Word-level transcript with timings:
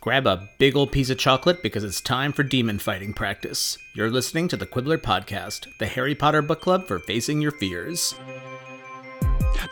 Grab 0.00 0.28
a 0.28 0.48
big 0.58 0.76
old 0.76 0.92
piece 0.92 1.10
of 1.10 1.18
chocolate 1.18 1.60
because 1.60 1.82
it's 1.82 2.00
time 2.00 2.32
for 2.32 2.44
demon 2.44 2.78
fighting 2.78 3.12
practice. 3.12 3.78
You're 3.94 4.12
listening 4.12 4.46
to 4.48 4.56
the 4.56 4.64
Quibbler 4.64 4.96
Podcast, 4.96 5.66
the 5.78 5.86
Harry 5.86 6.14
Potter 6.14 6.40
book 6.40 6.60
club 6.60 6.86
for 6.86 7.00
facing 7.00 7.42
your 7.42 7.50
fears. 7.50 8.14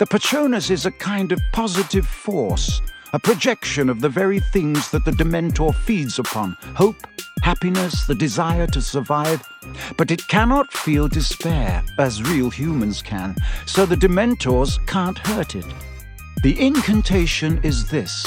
The 0.00 0.06
Patronus 0.06 0.68
is 0.68 0.84
a 0.84 0.90
kind 0.90 1.30
of 1.30 1.40
positive 1.52 2.06
force, 2.06 2.82
a 3.12 3.20
projection 3.20 3.88
of 3.88 4.00
the 4.00 4.08
very 4.08 4.40
things 4.40 4.90
that 4.90 5.04
the 5.04 5.12
Dementor 5.12 5.72
feeds 5.72 6.18
upon 6.18 6.56
hope, 6.74 7.06
happiness, 7.42 8.04
the 8.08 8.14
desire 8.14 8.66
to 8.66 8.82
survive. 8.82 9.46
But 9.96 10.10
it 10.10 10.26
cannot 10.26 10.72
feel 10.72 11.06
despair, 11.06 11.84
as 12.00 12.20
real 12.24 12.50
humans 12.50 13.00
can, 13.00 13.36
so 13.64 13.86
the 13.86 13.94
Dementors 13.94 14.84
can't 14.88 15.18
hurt 15.18 15.54
it. 15.54 15.66
The 16.42 16.60
incantation 16.60 17.60
is 17.62 17.88
this 17.88 18.26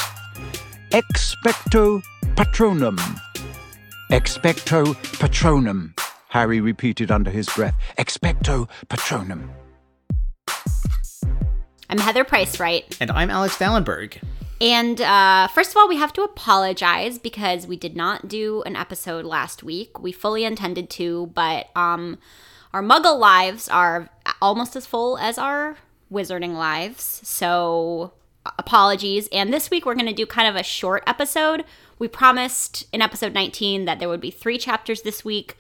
Expecto 0.92 2.02
Patronum. 2.34 2.98
Expecto 4.10 4.96
Patronum, 5.20 5.94
Harry 6.30 6.60
repeated 6.60 7.12
under 7.12 7.30
his 7.30 7.48
breath. 7.50 7.76
Expecto 8.00 8.68
Patronum. 8.88 9.50
I'm 11.92 12.00
Heather 12.00 12.24
Price, 12.24 12.60
right? 12.60 12.98
And 13.00 13.12
I'm 13.12 13.30
Alex 13.30 13.56
Dallenberg. 13.58 14.20
And 14.60 15.00
uh, 15.00 15.48
first 15.50 15.70
of 15.70 15.78
all, 15.78 15.88
we 15.88 15.98
have 15.98 16.12
to 16.14 16.24
apologize 16.24 17.20
because 17.20 17.68
we 17.68 17.78
did 17.78 17.96
not 17.96 18.28
do 18.28 18.64
an 18.64 18.76
episode 18.76 19.26
last 19.26 19.62
week. 19.62 20.00
We 20.00 20.12
fully 20.12 20.44
intended 20.44 20.90
to, 20.92 21.28
but 21.36 21.68
um, 21.76 22.18
our 22.74 22.82
Muggle 22.82 23.20
lives 23.20 23.70
are 23.70 24.10
almost 24.42 24.76
as 24.76 24.88
full 24.88 25.20
as 25.20 25.38
our 25.38 25.78
Wizarding 26.12 26.56
lives. 26.56 27.22
So 27.24 28.14
apologies. 28.58 29.28
And 29.32 29.54
this 29.54 29.70
week 29.70 29.86
we're 29.86 29.96
going 29.96 30.06
to 30.08 30.14
do 30.14 30.26
kind 30.26 30.48
of 30.48 30.56
a 30.56 30.64
short 30.64 31.04
episode. 31.06 31.64
We 31.98 32.08
promised 32.08 32.88
in 32.94 33.02
episode 33.02 33.34
19 33.34 33.86
that 33.86 34.00
there 34.00 34.10
would 34.10 34.22
be 34.22 34.32
three 34.32 34.58
chapters 34.58 35.02
this 35.02 35.26
week, 35.26 35.58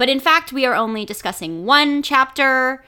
but 0.00 0.08
in 0.08 0.18
fact, 0.18 0.50
we 0.50 0.64
are 0.64 0.74
only 0.74 1.04
discussing 1.04 1.66
one 1.66 2.02
chapter, 2.02 2.82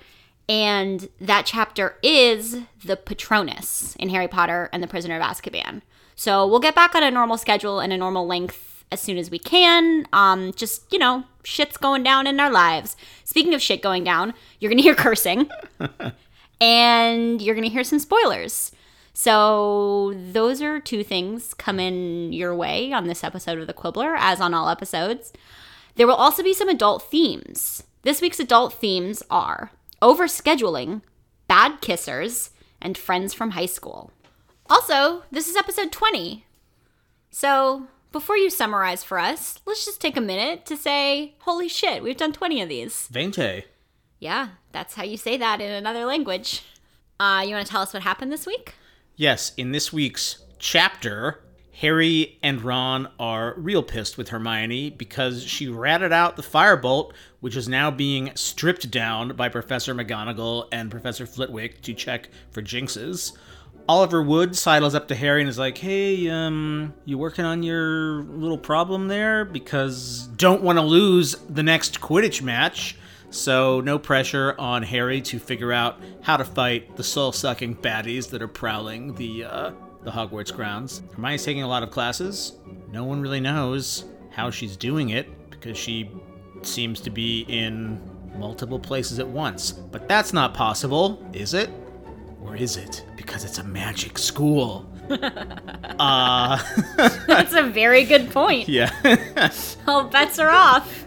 and 0.49 1.11
that 1.21 1.45
chapter 1.45 1.99
is 2.03 2.61
the 2.83 2.97
Patronus 2.97 3.95
in 3.99 4.09
Harry 4.09 4.29
Potter 4.29 4.71
and 4.73 4.83
the 4.83 4.87
Prisoner 4.87 5.17
of 5.17 5.23
Azkaban. 5.23 5.83
So 6.15 6.47
we'll 6.47 6.59
get 6.59 6.75
back 6.75 6.95
on 6.95 7.03
a 7.03 7.11
normal 7.11 7.37
schedule 7.37 7.81
and 7.81 7.93
a 7.93 7.99
normal 7.99 8.27
length 8.27 8.85
as 8.91 9.01
soon 9.01 9.19
as 9.19 9.31
we 9.31 9.39
can. 9.39 10.07
Um, 10.15 10.53
just, 10.55 10.91
you 10.91 10.99
know, 10.99 11.25
shit's 11.45 11.77
going 11.77 12.03
down 12.03 12.27
in 12.27 12.41
our 12.41 12.51
lives. 12.51 12.97
Speaking 13.25 13.53
of 13.53 13.61
shit 13.61 13.83
going 13.83 14.05
down, 14.05 14.33
you're 14.59 14.71
going 14.71 14.79
to 14.79 14.83
hear 14.83 14.95
cursing. 14.95 15.51
and 16.63 17.43
you're 17.43 17.55
going 17.55 17.69
to 17.69 17.73
hear 17.73 17.85
some 17.85 17.99
spoilers. 17.99 18.73
So, 19.15 20.15
those 20.15 20.63
are 20.63 20.81
two 20.81 21.05
things 21.05 21.53
coming 21.55 22.33
your 22.33 22.55
way 22.55 22.93
on 22.93 23.07
this 23.07 23.23
episode 23.23 23.59
of 23.59 23.67
The 23.67 23.75
Quibbler, 23.75 24.15
as 24.17 24.41
on 24.41 24.55
all 24.55 24.71
episodes. 24.71 25.33
There 25.97 26.07
will 26.07 26.15
also 26.15 26.43
be 26.43 26.55
some 26.55 26.69
adult 26.69 27.03
themes. 27.03 27.83
This 28.03 28.23
week's 28.23 28.41
adult 28.41 28.73
themes 28.73 29.23
are 29.31 29.71
overscheduling, 30.01 31.03
bad 31.47 31.83
kissers, 31.83 32.51
and 32.81 32.97
friends 32.97 33.35
from 33.35 33.51
high 33.51 33.67
school. 33.67 34.11
Also, 34.71 35.25
this 35.31 35.47
is 35.47 35.57
episode 35.57 35.93
20. 35.93 36.47
So, 37.31 37.89
before 38.11 38.37
you 38.39 38.49
summarize 38.49 39.05
for 39.05 39.19
us, 39.19 39.61
let's 39.67 39.85
just 39.85 40.01
take 40.01 40.17
a 40.17 40.21
minute 40.23 40.65
to 40.67 40.77
say, 40.77 41.35
holy 41.41 41.69
shit, 41.69 42.03
we've 42.03 42.17
done 42.17 42.33
20 42.33 42.63
of 42.63 42.69
these. 42.71 43.09
Vente. 43.09 43.65
Yeah, 44.19 44.49
that's 44.73 44.95
how 44.95 45.03
you 45.03 45.17
say 45.17 45.37
that 45.37 45.61
in 45.61 45.71
another 45.71 46.07
language. 46.07 46.63
Uh, 47.21 47.43
you 47.47 47.55
want 47.55 47.67
to 47.67 47.71
tell 47.71 47.83
us 47.83 47.93
what 47.93 48.03
happened 48.03 48.33
this 48.33 48.47
week? 48.47 48.75
Yes, 49.23 49.53
in 49.57 49.71
this 49.71 49.93
week's 49.93 50.39
chapter, 50.59 51.45
Harry 51.75 52.41
and 52.43 52.61
Ron 52.61 53.09
are 53.21 53.55
real 53.57 53.85
pissed 53.85 54.19
with 54.19 54.31
Hermione 54.31 54.91
because 54.91 55.45
she 55.45 55.69
ratted 55.69 56.13
out 56.13 56.35
the 56.35 56.43
firebolt, 56.43 57.13
which 57.39 57.55
is 57.55 57.69
now 57.69 57.89
being 57.89 58.33
stripped 58.35 58.91
down 58.91 59.37
by 59.37 59.49
Professor 59.49 59.95
McGonagall 59.95 60.67
and 60.73 60.91
Professor 60.91 61.25
Flitwick 61.25 61.83
to 61.83 61.95
check 61.95 62.31
for 62.51 62.63
jinxes. 62.63 63.31
Oliver 63.89 64.25
Wood 64.25 64.57
sidles 64.57 64.93
up 64.93 65.07
to 65.07 65.15
Harry 65.15 65.41
and 65.41 65.49
is 65.49 65.57
like, 65.57 65.79
"Hey, 65.79 66.29
um, 66.29 66.93
you 67.05 67.17
working 67.17 67.45
on 67.45 67.63
your 67.63 68.25
little 68.25 68.59
problem 68.59 69.07
there? 69.07 69.45
Because 69.45 70.27
don't 70.37 70.63
want 70.63 70.81
to 70.81 70.85
lose 70.85 71.37
the 71.49 71.63
next 71.63 72.01
Quidditch 72.01 72.43
match." 72.43 72.97
So, 73.33 73.81
no 73.81 73.99
pressure 73.99 74.55
on 74.59 74.83
Harry 74.83 75.23
to 75.23 75.39
figure 75.39 75.73
out 75.73 75.99
how 76.21 76.37
to 76.37 76.45
fight 76.45 76.97
the 76.97 77.03
soul 77.03 77.33
sucking 77.33 77.77
baddies 77.77 78.29
that 78.29 78.43
are 78.43 78.49
prowling 78.49 79.15
the, 79.15 79.45
uh, 79.45 79.71
the 80.03 80.11
Hogwarts 80.11 80.55
grounds. 80.55 81.01
Hermione's 81.15 81.43
taking 81.43 81.63
a 81.63 81.69
lot 81.69 81.83
of 81.83 81.91
classes. 81.91 82.53
No 82.91 83.05
one 83.05 83.23
really 83.23 83.41
knows 83.41 84.05
how 84.31 84.51
she's 84.51 84.77
doing 84.77 85.09
it 85.11 85.51
because 85.51 85.79
she 85.79 86.11
seems 86.61 87.01
to 87.01 87.11
be 87.11 87.47
in 87.49 87.99
multiple 88.37 88.79
places 88.79 89.19
at 89.19 89.27
once. 89.27 89.73
But 89.73 90.09
that's 90.09 90.35
not 90.35 90.53
possible, 90.53 91.27
is 91.33 91.55
it? 91.55 91.71
Or 92.43 92.55
is 92.55 92.77
it? 92.77 93.03
Because 93.17 93.45
it's 93.45 93.57
a 93.57 93.65
magic 93.65 94.19
school. 94.19 94.87
uh, 95.11 96.63
That's 97.27 97.55
a 97.55 97.63
very 97.63 98.05
good 98.05 98.31
point. 98.31 98.69
yeah. 98.69 98.91
All 99.87 100.05
bets 100.05 100.39
are 100.39 100.51
off. 100.51 101.07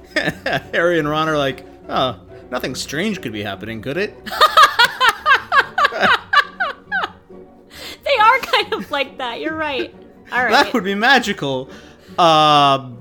Harry 0.74 0.98
and 0.98 1.08
Ron 1.08 1.30
are 1.30 1.38
like, 1.38 1.66
oh, 1.90 2.20
nothing 2.52 2.76
strange 2.76 3.22
could 3.22 3.34
be 3.34 3.44
happening, 3.44 3.82
could 3.82 3.98
it? 3.98 4.16
They 8.06 8.22
are 8.22 8.40
kind 8.40 8.74
of 8.74 8.92
like 8.92 9.18
that. 9.18 9.42
You're 9.42 9.56
right. 9.56 9.94
All 10.32 10.44
right. 10.44 10.52
That 10.52 10.74
would 10.74 10.84
be 10.84 10.96
magical. 10.96 11.70
Uh, 12.18 12.92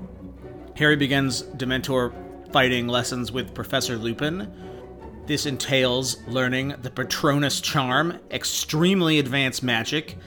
Harry 0.75 0.95
begins 0.95 1.43
Dementor 1.43 2.13
fighting 2.51 2.87
lessons 2.87 3.31
with 3.31 3.53
Professor 3.53 3.97
Lupin. 3.97 4.51
This 5.25 5.45
entails 5.45 6.17
learning 6.27 6.75
the 6.81 6.89
Patronus 6.89 7.61
charm, 7.61 8.19
extremely 8.31 9.19
advanced 9.19 9.63
magic. 9.63 10.17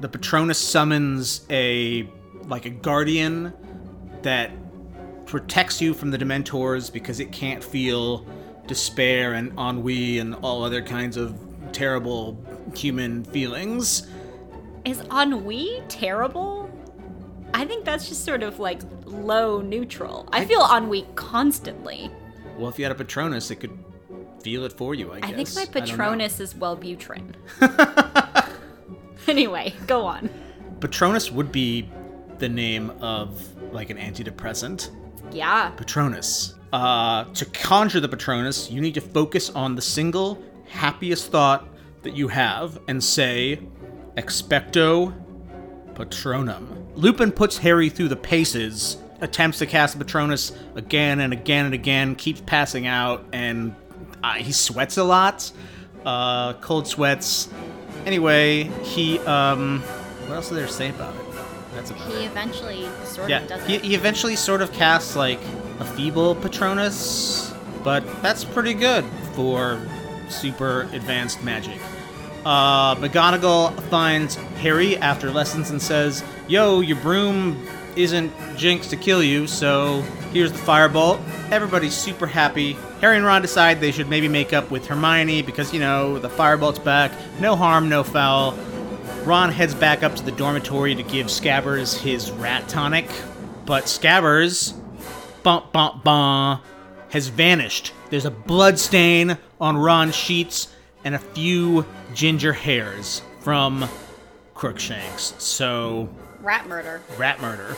The 0.00 0.08
Patronus 0.08 0.58
summons 0.58 1.46
a 1.50 2.08
like 2.46 2.64
a 2.66 2.70
guardian 2.70 3.52
that 4.22 4.50
protects 5.30 5.80
you 5.80 5.94
from 5.94 6.10
the 6.10 6.18
Dementors 6.18 6.92
because 6.92 7.20
it 7.20 7.30
can't 7.30 7.62
feel 7.62 8.26
despair 8.66 9.34
and 9.34 9.56
ennui 9.56 10.18
and 10.18 10.34
all 10.42 10.64
other 10.64 10.82
kinds 10.82 11.16
of 11.16 11.38
terrible 11.70 12.36
human 12.74 13.22
feelings. 13.22 14.08
Is 14.84 15.00
ennui 15.12 15.82
terrible? 15.88 16.68
I 17.54 17.64
think 17.64 17.84
that's 17.84 18.08
just 18.08 18.24
sort 18.24 18.42
of 18.42 18.58
like 18.58 18.80
low 19.04 19.60
neutral. 19.60 20.28
I 20.32 20.44
feel 20.44 20.66
ennui 20.68 21.06
constantly. 21.14 22.10
Well, 22.58 22.68
if 22.68 22.76
you 22.76 22.84
had 22.84 22.92
a 22.92 22.96
Patronus, 22.96 23.52
it 23.52 23.56
could 23.56 23.78
feel 24.42 24.64
it 24.64 24.72
for 24.72 24.96
you, 24.96 25.12
I 25.12 25.16
I 25.16 25.20
guess. 25.20 25.56
I 25.56 25.64
think 25.64 25.74
my. 25.74 25.80
Patronus 25.80 26.40
is 26.40 26.54
Wellbutrin. 26.54 27.34
anyway, 29.28 29.74
go 29.86 30.04
on. 30.06 30.28
Patronus 30.80 31.30
would 31.30 31.52
be 31.52 31.88
the 32.38 32.48
name 32.48 32.90
of 33.00 33.46
like 33.72 33.90
an 33.90 33.96
antidepressant. 33.96 34.90
Yeah. 35.32 35.70
Patronus. 35.70 36.54
Uh, 36.72 37.24
to 37.34 37.44
conjure 37.46 38.00
the 38.00 38.08
Patronus, 38.08 38.70
you 38.70 38.80
need 38.80 38.94
to 38.94 39.00
focus 39.00 39.50
on 39.50 39.74
the 39.74 39.82
single 39.82 40.42
happiest 40.68 41.30
thought 41.30 41.66
that 42.02 42.14
you 42.14 42.28
have 42.28 42.78
and 42.88 43.02
say, 43.02 43.60
Expecto 44.16 45.12
Patronum. 45.94 46.86
Lupin 46.94 47.32
puts 47.32 47.58
Harry 47.58 47.88
through 47.88 48.08
the 48.08 48.16
paces, 48.16 48.98
attempts 49.20 49.58
to 49.58 49.66
cast 49.66 49.98
Patronus 49.98 50.52
again 50.74 51.20
and 51.20 51.32
again 51.32 51.64
and 51.66 51.74
again, 51.74 52.14
keeps 52.14 52.40
passing 52.42 52.86
out, 52.86 53.24
and 53.32 53.74
uh, 54.22 54.34
he 54.34 54.52
sweats 54.52 54.96
a 54.96 55.04
lot. 55.04 55.50
Uh, 56.04 56.54
cold 56.54 56.86
sweats. 56.86 57.48
Anyway, 58.06 58.64
he, 58.82 59.18
um, 59.20 59.80
what 60.26 60.36
else 60.36 60.50
is 60.50 60.56
they 60.56 60.66
say 60.66 60.90
about 60.90 61.14
it? 61.14 61.29
That's 61.74 61.90
about 61.90 62.10
it. 62.10 62.16
He 62.18 62.24
eventually 62.24 62.88
sort 63.04 63.28
Yeah, 63.30 63.42
of 63.42 63.48
does 63.48 63.66
he, 63.66 63.74
it. 63.76 63.82
he 63.84 63.94
eventually 63.94 64.36
sort 64.36 64.60
of 64.62 64.72
casts 64.72 65.16
like 65.16 65.40
a 65.78 65.84
feeble 65.84 66.34
Patronus, 66.34 67.52
but 67.84 68.04
that's 68.22 68.44
pretty 68.44 68.74
good 68.74 69.04
for 69.34 69.80
super 70.28 70.82
advanced 70.92 71.42
magic. 71.42 71.78
Uh, 72.44 72.94
McGonagall 72.96 73.80
finds 73.84 74.34
Harry 74.62 74.96
after 74.96 75.30
lessons 75.30 75.70
and 75.70 75.80
says, 75.80 76.24
Yo, 76.48 76.80
your 76.80 76.96
broom 76.98 77.66
isn't 77.96 78.32
jinxed 78.56 78.90
to 78.90 78.96
kill 78.96 79.22
you, 79.22 79.46
so 79.46 80.00
here's 80.32 80.52
the 80.52 80.58
firebolt. 80.58 81.20
Everybody's 81.50 81.94
super 81.94 82.26
happy. 82.26 82.72
Harry 83.00 83.16
and 83.16 83.24
Ron 83.26 83.42
decide 83.42 83.80
they 83.80 83.90
should 83.92 84.08
maybe 84.08 84.28
make 84.28 84.52
up 84.52 84.70
with 84.70 84.86
Hermione 84.86 85.42
because, 85.42 85.72
you 85.74 85.80
know, 85.80 86.18
the 86.18 86.28
firebolt's 86.28 86.78
back. 86.78 87.12
No 87.40 87.56
harm, 87.56 87.88
no 87.88 88.02
foul. 88.04 88.52
Ron 89.24 89.50
heads 89.52 89.74
back 89.74 90.02
up 90.02 90.14
to 90.16 90.24
the 90.24 90.32
dormitory 90.32 90.94
to 90.94 91.02
give 91.02 91.26
Scabbers 91.26 91.96
his 91.96 92.30
rat 92.32 92.68
tonic, 92.68 93.06
but 93.66 93.84
Scabbers, 93.84 94.74
bump 95.42 95.72
bump 95.72 96.02
bum, 96.02 96.60
has 97.10 97.28
vanished. 97.28 97.92
There's 98.08 98.24
a 98.24 98.30
blood 98.30 98.78
stain 98.78 99.36
on 99.60 99.76
Ron's 99.76 100.14
sheets 100.16 100.68
and 101.04 101.14
a 101.14 101.18
few 101.18 101.84
ginger 102.14 102.52
hairs 102.52 103.22
from 103.40 103.88
Crookshanks. 104.54 105.34
So 105.38 106.08
Rat 106.40 106.66
murder. 106.66 107.02
rat 107.18 107.40
murder. 107.40 107.76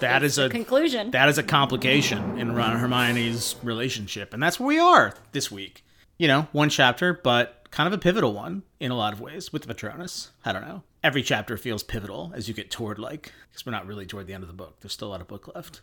That 0.00 0.22
is 0.22 0.38
a 0.38 0.48
Conclusion. 0.48 1.10
that 1.12 1.28
is 1.28 1.38
a 1.38 1.42
complication 1.42 2.38
in 2.38 2.54
Ron 2.54 2.72
and 2.72 2.80
Hermione's 2.80 3.54
relationship, 3.62 4.34
and 4.34 4.42
that's 4.42 4.58
where 4.58 4.66
we 4.66 4.78
are 4.78 5.14
this 5.32 5.50
week. 5.50 5.84
You 6.18 6.26
know, 6.28 6.48
one 6.52 6.68
chapter, 6.68 7.12
but 7.14 7.59
kind 7.70 7.86
of 7.86 7.92
a 7.92 7.98
pivotal 7.98 8.32
one 8.32 8.62
in 8.78 8.90
a 8.90 8.96
lot 8.96 9.12
of 9.12 9.20
ways 9.20 9.52
with 9.52 9.62
the 9.62 9.68
Patronus. 9.68 10.30
I 10.44 10.52
don't 10.52 10.62
know. 10.62 10.82
Every 11.02 11.22
chapter 11.22 11.56
feels 11.56 11.82
pivotal 11.82 12.32
as 12.34 12.48
you 12.48 12.54
get 12.54 12.70
toward 12.70 12.98
like, 12.98 13.32
because 13.50 13.64
we're 13.64 13.72
not 13.72 13.86
really 13.86 14.06
toward 14.06 14.26
the 14.26 14.34
end 14.34 14.42
of 14.42 14.48
the 14.48 14.54
book. 14.54 14.80
There's 14.80 14.92
still 14.92 15.08
a 15.08 15.12
lot 15.12 15.20
of 15.20 15.28
book 15.28 15.54
left. 15.54 15.80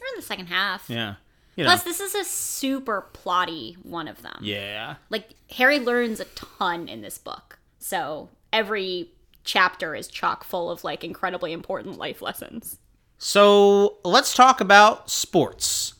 We're 0.00 0.06
in 0.08 0.16
the 0.16 0.22
second 0.22 0.46
half. 0.46 0.88
Yeah. 0.88 1.14
You 1.56 1.64
know. 1.64 1.70
Plus, 1.70 1.82
this 1.82 2.00
is 2.00 2.14
a 2.14 2.24
super 2.24 3.06
plotty 3.12 3.76
one 3.84 4.06
of 4.06 4.22
them. 4.22 4.38
yeah. 4.40 4.94
Like, 5.10 5.30
Harry 5.56 5.80
learns 5.80 6.20
a 6.20 6.24
ton 6.24 6.88
in 6.88 7.00
this 7.02 7.18
book. 7.18 7.58
So, 7.80 8.28
every 8.52 9.10
chapter 9.42 9.94
is 9.94 10.06
chock 10.06 10.44
full 10.44 10.70
of, 10.70 10.84
like, 10.84 11.02
incredibly 11.02 11.52
important 11.52 11.98
life 11.98 12.22
lessons. 12.22 12.78
So 13.18 13.96
let's 14.04 14.34
talk 14.34 14.60
about 14.60 15.10
sports. 15.10 15.94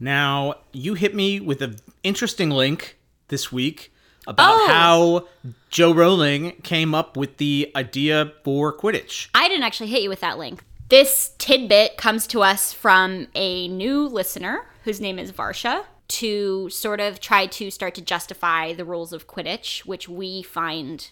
Now, 0.00 0.54
you 0.72 0.94
hit 0.94 1.14
me 1.14 1.38
with 1.38 1.60
an 1.60 1.76
interesting 2.02 2.48
link 2.50 2.98
this 3.28 3.52
week 3.52 3.92
about 4.26 4.54
Oh. 4.60 4.66
how 4.68 5.28
Jo 5.70 5.92
Rowling 5.92 6.52
came 6.62 6.94
up 6.94 7.16
with 7.16 7.38
the 7.38 7.70
idea 7.74 8.32
for 8.44 8.72
Quidditch. 8.76 9.28
I 9.34 9.48
didn't 9.48 9.64
actually 9.64 9.88
hit 9.88 10.02
you 10.02 10.08
with 10.08 10.20
that 10.20 10.38
link. 10.38 10.62
This 10.88 11.34
tidbit 11.38 11.96
comes 11.96 12.26
to 12.28 12.42
us 12.42 12.72
from 12.72 13.26
a 13.34 13.68
new 13.68 14.06
listener 14.06 14.66
whose 14.84 15.00
name 15.00 15.18
is 15.18 15.32
Varsha 15.32 15.84
to 16.08 16.68
sort 16.68 17.00
of 17.00 17.18
try 17.20 17.46
to 17.46 17.70
start 17.70 17.94
to 17.94 18.02
justify 18.02 18.74
the 18.74 18.84
rules 18.84 19.12
of 19.14 19.26
Quidditch, 19.26 19.86
which 19.86 20.08
we 20.08 20.42
find 20.42 21.08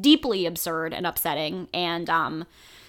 deeply 0.00 0.46
absurd 0.46 0.94
and 0.94 1.04
upsetting. 1.06 1.68
And 1.74 2.08
um, 2.08 2.44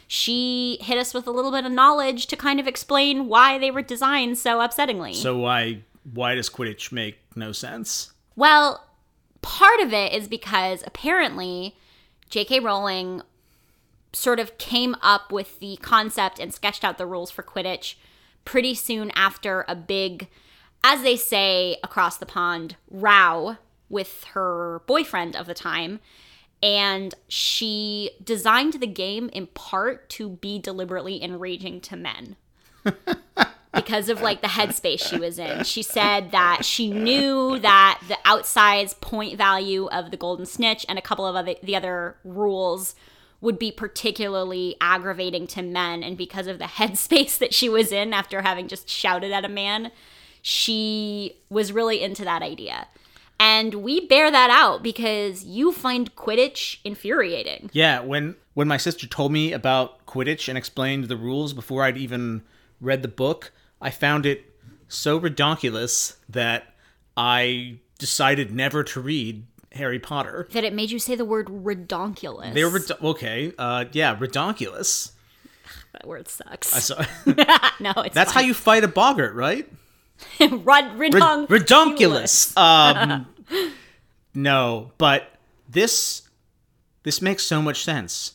she 0.08 0.78
hit 0.82 0.98
us 1.00 1.14
with 1.14 1.26
a 1.26 1.32
little 1.32 1.52
bit 1.52 1.66
of 1.66 1.72
knowledge 1.72 2.28
to 2.28 2.36
kind 2.36 2.60
of 2.60 2.68
explain 2.68 3.28
why 3.28 3.58
they 3.58 3.72
were 3.72 3.82
designed 3.82 4.38
so 4.38 4.60
upsettingly. 4.60 5.16
So 5.16 5.38
why 5.38 5.82
why 6.14 6.36
does 6.36 6.50
Quidditch 6.50 6.92
make 6.92 7.18
no 7.36 7.52
sense? 7.52 8.12
Well, 8.36 8.84
part 9.42 9.80
of 9.82 9.94
it 9.94 10.14
is 10.14 10.28
because 10.28 10.84
apparently 10.86 11.76
J.K. 12.30 12.60
Rowling 12.60 13.22
sort 14.14 14.40
of 14.40 14.58
came 14.58 14.96
up 15.02 15.32
with 15.32 15.60
the 15.60 15.78
concept 15.78 16.40
and 16.40 16.54
sketched 16.54 16.84
out 16.84 16.98
the 16.98 17.06
rules 17.06 17.32
for 17.32 17.44
Quidditch 17.44 17.96
pretty 18.46 18.74
soon 18.74 19.12
after 19.12 19.66
a 19.68 19.76
big, 19.76 20.28
as 20.84 21.04
they 21.04 21.16
say 21.16 21.78
across 21.84 22.18
the 22.18 22.26
pond, 22.26 22.76
row 22.90 23.58
with 23.90 24.24
her 24.34 24.82
boyfriend 24.88 25.36
of 25.36 25.46
the 25.46 25.54
time. 25.54 26.00
And 26.62 27.14
she 27.28 28.12
designed 28.24 28.74
the 28.74 28.88
game 28.88 29.30
in 29.32 29.48
part 29.48 30.10
to 30.12 30.30
be 30.30 30.60
deliberately 30.60 31.24
enraging 31.24 31.80
to 31.82 31.96
men 31.96 32.36
because 33.74 34.10
of 34.10 34.22
like 34.22 34.42
the 34.42 34.48
headspace 34.48 35.08
she 35.08 35.18
was 35.18 35.38
in. 35.38 35.64
She 35.64 35.84
said 35.84 36.32
that 36.32 36.66
she 36.66 36.90
knew 36.90 37.60
that 37.60 38.02
the 38.08 38.18
outside's 38.26 38.94
point 38.96 39.38
value 39.38 39.88
of 39.88 40.12
the 40.12 40.18
golden 40.18 40.46
snitch 40.46 40.86
and 40.90 40.98
a 40.98 41.04
couple 41.04 41.26
of 41.26 41.36
other 41.36 41.56
the 41.62 41.76
other 41.76 42.16
rules 42.24 42.96
would 43.42 43.58
be 43.58 43.72
particularly 43.72 44.76
aggravating 44.82 45.48
to 45.48 45.62
men 45.62 46.04
and 46.04 46.18
because 46.18 46.48
of 46.48 46.60
the 46.60 46.66
headspace 46.80 47.38
that 47.38 47.54
she 47.54 47.70
was 47.70 47.92
in 47.92 48.14
after 48.14 48.42
having 48.42 48.68
just 48.68 48.90
shouted 48.90 49.32
at 49.32 49.46
a 49.46 49.50
man, 49.50 49.92
she 50.42 51.38
was 51.50 51.72
really 51.72 52.02
into 52.02 52.24
that 52.24 52.42
idea. 52.42 52.88
And 53.42 53.76
we 53.76 54.06
bear 54.06 54.30
that 54.30 54.50
out 54.50 54.84
because 54.84 55.46
you 55.46 55.72
find 55.72 56.14
Quidditch 56.16 56.80
infuriating. 56.84 57.70
Yeah, 57.72 58.02
when 58.02 58.36
when 58.54 58.68
my 58.68 58.76
sister 58.76 59.08
told 59.08 59.32
me 59.32 59.54
about 59.54 60.06
Quidditch 60.06 60.50
and 60.50 60.58
explained 60.58 61.06
the 61.06 61.16
rules 61.16 61.54
before 61.54 61.84
I'd 61.84 61.98
even 61.98 62.42
read 62.82 63.02
the 63.02 63.08
book, 63.08 63.54
I 63.82 63.90
found 63.92 64.26
it 64.26 64.46
so 64.88 65.20
redonkulous 65.20 66.16
that 66.30 66.74
I 67.16 67.78
decided 67.98 68.52
never 68.54 68.84
to 68.86 69.00
read 69.02 69.46
Harry 69.74 70.00
Potter. 70.00 70.48
That 70.52 70.64
it 70.64 70.74
made 70.74 70.92
you 70.92 71.00
say 71.00 71.16
the 71.16 71.26
word 71.26 71.48
redonkulous. 71.48 72.54
They 72.54 72.64
were 72.64 72.72
red- 72.72 72.92
okay, 73.02 73.54
uh, 73.58 73.86
yeah, 73.92 74.16
redonkulous. 74.16 75.12
that 75.94 76.08
word 76.08 76.28
sucks. 76.28 76.76
I 76.76 76.80
saw- 76.80 77.06
no, 77.80 77.92
it's 78.04 78.16
That's 78.16 78.32
how 78.32 78.42
you 78.42 78.54
fight 78.54 78.84
a 78.84 78.88
boggart, 78.88 79.36
right? 79.36 79.70
Red- 80.40 80.98
redonkulous. 80.98 81.48
redonkulous. 81.48 82.58
Um, 82.58 83.28
no, 84.34 84.92
but 84.98 85.32
this 85.70 86.24
this 87.04 87.22
makes 87.22 87.44
so 87.44 87.62
much 87.62 87.84
sense. 87.84 88.34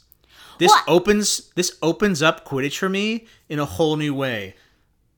This 0.58 0.70
What? 0.70 0.84
opens 0.88 1.50
this 1.56 1.76
opens 1.82 2.22
up 2.22 2.46
Quidditch 2.46 2.78
for 2.78 2.88
me 2.88 3.26
in 3.48 3.58
a 3.58 3.64
whole 3.64 3.96
new 3.96 4.14
way. 4.14 4.54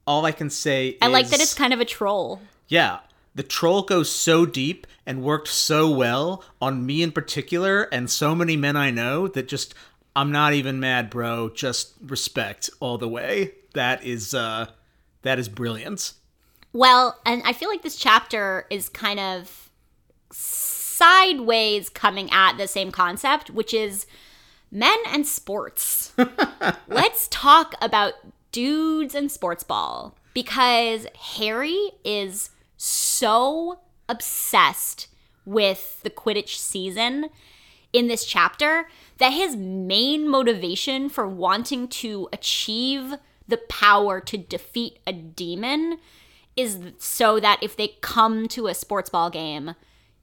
All 0.07 0.25
I 0.25 0.33
can 0.33 0.51
say 0.51 0.97
I 1.03 1.09
like 1.09 1.29
that 1.29 1.41
it's 1.41 1.55
kind 1.55 1.73
of 1.73 1.81
a 1.81 1.85
troll. 1.85 2.41
yeah. 2.69 3.01
The 3.35 3.43
troll 3.43 3.83
goes 3.83 4.09
so 4.11 4.47
deep 4.47 4.87
and 5.05 5.23
worked 5.23 5.49
so 5.49 5.91
well 5.91 6.43
on 6.59 6.87
me 6.87 7.03
in 7.03 7.13
particular 7.13 7.83
and 7.93 8.09
so 8.09 8.35
many 8.35 8.57
men 8.57 8.77
I 8.77 8.91
know 8.91 9.29
that 9.29 9.47
just 9.47 9.75
I'm 10.15 10.33
not 10.33 10.55
even 10.55 10.81
mad, 10.81 11.11
bro. 11.11 11.51
Just 11.51 11.93
respect 12.01 12.71
all 12.81 12.97
the 12.97 13.09
way. 13.09 13.53
That 13.75 14.03
is 14.05 14.33
uh 14.33 14.69
that 15.23 15.39
is 15.39 15.51
brilliant. 15.51 16.15
Well, 16.73 17.21
and 17.27 17.43
I 17.45 17.53
feel 17.53 17.69
like 17.69 17.83
this 17.83 17.97
chapter 17.97 18.67
is 18.71 18.89
kind 18.89 19.21
of 19.21 19.71
sideways 20.31 21.89
coming 21.91 22.31
at 22.31 22.57
the 22.57 22.69
same 22.69 22.91
concept, 22.91 23.51
which 23.51 23.75
is 23.75 24.07
men 24.71 24.99
and 25.09 25.27
sports. 25.27 26.13
Let's 26.89 27.29
talk 27.29 27.75
about 27.83 28.15
dudes 28.53 29.15
and 29.15 29.31
sports 29.31 29.63
ball 29.63 30.17
because 30.35 31.07
Harry 31.37 31.91
is 32.05 32.51
so 32.77 33.81
obsessed 34.09 35.09
with 35.45 36.03
the 36.03 36.11
Quidditch 36.11 36.57
season 36.57 37.31
in 37.93 38.09
this 38.09 38.25
chapter 38.25 38.89
that 39.19 39.31
his 39.31 39.57
main 39.57 40.29
motivation 40.29 41.09
for 41.09 41.27
wanting 41.27 41.89
to 41.89 42.29
achieve 42.33 43.15
the 43.49 43.57
power 43.57 44.21
to 44.21 44.37
defeat 44.37 44.99
a 45.07 45.13
demon 45.13 45.99
is 46.57 46.79
so 46.99 47.39
that 47.39 47.63
if 47.63 47.77
they 47.77 47.89
come 48.01 48.49
to 48.49 48.67
a 48.67 48.75
sports 48.75 49.11
ball 49.11 49.31
game, 49.31 49.75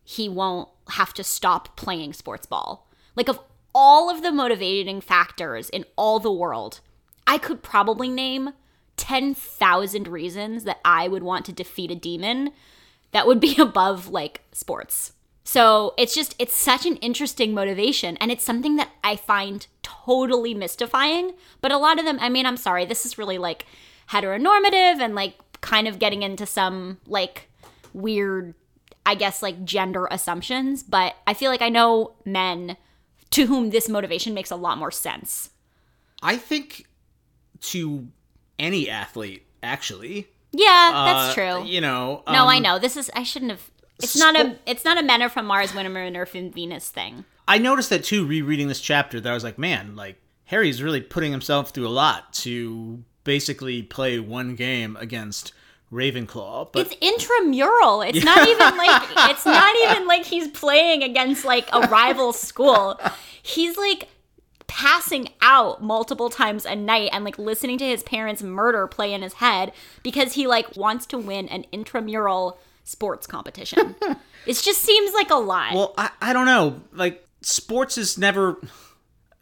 he 0.03 0.27
won't 0.27 0.69
have 0.89 1.13
to 1.13 1.23
stop 1.23 1.75
playing 1.77 2.13
sports 2.13 2.45
ball. 2.45 2.87
Like, 3.15 3.29
of 3.29 3.39
all 3.73 4.09
of 4.09 4.21
the 4.21 4.31
motivating 4.31 5.01
factors 5.01 5.69
in 5.69 5.85
all 5.95 6.19
the 6.19 6.31
world, 6.31 6.81
I 7.25 7.37
could 7.37 7.63
probably 7.63 8.09
name 8.09 8.51
10,000 8.97 10.07
reasons 10.07 10.63
that 10.65 10.79
I 10.85 11.07
would 11.07 11.23
want 11.23 11.45
to 11.45 11.51
defeat 11.51 11.91
a 11.91 11.95
demon 11.95 12.51
that 13.11 13.27
would 13.27 13.39
be 13.39 13.57
above 13.59 14.09
like 14.09 14.41
sports. 14.51 15.13
So 15.43 15.93
it's 15.97 16.15
just, 16.15 16.35
it's 16.39 16.55
such 16.55 16.85
an 16.85 16.95
interesting 16.97 17.53
motivation. 17.53 18.17
And 18.17 18.31
it's 18.31 18.45
something 18.45 18.77
that 18.77 18.91
I 19.03 19.15
find 19.15 19.67
totally 19.81 20.53
mystifying. 20.53 21.33
But 21.61 21.71
a 21.71 21.77
lot 21.77 21.99
of 21.99 22.05
them, 22.05 22.17
I 22.21 22.29
mean, 22.29 22.45
I'm 22.45 22.57
sorry, 22.57 22.85
this 22.85 23.05
is 23.05 23.17
really 23.17 23.37
like 23.37 23.65
heteronormative 24.09 24.99
and 24.99 25.15
like 25.15 25.35
kind 25.61 25.87
of 25.87 25.99
getting 25.99 26.23
into 26.23 26.45
some 26.45 26.99
like 27.07 27.49
weird, 27.93 28.53
I 29.05 29.15
guess, 29.15 29.41
like 29.41 29.65
gender 29.65 30.07
assumptions. 30.11 30.81
But 30.81 31.15
I 31.27 31.33
feel 31.33 31.51
like 31.51 31.61
I 31.61 31.69
know 31.69 32.13
men 32.25 32.77
to 33.31 33.47
whom 33.47 33.71
this 33.71 33.89
motivation 33.89 34.33
makes 34.33 34.51
a 34.51 34.55
lot 34.55 34.77
more 34.77 34.91
sense. 34.91 35.49
I 36.21 36.37
think 36.37 36.85
to 37.63 38.07
any 38.59 38.89
athlete, 38.89 39.45
actually. 39.61 40.27
Yeah, 40.51 40.91
that's 40.93 41.31
Uh, 41.31 41.33
true. 41.33 41.65
You 41.65 41.81
know. 41.81 42.23
no, 42.27 42.45
I 42.45 42.57
um, 42.57 42.63
know. 42.63 42.79
This 42.79 42.95
is, 42.95 43.09
I 43.15 43.23
shouldn't 43.23 43.51
have. 43.51 43.69
It's 44.01 44.17
not 44.17 44.35
a 44.35 44.57
it's 44.65 44.83
not 44.83 44.97
a 44.97 45.03
men 45.03 45.21
are 45.21 45.29
from 45.29 45.45
Mars, 45.45 45.73
women 45.73 46.15
are 46.15 46.21
Earth 46.21 46.35
and 46.35 46.53
Venus 46.53 46.89
thing. 46.89 47.25
I 47.47 47.57
noticed 47.57 47.89
that 47.89 48.03
too, 48.03 48.25
rereading 48.25 48.67
this 48.67 48.81
chapter. 48.81 49.19
That 49.21 49.31
I 49.31 49.33
was 49.33 49.43
like, 49.43 49.57
man, 49.57 49.95
like 49.95 50.17
Harry's 50.45 50.81
really 50.83 50.99
putting 51.01 51.31
himself 51.31 51.69
through 51.69 51.87
a 51.87 51.89
lot 51.89 52.33
to 52.33 53.03
basically 53.23 53.81
play 53.83 54.19
one 54.19 54.55
game 54.55 54.97
against 54.99 55.53
Ravenclaw. 55.91 56.71
But 56.73 56.87
It's 56.91 56.95
intramural. 57.01 58.01
It's 58.01 58.23
not 58.23 58.47
even 58.47 58.77
like 58.77 59.03
it's 59.31 59.45
not 59.45 59.75
even 59.83 60.07
like 60.07 60.25
he's 60.25 60.47
playing 60.49 61.03
against 61.03 61.45
like 61.45 61.69
a 61.71 61.81
rival 61.87 62.33
school. 62.33 62.99
He's 63.41 63.77
like 63.77 64.09
passing 64.67 65.29
out 65.41 65.83
multiple 65.83 66.29
times 66.29 66.65
a 66.65 66.75
night 66.75 67.09
and 67.13 67.23
like 67.23 67.37
listening 67.37 67.77
to 67.77 67.85
his 67.85 68.03
parents 68.03 68.41
murder 68.41 68.87
play 68.87 69.13
in 69.13 69.21
his 69.21 69.33
head 69.33 69.71
because 70.03 70.33
he 70.33 70.47
like 70.47 70.75
wants 70.75 71.05
to 71.07 71.17
win 71.17 71.47
an 71.49 71.65
intramural 71.71 72.57
sports 72.83 73.27
competition. 73.27 73.95
it 74.45 74.53
just 74.53 74.81
seems 74.81 75.13
like 75.13 75.29
a 75.29 75.35
lot. 75.35 75.73
well, 75.73 75.93
I, 75.97 76.09
I 76.21 76.33
don't 76.33 76.45
know. 76.45 76.81
Like 76.91 77.25
sports 77.41 77.97
is 77.97 78.17
never. 78.17 78.57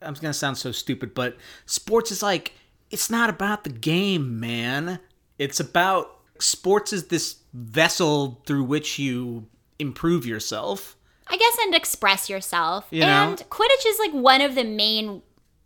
I'm 0.02 0.16
gonna 0.16 0.34
sound 0.34 0.58
so 0.58 0.72
stupid, 0.72 1.14
but 1.14 1.38
sports 1.66 2.12
is 2.12 2.24
like 2.24 2.54
it's 2.90 3.10
not 3.10 3.30
about 3.30 3.64
the 3.64 3.70
game, 3.70 4.40
man. 4.40 5.00
It's 5.38 5.60
about 5.60 6.18
sports 6.40 6.92
is 6.94 7.08
this 7.08 7.38
vessel 7.54 8.42
through 8.46 8.64
which 8.64 9.00
you 9.00 9.48
improve 9.80 10.26
yourself. 10.26 10.96
I 11.32 11.38
guess 11.38 11.58
and 11.64 11.74
express 11.74 12.30
yourself. 12.30 12.88
You 12.92 13.02
know? 13.02 13.08
and 13.08 13.38
Quidditch 13.50 13.86
is 13.88 13.98
like 14.00 14.12
one 14.12 14.42
of 14.42 14.56
the 14.56 14.64
main 14.64 15.22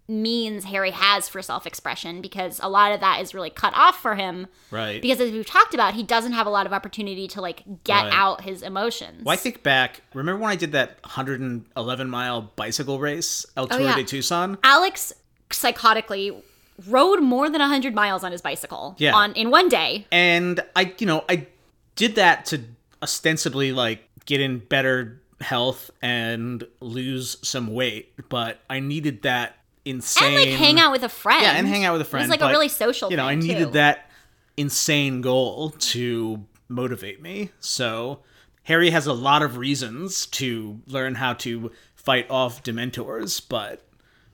means 0.07 0.65
Harry 0.65 0.91
has 0.91 1.27
for 1.27 1.41
self 1.41 1.65
expression 1.65 2.21
because 2.21 2.59
a 2.61 2.69
lot 2.69 2.91
of 2.91 2.99
that 2.99 3.19
is 3.21 3.33
really 3.33 3.49
cut 3.49 3.73
off 3.75 3.99
for 3.99 4.13
him. 4.13 4.45
Right. 4.69 5.01
Because 5.01 5.19
as 5.19 5.31
we've 5.31 5.45
talked 5.47 5.73
about, 5.73 5.95
he 5.95 6.03
doesn't 6.03 6.33
have 6.33 6.45
a 6.45 6.51
lot 6.51 6.67
of 6.67 6.73
opportunity 6.73 7.27
to 7.29 7.41
like 7.41 7.63
get 7.83 8.03
Right. 8.03 8.13
out 8.13 8.41
his 8.41 8.61
emotions. 8.61 9.23
Well, 9.25 9.33
I 9.33 9.37
think 9.37 9.63
back. 9.63 10.01
Remember 10.13 10.39
when 10.39 10.51
I 10.51 10.55
did 10.55 10.73
that 10.73 10.99
111 11.03 12.07
mile 12.09 12.51
bicycle 12.55 12.99
race, 12.99 13.47
El 13.57 13.67
Tour 13.67 13.81
Oh, 13.81 13.83
yeah. 13.83 13.95
de 13.95 14.03
Tucson? 14.03 14.59
Alex 14.63 15.11
psychotically 15.49 16.39
rode 16.87 17.21
more 17.21 17.49
than 17.49 17.61
100 17.61 17.95
miles 17.95 18.23
on 18.23 18.31
his 18.31 18.41
bicycle 18.41 18.95
Yeah. 18.99 19.15
on 19.15 19.33
in 19.33 19.49
one 19.49 19.69
day. 19.69 20.05
And 20.11 20.59
I, 20.75 20.93
you 20.99 21.07
know, 21.07 21.23
I 21.29 21.47
did 21.95 22.15
that 22.15 22.45
to 22.47 22.61
ostensibly 23.01 23.71
like 23.71 24.07
get 24.25 24.39
in 24.41 24.59
better 24.59 25.21
health 25.45 25.91
and 26.01 26.65
lose 26.81 27.37
some 27.47 27.67
weight, 27.73 28.13
but 28.29 28.59
I 28.69 28.79
needed 28.79 29.21
that 29.21 29.57
insane 29.85 30.33
And 30.33 30.35
like 30.51 30.59
hang 30.59 30.79
out 30.79 30.91
with 30.91 31.03
a 31.03 31.09
friend. 31.09 31.43
Yeah, 31.43 31.51
and 31.53 31.67
hang 31.67 31.85
out 31.85 31.93
with 31.93 32.01
a 32.01 32.05
It 32.05 32.07
friend. 32.09 32.23
was 32.23 32.29
like 32.31 32.39
but, 32.39 32.47
a 32.49 32.51
really 32.51 32.67
social 32.69 33.11
You 33.11 33.17
know, 33.17 33.25
I 33.27 33.35
needed 33.35 33.65
too. 33.67 33.71
that 33.71 34.09
insane 34.57 35.21
goal 35.21 35.69
to 35.93 36.43
motivate 36.67 37.21
me. 37.21 37.51
So 37.59 38.21
Harry 38.63 38.89
has 38.89 39.05
a 39.05 39.13
lot 39.13 39.43
of 39.43 39.57
reasons 39.57 40.25
to 40.27 40.81
learn 40.87 41.15
how 41.15 41.33
to 41.33 41.71
fight 41.95 42.29
off 42.31 42.63
Dementors, 42.63 43.41
but 43.47 43.85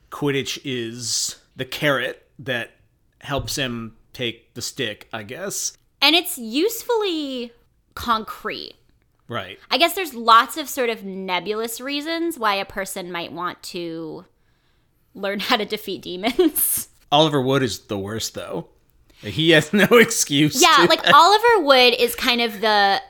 Quidditch 0.10 0.60
is 0.64 1.36
the 1.56 1.66
carrot 1.66 2.26
that 2.40 2.72
helps 3.20 3.56
him 3.58 3.98
take 4.14 4.54
the 4.54 4.62
stick, 4.62 5.08
I 5.12 5.24
guess. 5.24 5.78
And 6.02 6.16
it's 6.16 6.38
usefully 6.38 7.52
concrete. 7.96 8.74
Right. 9.32 9.58
I 9.72 9.78
guess 9.78 9.94
there's 9.94 10.14
lots 10.14 10.58
of 10.58 10.68
sort 10.68 10.90
of 10.90 11.06
nebulous 11.06 11.80
reasons 11.80 12.38
why 12.38 12.56
a 12.56 12.66
person 12.66 13.14
might 13.14 13.32
want 13.32 13.64
to 13.64 14.26
learn 15.16 15.40
how 15.40 15.56
to 15.56 15.64
defeat 15.64 16.02
demons. 16.02 16.90
Oliver 17.14 17.42
Wood 17.42 17.64
is 17.64 17.80
the 17.80 17.98
worst 17.98 18.34
though. 18.34 18.68
He 19.22 19.52
has 19.52 19.72
no 19.72 19.86
excuse. 19.92 20.62
yeah, 20.62 20.86
like 20.90 21.08
Oliver 21.14 21.64
Wood 21.66 21.96
is 21.98 22.14
kind 22.14 22.42
of 22.42 22.60
the 22.60 23.02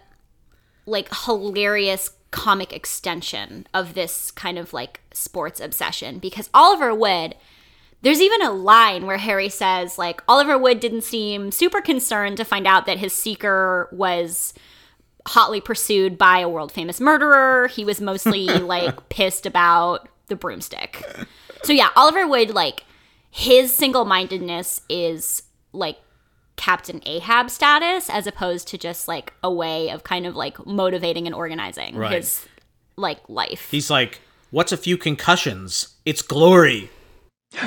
like 0.85 1.09
hilarious 1.25 2.11
comic 2.29 2.71
extension 2.71 3.65
of 3.73 3.95
this 3.95 4.29
kind 4.29 4.59
of 4.59 4.73
like 4.73 5.01
sports 5.11 5.59
obsession 5.59 6.19
because 6.19 6.51
Oliver 6.53 6.93
Wood 6.93 7.33
there's 8.03 8.21
even 8.21 8.43
a 8.43 8.51
line 8.51 9.07
where 9.07 9.17
Harry 9.17 9.49
says 9.49 9.97
like 9.97 10.21
Oliver 10.27 10.55
Wood 10.55 10.79
didn't 10.79 11.01
seem 11.01 11.51
super 11.51 11.81
concerned 11.81 12.37
to 12.37 12.45
find 12.45 12.67
out 12.67 12.85
that 12.85 12.99
his 12.99 13.11
seeker 13.11 13.89
was 13.91 14.53
hotly 15.27 15.61
pursued 15.61 16.17
by 16.17 16.39
a 16.39 16.49
world 16.49 16.71
famous 16.71 16.99
murderer. 16.99 17.67
He 17.67 17.85
was 17.85 18.01
mostly 18.01 18.45
like 18.47 19.09
pissed 19.09 19.45
about 19.45 20.07
the 20.27 20.35
broomstick. 20.35 21.03
So 21.63 21.73
yeah, 21.73 21.89
Oliver 21.95 22.27
Wood 22.27 22.51
like 22.51 22.83
his 23.29 23.73
single-mindedness 23.73 24.81
is 24.89 25.43
like 25.73 25.97
Captain 26.57 27.01
Ahab 27.05 27.49
status 27.49 28.09
as 28.09 28.27
opposed 28.27 28.67
to 28.69 28.77
just 28.77 29.07
like 29.07 29.33
a 29.43 29.51
way 29.51 29.89
of 29.89 30.03
kind 30.03 30.25
of 30.25 30.35
like 30.35 30.63
motivating 30.65 31.25
and 31.25 31.35
organizing 31.35 31.95
Right. 31.95 32.13
his 32.13 32.45
like 32.97 33.19
life. 33.29 33.69
He's 33.71 33.89
like, 33.89 34.19
"What's 34.51 34.71
a 34.71 34.77
few 34.77 34.97
concussions? 34.97 35.95
It's 36.05 36.21
glory." 36.21 36.89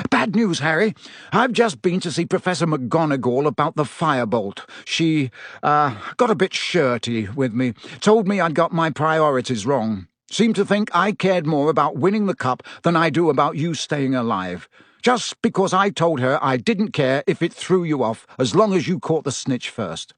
Bad 0.09 0.35
news, 0.35 0.59
Harry. 0.59 0.95
I've 1.31 1.51
just 1.51 1.81
been 1.81 1.99
to 2.01 2.11
see 2.11 2.25
Professor 2.25 2.65
McGonagall 2.65 3.45
about 3.45 3.75
the 3.75 3.83
firebolt. 3.83 4.67
She, 4.83 5.31
uh, 5.61 5.95
got 6.17 6.31
a 6.31 6.35
bit 6.35 6.53
shirty 6.53 7.27
with 7.29 7.53
me. 7.53 7.73
Told 8.01 8.27
me 8.27 8.39
I'd 8.39 8.55
got 8.55 8.71
my 8.71 8.89
priorities 8.89 9.65
wrong. 9.65 10.07
Seemed 10.31 10.55
to 10.55 10.65
think 10.65 10.89
I 10.93 11.11
cared 11.11 11.45
more 11.45 11.69
about 11.69 11.97
winning 11.97 12.25
the 12.25 12.35
cup 12.35 12.63
than 12.81 12.95
I 12.95 13.09
do 13.09 13.29
about 13.29 13.57
you 13.57 13.73
staying 13.73 14.15
alive. 14.15 14.67
Just 15.03 15.39
because 15.43 15.71
I 15.71 15.91
told 15.91 16.19
her 16.19 16.39
I 16.41 16.57
didn't 16.57 16.91
care 16.91 17.23
if 17.27 17.43
it 17.43 17.53
threw 17.53 17.83
you 17.83 18.03
off, 18.03 18.25
as 18.39 18.55
long 18.55 18.73
as 18.73 18.87
you 18.87 18.99
caught 18.99 19.23
the 19.23 19.31
snitch 19.31 19.69
first. 19.69 20.15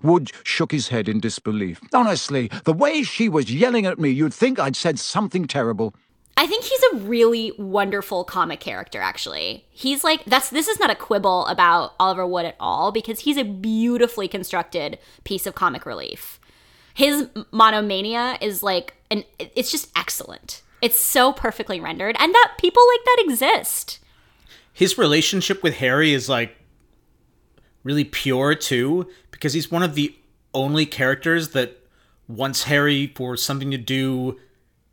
Wood 0.00 0.30
shook 0.44 0.70
his 0.70 0.88
head 0.88 1.08
in 1.08 1.18
disbelief. 1.18 1.80
Honestly, 1.92 2.48
the 2.64 2.72
way 2.72 3.02
she 3.02 3.28
was 3.28 3.52
yelling 3.52 3.84
at 3.84 3.98
me, 3.98 4.10
you'd 4.10 4.32
think 4.32 4.60
I'd 4.60 4.76
said 4.76 5.00
something 5.00 5.48
terrible. 5.48 5.92
I 6.36 6.46
think 6.46 6.64
he's 6.64 6.82
a 6.92 6.96
really 6.96 7.52
wonderful 7.58 8.24
comic 8.24 8.60
character 8.60 9.00
actually. 9.00 9.66
He's 9.70 10.02
like 10.02 10.24
that's 10.24 10.50
this 10.50 10.68
is 10.68 10.80
not 10.80 10.90
a 10.90 10.94
quibble 10.94 11.46
about 11.46 11.94
Oliver 12.00 12.26
Wood 12.26 12.46
at 12.46 12.56
all 12.58 12.90
because 12.90 13.20
he's 13.20 13.36
a 13.36 13.44
beautifully 13.44 14.28
constructed 14.28 14.98
piece 15.24 15.46
of 15.46 15.54
comic 15.54 15.84
relief. 15.86 16.40
His 16.94 17.28
monomania 17.50 18.38
is 18.40 18.62
like 18.62 18.94
an 19.10 19.24
it's 19.38 19.70
just 19.70 19.90
excellent. 19.96 20.62
It's 20.80 20.98
so 20.98 21.32
perfectly 21.32 21.80
rendered 21.80 22.16
and 22.18 22.34
that 22.34 22.54
people 22.58 22.82
like 22.88 23.04
that 23.04 23.24
exist. 23.24 24.00
His 24.72 24.98
relationship 24.98 25.62
with 25.62 25.74
Harry 25.74 26.12
is 26.12 26.28
like 26.28 26.56
really 27.84 28.04
pure 28.04 28.54
too, 28.54 29.08
because 29.30 29.52
he's 29.52 29.70
one 29.70 29.82
of 29.82 29.94
the 29.94 30.14
only 30.54 30.86
characters 30.86 31.50
that 31.50 31.78
wants 32.28 32.64
Harry 32.64 33.12
for 33.14 33.36
something 33.36 33.70
to 33.70 33.78
do, 33.78 34.38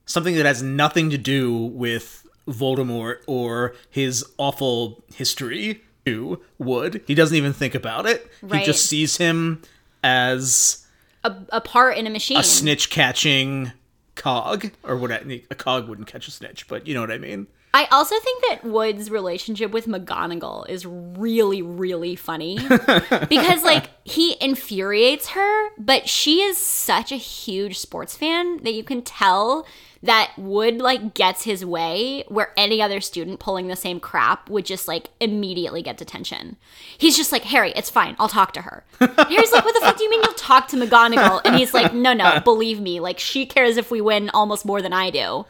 something 0.10 0.36
that 0.36 0.46
has 0.46 0.62
nothing 0.64 1.10
to 1.12 1.18
do 1.18 1.54
with 1.56 2.26
Voldemort 2.48 3.18
or 3.28 3.76
his 3.90 4.26
awful 4.38 5.04
history. 5.14 5.82
To 6.06 6.42
Wood, 6.58 7.04
he 7.06 7.14
doesn't 7.14 7.36
even 7.36 7.54
think 7.54 7.76
about 7.76 8.06
it. 8.08 8.32
He 8.52 8.64
just 8.64 8.86
sees 8.88 9.18
him 9.18 9.62
as 10.04 10.88
A, 11.24 11.36
a 11.50 11.62
part 11.62 11.98
in 11.98 12.08
a 12.08 12.10
machine. 12.10 12.38
a 12.38 12.44
snitch 12.44 12.90
catching 12.90 13.74
cog, 14.16 14.72
or 14.82 14.96
what? 14.96 15.12
I- 15.12 15.44
A 15.52 15.56
cog 15.56 15.88
wouldn't 15.88 16.08
catch 16.08 16.28
a 16.28 16.32
snitch, 16.32 16.68
but 16.68 16.88
you 16.88 16.94
know 16.96 17.02
what 17.02 17.12
I 17.12 17.18
mean. 17.20 17.48
I 17.74 17.86
also 17.92 18.16
think 18.22 18.44
that 18.50 18.64
Wood's 18.64 19.12
relationship 19.12 19.70
with 19.72 19.86
McGonagall 19.86 20.68
is 20.70 20.88
really, 20.88 21.62
really 21.62 22.16
funny 22.16 22.58
because, 23.30 23.64
like, 23.64 23.92
he 24.04 24.36
infuriates 24.42 25.28
her, 25.30 25.70
but 25.78 26.10
she 26.10 26.42
is 26.42 26.58
such 26.58 27.12
a 27.12 27.16
huge 27.18 27.78
sports 27.78 28.16
fan 28.18 28.64
that 28.64 28.74
you 28.74 28.84
can 28.84 29.04
tell 29.04 29.68
that 30.02 30.32
Wood, 30.38 30.78
like, 30.80 31.14
gets 31.14 31.44
his 31.44 31.66
way 31.66 32.24
where 32.30 32.54
any 32.56 32.82
other 32.82 33.02
student 33.02 33.40
pulling 33.40 33.68
the 33.68 33.76
same 33.76 34.00
crap 34.00 34.50
would 34.50 34.66
just, 34.66 34.88
like, 34.88 35.10
immediately 35.20 35.82
get 35.82 35.98
detention. 35.98 36.56
He's 36.98 37.18
just 37.18 37.32
like, 37.32 37.44
Harry, 37.44 37.72
it's 37.76 37.90
fine. 37.90 38.16
I'll 38.18 38.30
talk 38.30 38.54
to 38.54 38.62
her. 38.62 38.86
Harry's 39.00 39.52
like, 39.52 39.66
what 39.66 39.74
the 39.76 39.82
fuck 39.82 39.98
do 39.98 40.04
you 40.04 40.10
mean 40.10 40.22
you'll 40.24 40.34
talk 40.34 40.68
to 40.70 40.78
McGonagall? 40.78 41.42
And 41.44 41.56
he's 41.56 41.74
like, 41.74 41.94
no, 41.94 42.14
no, 42.14 42.40
believe 42.40 42.80
me. 42.80 43.00
Like, 43.00 43.20
she 43.20 43.46
cares 43.46 43.76
if 43.78 43.92
we 43.92 44.00
win 44.02 44.30
almost 44.30 44.66
more 44.66 44.82
than 44.82 44.94
I 44.94 45.10
do. 45.10 45.46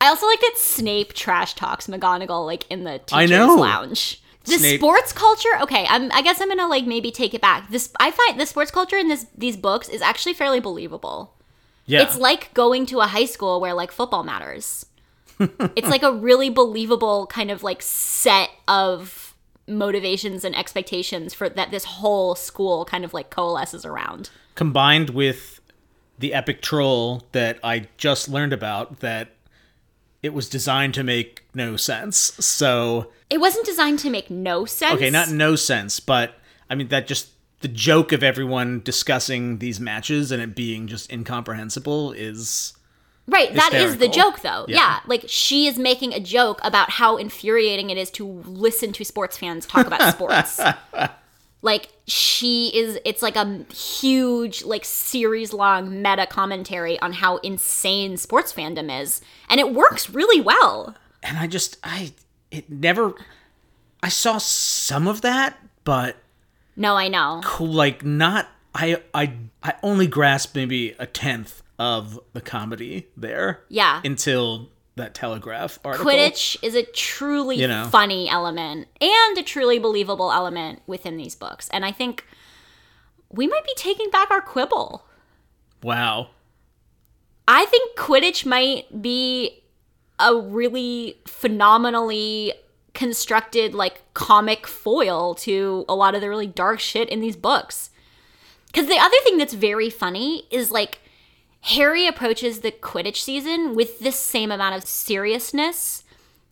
I 0.00 0.06
also 0.08 0.26
like 0.26 0.40
that 0.40 0.54
Snape 0.56 1.12
trash 1.12 1.54
talks 1.54 1.86
McGonagall 1.86 2.44
like 2.44 2.68
in 2.70 2.82
the 2.84 2.98
teachers' 2.98 3.12
I 3.12 3.26
know. 3.26 3.54
lounge. 3.54 4.20
The 4.44 4.58
Snape- 4.58 4.80
sports 4.80 5.12
culture, 5.12 5.48
okay, 5.60 5.86
I'm, 5.88 6.10
I 6.10 6.22
guess 6.22 6.40
I'm 6.40 6.48
gonna 6.48 6.66
like 6.66 6.84
maybe 6.86 7.12
take 7.12 7.34
it 7.34 7.40
back. 7.40 7.70
This 7.70 7.92
I 8.00 8.10
find 8.10 8.40
the 8.40 8.46
sports 8.46 8.72
culture 8.72 8.96
in 8.96 9.06
this 9.06 9.26
these 9.38 9.56
books 9.56 9.88
is 9.88 10.02
actually 10.02 10.34
fairly 10.34 10.58
believable. 10.58 11.34
Yeah, 11.92 12.02
It's 12.02 12.16
like 12.16 12.52
going 12.54 12.86
to 12.86 13.00
a 13.00 13.06
high 13.06 13.26
school 13.26 13.60
where 13.60 13.74
like 13.74 13.92
football 13.92 14.24
matters. 14.24 14.86
it's 15.76 15.88
like 15.88 16.02
a 16.02 16.12
really 16.12 16.48
believable 16.50 17.26
kind 17.26 17.50
of 17.50 17.62
like 17.62 17.82
set 17.82 18.48
of 18.66 19.34
motivations 19.68 20.44
and 20.44 20.56
expectations 20.56 21.34
for 21.34 21.48
that 21.48 21.70
this 21.70 21.84
whole 21.84 22.34
school 22.34 22.84
kind 22.84 23.04
of 23.04 23.12
like 23.14 23.30
coalesces 23.30 23.84
around. 23.84 24.30
combined 24.54 25.10
with 25.10 25.60
the 26.18 26.32
epic 26.34 26.62
troll 26.62 27.24
that 27.32 27.58
I 27.62 27.88
just 27.96 28.28
learned 28.28 28.52
about 28.52 29.00
that 29.00 29.28
it 30.22 30.32
was 30.32 30.48
designed 30.48 30.94
to 30.94 31.02
make 31.02 31.44
no 31.54 31.76
sense. 31.76 32.16
So, 32.38 33.10
It 33.28 33.40
wasn't 33.40 33.66
designed 33.66 33.98
to 34.00 34.10
make 34.10 34.30
no 34.30 34.64
sense. 34.64 34.94
okay, 34.94 35.10
not 35.10 35.30
no 35.30 35.56
sense, 35.56 35.98
but 36.00 36.34
I 36.70 36.74
mean 36.76 36.88
that 36.88 37.06
just 37.06 37.28
the 37.62 37.68
joke 37.68 38.12
of 38.12 38.22
everyone 38.22 38.80
discussing 38.84 39.58
these 39.58 39.80
matches 39.80 40.30
and 40.30 40.42
it 40.42 40.54
being 40.54 40.86
just 40.86 41.12
incomprehensible 41.12 42.12
is 42.12 42.74
Right, 43.28 43.54
that 43.54 43.72
is 43.72 43.98
the 43.98 44.08
joke 44.08 44.40
though. 44.42 44.66
Yeah. 44.68 44.76
Yeah. 44.76 45.00
like 45.06 45.24
she 45.28 45.66
is 45.68 45.78
making 45.78 46.12
a 46.12 46.20
joke 46.20 46.60
about 46.64 46.90
how 46.90 47.16
infuriating 47.16 47.90
it 47.90 47.96
is 47.96 48.10
to 48.12 48.26
listen 48.26 48.92
to 48.94 49.04
sports 49.04 49.38
fans 49.38 49.64
talk 49.64 49.86
about 49.86 50.12
sports. 50.12 50.60
like 51.62 51.88
she 52.08 52.76
is 52.76 52.98
it's 53.04 53.22
like 53.22 53.36
a 53.36 53.64
huge 53.72 54.64
like 54.64 54.84
series 54.84 55.52
long 55.52 56.02
meta 56.02 56.26
commentary 56.26 56.98
on 56.98 57.12
how 57.12 57.36
insane 57.38 58.16
sports 58.16 58.52
fandom 58.52 59.00
is 59.00 59.20
and 59.48 59.60
it 59.60 59.72
works 59.72 60.10
really 60.10 60.40
well. 60.40 60.96
and 61.22 61.38
I 61.38 61.46
just 61.46 61.78
I 61.84 62.12
it 62.50 62.68
never 62.68 63.14
I 64.02 64.08
saw 64.08 64.38
some 64.38 65.06
of 65.06 65.20
that, 65.20 65.56
but 65.84 66.16
No, 66.76 66.96
I 66.96 67.08
know. 67.08 67.40
cool 67.44 67.72
like 67.72 68.04
not 68.04 68.48
I 68.74 69.02
I 69.14 69.34
I 69.62 69.74
only 69.82 70.06
grasped 70.06 70.54
maybe 70.56 70.94
a 70.98 71.06
tenth 71.06 71.62
of 71.78 72.18
the 72.32 72.40
comedy 72.40 73.08
there. 73.16 73.64
Yeah. 73.68 74.00
Until 74.04 74.70
that 74.96 75.14
telegraph 75.14 75.78
article. 75.84 76.06
Quidditch 76.06 76.56
is 76.62 76.74
a 76.74 76.82
truly 76.84 77.56
You 77.56 77.66
know. 77.68 77.86
funny 77.90 78.28
element 78.28 78.88
and 79.00 79.38
a 79.38 79.42
truly 79.42 79.78
believable 79.78 80.30
element 80.30 80.82
within 80.86 81.16
these 81.16 81.34
books. 81.34 81.68
And 81.72 81.84
I 81.84 81.92
think 81.92 82.24
we 83.30 83.46
might 83.46 83.64
be 83.64 83.72
taking 83.76 84.10
back 84.10 84.30
our 84.30 84.42
quibble. 84.42 85.06
Wow. 85.82 86.28
I 87.48 87.64
think 87.66 87.96
Quidditch 87.98 88.44
might 88.46 89.02
be 89.02 89.62
a 90.18 90.36
really 90.36 91.18
phenomenally 91.26 92.52
constructed 92.94 93.74
like 93.74 94.02
comic 94.14 94.66
foil 94.66 95.34
to 95.34 95.84
a 95.88 95.94
lot 95.94 96.14
of 96.14 96.20
the 96.20 96.28
really 96.28 96.46
dark 96.46 96.80
shit 96.80 97.08
in 97.08 97.20
these 97.20 97.36
books. 97.36 97.90
Because 98.66 98.86
the 98.86 98.98
other 98.98 99.16
thing 99.22 99.38
that's 99.38 99.54
very 99.54 99.90
funny 99.90 100.44
is 100.50 100.70
like 100.70 101.00
Harry 101.62 102.06
approaches 102.06 102.60
the 102.60 102.72
Quidditch 102.72 103.18
season 103.18 103.74
with 103.74 104.00
the 104.00 104.12
same 104.12 104.50
amount 104.50 104.74
of 104.74 104.84
seriousness 104.84 106.04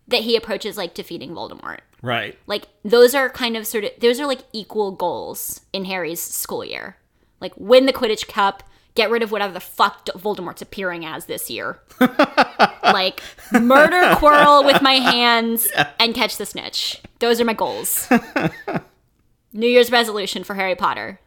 that 0.07 0.23
he 0.23 0.37
approaches 0.37 0.77
like 0.77 0.95
defeating 0.95 1.31
Voldemort. 1.31 1.81
Right. 2.03 2.39
Like 2.47 2.67
those 2.85 3.15
are 3.15 3.29
kind 3.29 3.57
of 3.57 3.67
sort 3.67 3.85
of 3.85 3.91
those 4.01 4.21
are 4.21 4.27
like 4.27 4.45
equal 4.53 4.93
goals 4.93 5.61
in 5.73 5.85
Harry's 5.85 6.23
school 6.23 6.65
year. 6.65 6.97
Like 7.41 7.53
win 7.57 7.87
the 7.87 7.93
Quidditch 7.93 8.29
Cup, 8.29 8.63
get 8.95 9.11
rid 9.11 9.23
of 9.23 9.31
whatever 9.31 9.53
the 9.53 9.61
fuck 9.61 10.07
Voldemort's 10.07 10.63
appearing 10.63 11.05
as 11.05 11.27
this 11.27 11.51
year. 11.51 11.79
like 12.83 13.23
murder 13.53 14.01
Quirrell 14.17 14.65
with 14.65 14.83
my 14.83 14.95
hands 14.95 15.69
and 15.99 16.15
catch 16.15 16.37
the 16.37 16.47
snitch. 16.47 17.01
Those 17.19 17.41
are 17.41 17.45
my 17.45 17.55
goals. 17.55 18.09
New 19.53 19.69
Year's 19.69 19.91
resolution 19.91 20.45
for 20.45 20.55
Harry 20.55 20.75
Potter. 20.75 21.21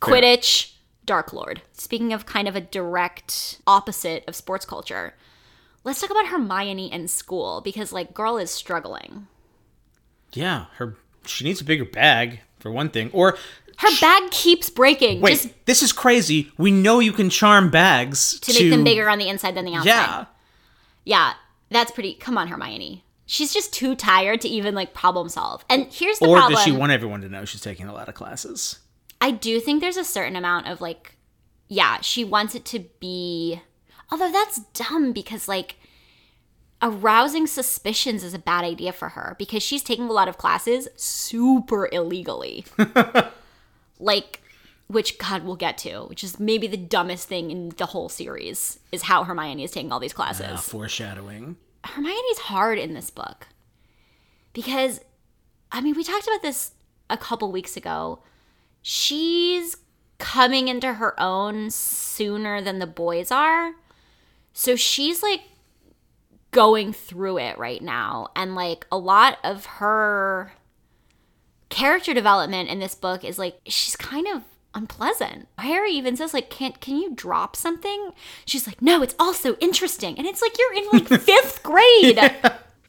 Quidditch, 0.00 0.74
Dark 1.04 1.32
Lord. 1.32 1.62
Speaking 1.72 2.12
of 2.12 2.26
kind 2.26 2.48
of 2.48 2.56
a 2.56 2.60
direct 2.60 3.60
opposite 3.66 4.24
of 4.28 4.36
sports 4.36 4.66
culture, 4.66 5.14
let's 5.84 6.00
talk 6.00 6.10
about 6.10 6.26
Hermione 6.26 6.92
in 6.92 7.08
school 7.08 7.60
because 7.62 7.92
like 7.92 8.12
girl 8.14 8.36
is 8.36 8.50
struggling. 8.50 9.26
Yeah, 10.32 10.66
her 10.76 10.96
she 11.24 11.44
needs 11.44 11.60
a 11.60 11.64
bigger 11.64 11.84
bag 11.84 12.40
for 12.58 12.70
one 12.70 12.90
thing. 12.90 13.10
Or 13.12 13.38
Her 13.78 13.88
bag 14.00 14.30
keeps 14.30 14.70
breaking. 14.70 15.20
wait, 15.20 15.32
Just 15.42 15.66
this 15.66 15.82
is 15.82 15.92
crazy. 15.92 16.50
We 16.56 16.70
know 16.70 16.98
you 17.00 17.12
can 17.12 17.28
charm 17.30 17.70
bags 17.70 18.40
to 18.40 18.52
make 18.52 18.70
them 18.70 18.84
bigger 18.84 19.08
on 19.10 19.18
the 19.18 19.28
inside 19.28 19.54
than 19.54 19.64
the 19.66 19.74
outside. 19.74 19.86
Yeah. 19.86 20.24
Yeah, 21.04 21.32
that's 21.70 21.90
pretty. 21.90 22.14
Come 22.14 22.38
on, 22.38 22.48
Hermione. 22.48 23.04
She's 23.26 23.52
just 23.52 23.72
too 23.72 23.94
tired 23.94 24.40
to 24.42 24.48
even 24.48 24.74
like 24.74 24.94
problem 24.94 25.28
solve. 25.28 25.64
And 25.68 25.86
here's 25.92 26.18
the 26.20 26.26
Or 26.26 26.36
problem. 26.36 26.54
does 26.54 26.62
she 26.64 26.72
want 26.72 26.92
everyone 26.92 27.20
to 27.22 27.28
know 27.28 27.44
she's 27.44 27.60
taking 27.60 27.86
a 27.88 27.92
lot 27.92 28.08
of 28.08 28.14
classes? 28.14 28.78
I 29.20 29.30
do 29.30 29.60
think 29.60 29.80
there's 29.80 29.96
a 29.96 30.04
certain 30.04 30.36
amount 30.36 30.68
of 30.68 30.80
like, 30.80 31.16
yeah, 31.68 32.00
she 32.00 32.24
wants 32.24 32.54
it 32.54 32.64
to 32.66 32.80
be. 33.00 33.60
Although 34.10 34.30
that's 34.30 34.60
dumb 34.74 35.12
because 35.12 35.48
like 35.48 35.76
arousing 36.82 37.46
suspicions 37.46 38.22
is 38.22 38.34
a 38.34 38.38
bad 38.38 38.64
idea 38.64 38.92
for 38.92 39.10
her 39.10 39.34
because 39.38 39.62
she's 39.62 39.82
taking 39.82 40.08
a 40.08 40.12
lot 40.12 40.28
of 40.28 40.38
classes 40.38 40.88
super 40.96 41.88
illegally. 41.92 42.64
like, 43.98 44.40
which 44.88 45.18
God 45.18 45.44
we'll 45.44 45.56
get 45.56 45.78
to, 45.78 46.02
which 46.02 46.22
is 46.22 46.38
maybe 46.38 46.66
the 46.66 46.76
dumbest 46.76 47.28
thing 47.28 47.50
in 47.50 47.70
the 47.70 47.86
whole 47.86 48.08
series 48.08 48.78
is 48.92 49.02
how 49.02 49.24
Hermione 49.24 49.64
is 49.64 49.72
taking 49.72 49.92
all 49.92 50.00
these 50.00 50.12
classes. 50.12 50.46
Ah, 50.48 50.56
foreshadowing. 50.56 51.56
Hermione's 51.84 52.38
hard 52.38 52.78
in 52.78 52.94
this 52.94 53.10
book 53.10 53.48
because 54.52 55.00
I 55.70 55.80
mean, 55.80 55.94
we 55.96 56.04
talked 56.04 56.26
about 56.26 56.42
this 56.42 56.72
a 57.10 57.16
couple 57.16 57.50
weeks 57.52 57.76
ago. 57.76 58.20
She's 58.82 59.76
coming 60.18 60.68
into 60.68 60.94
her 60.94 61.18
own 61.20 61.70
sooner 61.70 62.62
than 62.62 62.78
the 62.78 62.86
boys 62.86 63.30
are. 63.30 63.74
So 64.52 64.76
she's 64.76 65.22
like 65.22 65.42
going 66.50 66.92
through 66.92 67.38
it 67.38 67.58
right 67.58 67.82
now 67.82 68.28
and 68.34 68.54
like 68.54 68.86
a 68.90 68.96
lot 68.96 69.38
of 69.44 69.66
her 69.66 70.52
character 71.68 72.14
development 72.14 72.68
in 72.68 72.78
this 72.78 72.94
book 72.94 73.24
is 73.24 73.38
like 73.38 73.60
she's 73.66 73.96
kind 73.96 74.26
of 74.28 74.42
unpleasant. 74.74 75.48
Harry 75.58 75.92
even 75.92 76.16
says 76.16 76.34
like 76.34 76.50
"Can't 76.50 76.80
can 76.80 76.96
you 76.96 77.14
drop 77.14 77.56
something? 77.56 78.12
She's 78.44 78.66
like 78.66 78.82
no, 78.82 79.02
it's 79.02 79.14
also 79.18 79.56
interesting. 79.56 80.18
And 80.18 80.26
it's 80.26 80.42
like 80.42 80.56
you're 80.58 80.74
in 80.74 80.88
like 80.92 81.04
5th 81.08 81.62
grade. 81.62 82.18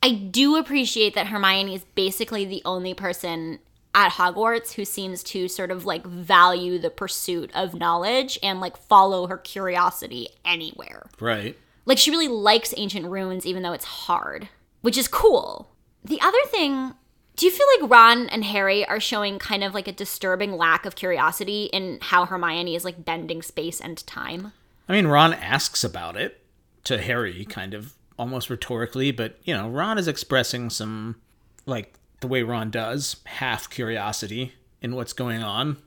I 0.03 0.11
do 0.11 0.55
appreciate 0.55 1.15
that 1.15 1.27
Hermione 1.27 1.75
is 1.75 1.83
basically 1.95 2.45
the 2.45 2.61
only 2.65 2.93
person 2.93 3.59
at 3.95 4.11
Hogwarts 4.11 4.73
who 4.73 4.85
seems 4.85 5.23
to 5.23 5.47
sort 5.47 5.71
of 5.71 5.85
like 5.85 6.05
value 6.05 6.77
the 6.77 6.91
pursuit 6.91 7.49
of 7.55 7.73
knowledge 7.73 8.37
and 8.43 8.61
like 8.61 8.77
follow 8.77 9.25
her 9.25 9.37
curiosity 9.37 10.29
anywhere. 10.45 11.07
Right. 11.19 11.57
Like 11.85 11.97
she 11.97 12.11
really 12.11 12.27
likes 12.27 12.75
ancient 12.77 13.07
runes 13.07 13.45
even 13.45 13.63
though 13.63 13.73
it's 13.73 13.85
hard, 13.85 14.49
which 14.81 14.97
is 14.97 15.07
cool. 15.07 15.71
The 16.03 16.21
other 16.21 16.37
thing, 16.47 16.93
do 17.37 17.45
you 17.45 17.51
feel 17.51 17.67
like 17.79 17.91
Ron 17.91 18.27
and 18.29 18.43
Harry 18.43 18.85
are 18.85 18.99
showing 18.99 19.37
kind 19.37 19.63
of 19.63 19.73
like 19.73 19.87
a 19.87 19.91
disturbing 19.91 20.57
lack 20.57 20.85
of 20.85 20.95
curiosity 20.95 21.65
in 21.65 21.99
how 22.01 22.25
Hermione 22.25 22.75
is 22.75 22.83
like 22.83 23.05
bending 23.05 23.43
space 23.43 23.79
and 23.79 24.05
time? 24.05 24.53
I 24.89 24.93
mean, 24.93 25.07
Ron 25.07 25.33
asks 25.33 25.83
about 25.83 26.17
it 26.17 26.43
to 26.85 26.97
Harry, 26.97 27.45
kind 27.45 27.75
of 27.75 27.93
almost 28.17 28.49
rhetorically, 28.49 29.11
but 29.11 29.37
you 29.43 29.53
know, 29.53 29.69
Ron 29.69 29.99
is 29.99 30.07
expressing 30.07 30.71
some, 30.71 31.21
like 31.67 31.93
the 32.21 32.27
way 32.27 32.41
Ron 32.41 32.71
does, 32.71 33.17
half 33.25 33.69
curiosity 33.69 34.53
in 34.81 34.95
what's 34.95 35.13
going 35.13 35.43
on. 35.43 35.77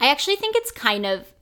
I 0.00 0.08
actually 0.10 0.36
think 0.36 0.56
it's 0.56 0.72
kind 0.72 1.06
of 1.06 1.32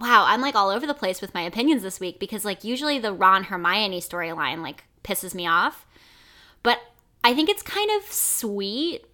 wow, 0.00 0.24
I'm 0.26 0.40
like 0.40 0.56
all 0.56 0.70
over 0.70 0.88
the 0.88 0.92
place 0.92 1.20
with 1.20 1.34
my 1.34 1.42
opinions 1.42 1.84
this 1.84 2.00
week 2.00 2.18
because 2.18 2.44
like 2.44 2.64
usually 2.64 2.98
the 2.98 3.12
Ron 3.12 3.44
Hermione 3.44 4.00
storyline 4.00 4.60
like 4.60 4.84
pisses 5.04 5.36
me 5.36 5.46
off. 5.46 5.86
But 6.64 6.80
I 7.24 7.32
think 7.32 7.48
it's 7.48 7.62
kind 7.62 7.90
of 7.96 8.12
sweet 8.12 9.06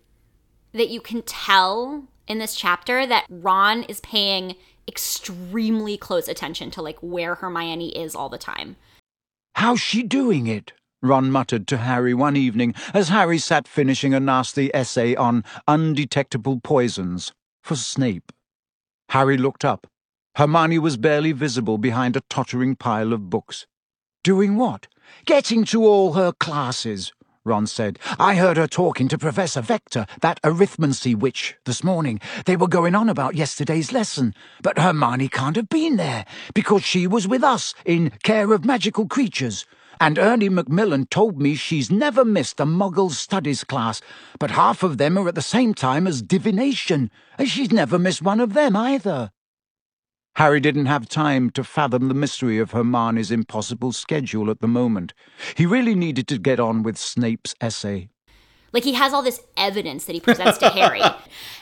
that 0.72 0.88
you 0.88 1.00
can 1.00 1.22
tell 1.22 2.08
in 2.26 2.38
this 2.38 2.56
chapter 2.56 3.06
that 3.06 3.24
Ron 3.30 3.84
is 3.84 4.00
paying 4.00 4.56
extremely 4.88 5.96
close 5.96 6.26
attention 6.26 6.72
to 6.72 6.82
like 6.82 6.98
where 7.00 7.36
Hermione 7.36 7.96
is 7.96 8.16
all 8.16 8.28
the 8.28 8.36
time. 8.36 8.74
How's 9.54 9.80
she 9.80 10.02
doing 10.02 10.48
it? 10.48 10.72
Ron 11.00 11.30
muttered 11.30 11.68
to 11.68 11.76
Harry 11.76 12.12
one 12.12 12.36
evening 12.36 12.74
as 12.92 13.10
Harry 13.10 13.38
sat 13.38 13.68
finishing 13.68 14.12
a 14.12 14.18
nasty 14.18 14.74
essay 14.74 15.14
on 15.14 15.44
undetectable 15.68 16.58
poisons 16.60 17.32
for 17.62 17.76
Snape. 17.76 18.32
Harry 19.10 19.38
looked 19.38 19.64
up. 19.64 19.86
Hermione 20.34 20.80
was 20.80 20.96
barely 20.96 21.30
visible 21.30 21.78
behind 21.78 22.16
a 22.16 22.22
tottering 22.28 22.74
pile 22.74 23.12
of 23.12 23.30
books. 23.30 23.68
Doing 24.24 24.56
what? 24.56 24.88
Getting 25.26 25.64
to 25.66 25.84
all 25.84 26.14
her 26.14 26.32
classes, 26.32 27.12
Ron 27.44 27.66
said. 27.66 27.98
I 28.18 28.35
heard 28.35 28.59
her 28.59 28.66
talking 28.66 29.09
to 29.09 29.16
Professor 29.16 29.62
Vector, 29.62 30.07
that 30.20 30.42
arithmancy 30.42 31.14
witch, 31.14 31.57
this 31.64 31.83
morning. 31.83 32.20
They 32.44 32.55
were 32.55 32.68
going 32.68 32.94
on 32.94 33.09
about 33.09 33.35
yesterday's 33.35 33.92
lesson. 33.92 34.35
But 34.62 34.79
Hermione 34.79 35.29
can't 35.29 35.57
have 35.57 35.70
been 35.70 35.96
there, 35.96 36.26
because 36.53 36.85
she 36.85 37.07
was 37.07 37.26
with 37.26 37.42
us 37.42 37.72
in 37.87 38.11
Care 38.22 38.53
of 38.53 38.66
Magical 38.66 39.07
Creatures. 39.07 39.64
And 40.03 40.18
Ernie 40.18 40.50
Macmillan 40.50 41.07
told 41.07 41.40
me 41.40 41.55
she's 41.55 41.90
never 41.90 42.26
missed 42.26 42.61
a 42.61 42.64
Muggle 42.66 43.11
Studies 43.11 43.64
class, 43.64 44.03
but 44.38 44.50
half 44.50 44.83
of 44.83 44.98
them 44.98 45.16
are 45.16 45.29
at 45.29 45.35
the 45.35 45.42
same 45.42 45.72
time 45.72 46.07
as 46.07 46.22
Divination, 46.22 47.11
and 47.38 47.48
she's 47.48 47.72
never 47.72 47.98
missed 47.98 48.22
one 48.22 48.40
of 48.40 48.53
them 48.53 48.76
either. 48.76 49.31
Harry 50.36 50.60
didn't 50.60 50.86
have 50.86 51.08
time 51.08 51.50
to 51.50 51.64
fathom 51.64 52.08
the 52.08 52.14
mystery 52.14 52.58
of 52.58 52.70
Hermione's 52.70 53.30
impossible 53.30 53.92
schedule 53.92 54.50
at 54.50 54.60
the 54.60 54.68
moment. 54.68 55.12
He 55.56 55.66
really 55.66 55.94
needed 55.94 56.28
to 56.28 56.38
get 56.38 56.60
on 56.60 56.82
with 56.82 56.96
Snape's 56.96 57.54
essay. 57.60 58.08
Like 58.72 58.84
he 58.84 58.92
has 58.94 59.12
all 59.12 59.22
this 59.22 59.40
evidence 59.56 60.04
that 60.04 60.12
he 60.12 60.20
presents 60.20 60.58
to 60.58 60.68
Harry. 60.70 61.02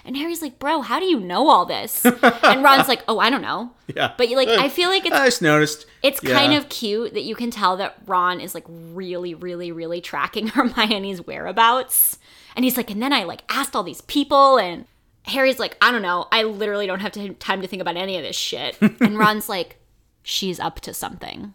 And 0.04 0.16
Harry's 0.16 0.40
like, 0.40 0.58
"Bro, 0.58 0.82
how 0.82 0.98
do 1.00 1.04
you 1.04 1.20
know 1.20 1.48
all 1.50 1.66
this?" 1.66 2.02
And 2.06 2.62
Ron's 2.64 2.88
like, 2.88 3.02
"Oh, 3.08 3.18
I 3.18 3.28
don't 3.28 3.42
know." 3.42 3.72
Yeah. 3.94 4.14
But 4.16 4.30
like 4.30 4.48
I 4.48 4.70
feel 4.70 4.88
like 4.88 5.04
it's 5.04 5.14
I 5.14 5.26
just 5.26 5.42
noticed. 5.42 5.84
It's 6.02 6.22
Yeah. 6.22 6.32
kind 6.32 6.54
of 6.54 6.70
cute 6.70 7.12
that 7.12 7.24
you 7.24 7.34
can 7.34 7.50
tell 7.50 7.76
that 7.76 7.96
Ron 8.06 8.40
is 8.40 8.54
like 8.54 8.64
really, 8.68 9.34
really, 9.34 9.70
really 9.70 10.00
tracking 10.00 10.46
Hermione's 10.54 11.26
whereabouts. 11.26 12.18
And 12.56 12.64
he's 12.64 12.78
like, 12.78 12.90
and 12.90 13.02
then 13.02 13.12
I 13.12 13.24
like 13.24 13.42
asked 13.50 13.76
all 13.76 13.82
these 13.82 14.00
people, 14.02 14.56
and 14.58 14.86
Harry's 15.28 15.58
like, 15.58 15.76
I 15.80 15.92
don't 15.92 16.02
know, 16.02 16.26
I 16.32 16.42
literally 16.42 16.86
don't 16.86 17.00
have 17.00 17.12
to, 17.12 17.34
time 17.34 17.60
to 17.62 17.68
think 17.68 17.82
about 17.82 17.96
any 17.96 18.16
of 18.16 18.22
this 18.22 18.36
shit. 18.36 18.78
and 19.00 19.18
Ron's 19.18 19.48
like, 19.48 19.76
she's 20.22 20.58
up 20.58 20.80
to 20.80 20.94
something. 20.94 21.54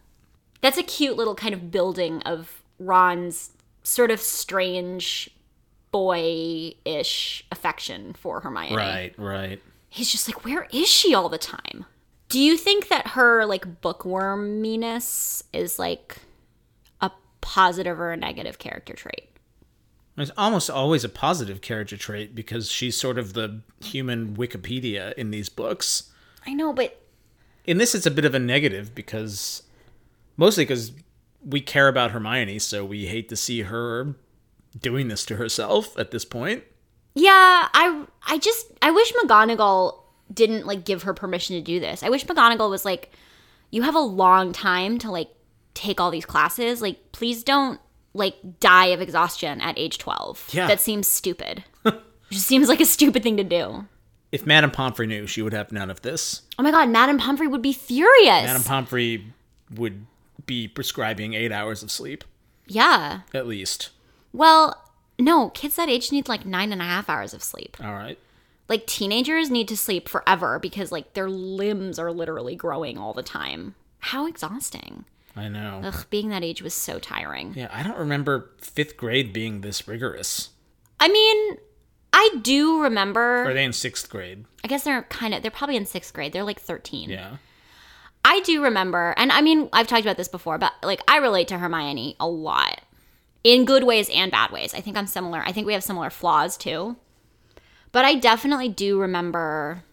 That's 0.61 0.77
a 0.77 0.83
cute 0.83 1.17
little 1.17 1.35
kind 1.35 1.53
of 1.53 1.71
building 1.71 2.21
of 2.21 2.61
Ron's 2.79 3.51
sort 3.83 4.11
of 4.11 4.19
strange 4.19 5.29
boy 5.91 6.73
ish 6.85 7.45
affection 7.51 8.13
for 8.13 8.39
Hermione 8.39 8.75
Right, 8.75 9.13
right. 9.17 9.61
he's 9.89 10.11
just 10.11 10.27
like, 10.27 10.43
where 10.45 10.67
is 10.71 10.87
she 10.87 11.13
all 11.13 11.29
the 11.29 11.37
time? 11.37 11.85
Do 12.29 12.39
you 12.39 12.57
think 12.57 12.87
that 12.87 13.09
her 13.09 13.45
like 13.45 13.81
bookworminess 13.81 15.43
is 15.53 15.77
like 15.77 16.17
a 17.01 17.11
positive 17.41 17.99
or 17.99 18.11
a 18.11 18.17
negative 18.17 18.57
character 18.57 18.93
trait? 18.93 19.29
It's 20.17 20.31
almost 20.37 20.69
always 20.69 21.03
a 21.03 21.09
positive 21.09 21.61
character 21.61 21.97
trait 21.97 22.35
because 22.35 22.69
she's 22.71 22.95
sort 22.95 23.17
of 23.17 23.33
the 23.33 23.61
human 23.83 24.35
Wikipedia 24.35 25.13
in 25.13 25.31
these 25.31 25.49
books. 25.49 26.11
I 26.45 26.53
know, 26.53 26.71
but 26.71 27.01
In 27.65 27.77
this, 27.77 27.95
it's 27.95 28.05
a 28.05 28.11
bit 28.11 28.25
of 28.25 28.35
a 28.35 28.39
negative 28.39 28.93
because 28.93 29.63
mostly 30.37 30.65
because 30.65 30.91
we 31.43 31.61
care 31.61 31.87
about 31.87 32.11
Hermione, 32.11 32.59
so 32.59 32.85
we 32.85 33.07
hate 33.07 33.27
to 33.29 33.35
see 33.35 33.61
her 33.63 34.15
doing 34.79 35.07
this 35.07 35.25
to 35.25 35.35
herself 35.37 35.97
at 35.97 36.11
this 36.11 36.25
point. 36.25 36.63
yeah, 37.15 37.67
I 37.73 38.05
I 38.27 38.37
just 38.37 38.67
I 38.81 38.91
wish 38.91 39.11
McGonagall 39.13 39.99
didn't 40.33 40.65
like 40.65 40.85
give 40.85 41.03
her 41.03 41.13
permission 41.13 41.55
to 41.55 41.61
do 41.61 41.79
this. 41.79 42.03
I 42.03 42.09
wish 42.09 42.25
McGonagall 42.25 42.69
was 42.69 42.85
like, 42.85 43.11
you 43.71 43.81
have 43.81 43.95
a 43.95 43.99
long 43.99 44.51
time 44.53 44.97
to 44.99 45.11
like 45.11 45.29
take 45.73 45.99
all 45.99 46.11
these 46.11 46.25
classes. 46.25 46.81
Like, 46.81 47.11
please 47.11 47.43
don't 47.43 47.79
like 48.13 48.35
die 48.59 48.87
of 48.87 49.01
exhaustion 49.01 49.61
at 49.61 49.77
age 49.77 49.97
12. 49.97 50.49
Yeah. 50.51 50.67
That 50.67 50.79
seems 50.79 51.07
stupid. 51.07 51.63
it 51.85 52.01
just 52.29 52.47
seems 52.47 52.69
like 52.69 52.81
a 52.81 52.85
stupid 52.85 53.23
thing 53.23 53.37
to 53.37 53.43
do. 53.43 53.85
If 54.31 54.45
Madame 54.45 54.71
Pomfrey 54.71 55.05
knew, 55.05 55.27
she 55.27 55.41
would 55.41 55.53
have 55.53 55.71
none 55.71 55.91
of 55.91 56.01
this. 56.01 56.41
Oh 56.57 56.63
my 56.63 56.71
god, 56.71 56.89
Madame 56.89 57.19
Pomfrey 57.19 57.47
would 57.47 57.61
be 57.61 57.73
furious. 57.73 58.45
Madame 58.45 58.63
Pomfrey 58.63 59.33
would 59.75 60.05
be 60.45 60.67
prescribing 60.67 61.33
eight 61.33 61.51
hours 61.51 61.83
of 61.83 61.91
sleep, 61.91 62.23
yeah. 62.67 63.21
at 63.33 63.47
least. 63.47 63.91
Well, 64.31 64.91
no, 65.19 65.49
kids 65.49 65.75
that 65.75 65.89
age 65.89 66.11
need 66.11 66.27
like 66.27 66.45
nine 66.45 66.71
and 66.71 66.81
a 66.81 66.85
half 66.85 67.09
hours 67.09 67.33
of 67.33 67.43
sleep. 67.43 67.77
All 67.79 67.93
right. 67.93 68.17
Like 68.67 68.87
teenagers 68.87 69.51
need 69.51 69.67
to 69.67 69.77
sleep 69.77 70.09
forever 70.09 70.57
because 70.57 70.91
like 70.91 71.13
their 71.13 71.29
limbs 71.29 71.99
are 71.99 72.11
literally 72.11 72.55
growing 72.55 72.97
all 72.97 73.13
the 73.13 73.21
time. 73.21 73.75
How 73.99 74.25
exhausting. 74.25 75.05
I 75.35 75.47
know. 75.47 75.81
Ugh, 75.83 76.05
being 76.09 76.29
that 76.29 76.43
age 76.43 76.61
was 76.61 76.73
so 76.73 76.99
tiring. 76.99 77.53
Yeah, 77.55 77.69
I 77.71 77.83
don't 77.83 77.97
remember 77.97 78.51
fifth 78.59 78.97
grade 78.97 79.33
being 79.33 79.61
this 79.61 79.87
rigorous. 79.87 80.49
I 80.99 81.07
mean, 81.07 81.57
I 82.13 82.37
do 82.41 82.81
remember. 82.81 83.45
are 83.45 83.53
they 83.53 83.63
in 83.63 83.73
sixth 83.73 84.09
grade? 84.09 84.45
I 84.63 84.67
guess 84.67 84.83
they're 84.83 85.03
kind 85.03 85.33
of, 85.33 85.41
they're 85.41 85.51
probably 85.51 85.75
in 85.75 85.85
sixth 85.85 86.13
grade. 86.13 86.33
They're 86.33 86.43
like 86.43 86.61
13. 86.61 87.09
Yeah. 87.09 87.37
I 88.25 88.39
do 88.41 88.63
remember, 88.63 89.13
and 89.17 89.31
I 89.31 89.41
mean, 89.41 89.69
I've 89.73 89.87
talked 89.87 90.03
about 90.03 90.17
this 90.17 90.29
before, 90.29 90.57
but 90.57 90.71
like 90.81 91.01
I 91.07 91.17
relate 91.17 91.49
to 91.49 91.57
Hermione 91.57 92.15
a 92.19 92.27
lot 92.27 92.81
in 93.43 93.65
good 93.65 93.83
ways 93.83 94.09
and 94.13 94.31
bad 94.31 94.51
ways. 94.51 94.73
I 94.73 94.79
think 94.79 94.95
I'm 94.95 95.07
similar. 95.07 95.41
I 95.45 95.51
think 95.51 95.67
we 95.67 95.73
have 95.73 95.83
similar 95.83 96.09
flaws 96.09 96.55
too. 96.55 96.95
But 97.91 98.05
I 98.05 98.15
definitely 98.15 98.69
do 98.69 98.99
remember 98.99 99.83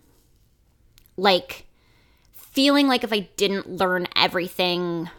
like 1.17 1.67
feeling 2.35 2.87
like 2.87 3.05
if 3.05 3.13
I 3.13 3.29
didn't 3.37 3.69
learn 3.69 4.07
everything 4.15 5.11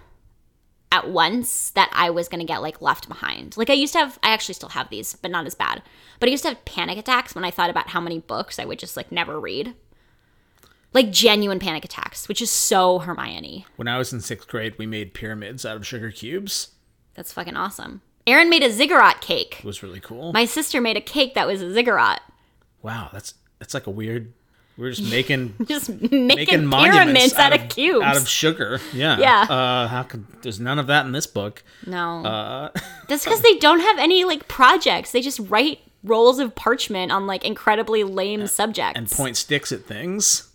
at 0.91 1.09
once 1.09 1.69
that 1.71 1.89
I 1.93 2.09
was 2.09 2.27
going 2.27 2.39
to 2.39 2.45
get 2.45 2.61
like 2.61 2.81
left 2.81 3.07
behind. 3.07 3.55
Like 3.57 3.69
I 3.69 3.73
used 3.73 3.93
to 3.93 3.99
have 3.99 4.19
I 4.21 4.29
actually 4.31 4.55
still 4.55 4.69
have 4.69 4.89
these, 4.89 5.15
but 5.15 5.31
not 5.31 5.45
as 5.47 5.55
bad. 5.55 5.81
But 6.19 6.27
I 6.27 6.31
used 6.31 6.43
to 6.43 6.49
have 6.49 6.65
panic 6.65 6.97
attacks 6.97 7.33
when 7.33 7.45
I 7.45 7.51
thought 7.51 7.69
about 7.69 7.89
how 7.89 8.01
many 8.01 8.19
books 8.19 8.59
I 8.59 8.65
would 8.65 8.79
just 8.79 8.97
like 8.97 9.11
never 9.11 9.39
read. 9.39 9.73
Like 10.93 11.11
genuine 11.11 11.59
panic 11.59 11.85
attacks, 11.85 12.27
which 12.27 12.41
is 12.41 12.51
so 12.51 12.99
Hermione. 12.99 13.65
When 13.77 13.87
I 13.87 13.97
was 13.97 14.11
in 14.11 14.19
sixth 14.19 14.49
grade, 14.49 14.75
we 14.77 14.85
made 14.85 15.13
pyramids 15.13 15.65
out 15.65 15.77
of 15.77 15.87
sugar 15.87 16.11
cubes. 16.11 16.71
That's 17.13 17.31
fucking 17.31 17.55
awesome. 17.55 18.01
Aaron 18.27 18.49
made 18.49 18.61
a 18.61 18.71
ziggurat 18.71 19.21
cake. 19.21 19.59
It 19.59 19.65
was 19.65 19.81
really 19.81 20.01
cool. 20.01 20.33
My 20.33 20.45
sister 20.45 20.81
made 20.81 20.97
a 20.97 21.01
cake 21.01 21.33
that 21.33 21.47
was 21.47 21.61
a 21.61 21.71
ziggurat. 21.73 22.21
wow, 22.81 23.09
that's 23.13 23.35
that's 23.59 23.73
like 23.73 23.87
a 23.87 23.91
weird. 23.91 24.33
We're 24.81 24.89
just 24.89 25.11
making 25.11 25.53
Just 25.67 25.89
making, 25.89 26.25
making 26.25 26.47
pyramids 26.47 26.71
monuments 26.71 27.35
out, 27.35 27.53
of, 27.53 27.69
cubes. 27.69 28.03
out 28.03 28.17
of 28.17 28.27
sugar. 28.27 28.79
Yeah. 28.93 29.17
Yeah. 29.19 29.41
Uh, 29.43 29.87
how 29.87 30.01
could 30.01 30.25
there's 30.41 30.59
none 30.59 30.79
of 30.79 30.87
that 30.87 31.05
in 31.05 31.11
this 31.11 31.27
book? 31.27 31.63
no. 31.85 32.25
Uh, 32.25 32.69
That's 33.07 33.23
because 33.23 33.41
they 33.41 33.57
don't 33.59 33.81
have 33.81 33.99
any 33.99 34.23
like 34.23 34.47
projects. 34.47 35.11
They 35.11 35.21
just 35.21 35.39
write 35.39 35.81
rolls 36.03 36.39
of 36.39 36.55
parchment 36.55 37.11
on 37.11 37.27
like 37.27 37.45
incredibly 37.45 38.03
lame 38.03 38.47
subjects. 38.47 38.97
and 38.97 39.09
point 39.09 39.37
sticks 39.37 39.71
at 39.71 39.85
things. 39.85 40.49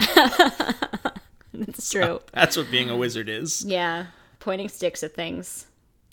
It's 1.53 1.91
true. 1.91 2.21
That's 2.33 2.57
what 2.57 2.71
being 2.71 2.91
a 2.91 2.97
wizard 2.97 3.29
is. 3.29 3.65
Yeah, 3.65 4.07
pointing 4.41 4.69
sticks 4.69 5.03
at 5.05 5.15
things. 5.15 5.67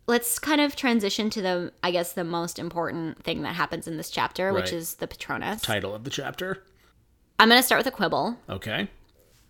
Let's 0.06 0.38
kind 0.38 0.62
of 0.62 0.76
transition 0.76 1.30
to 1.32 1.42
the, 1.42 1.74
I 1.82 1.92
guess, 1.92 2.14
the 2.14 2.24
most 2.24 2.60
important 2.60 3.24
thing 3.24 3.42
that 3.42 3.56
happens 3.56 3.88
in 3.88 3.98
this 3.98 4.10
chapter, 4.10 4.54
which 4.54 4.72
is 4.72 4.96
the 4.96 5.08
Patronus. 5.08 5.62
Title 5.62 5.96
of 5.96 6.04
the 6.04 6.10
chapter. 6.10 6.62
I'm 7.40 7.50
going 7.50 7.60
to 7.60 7.66
start 7.66 7.80
with 7.80 7.88
a 7.88 7.96
quibble. 7.96 8.38
Okay. 8.50 8.88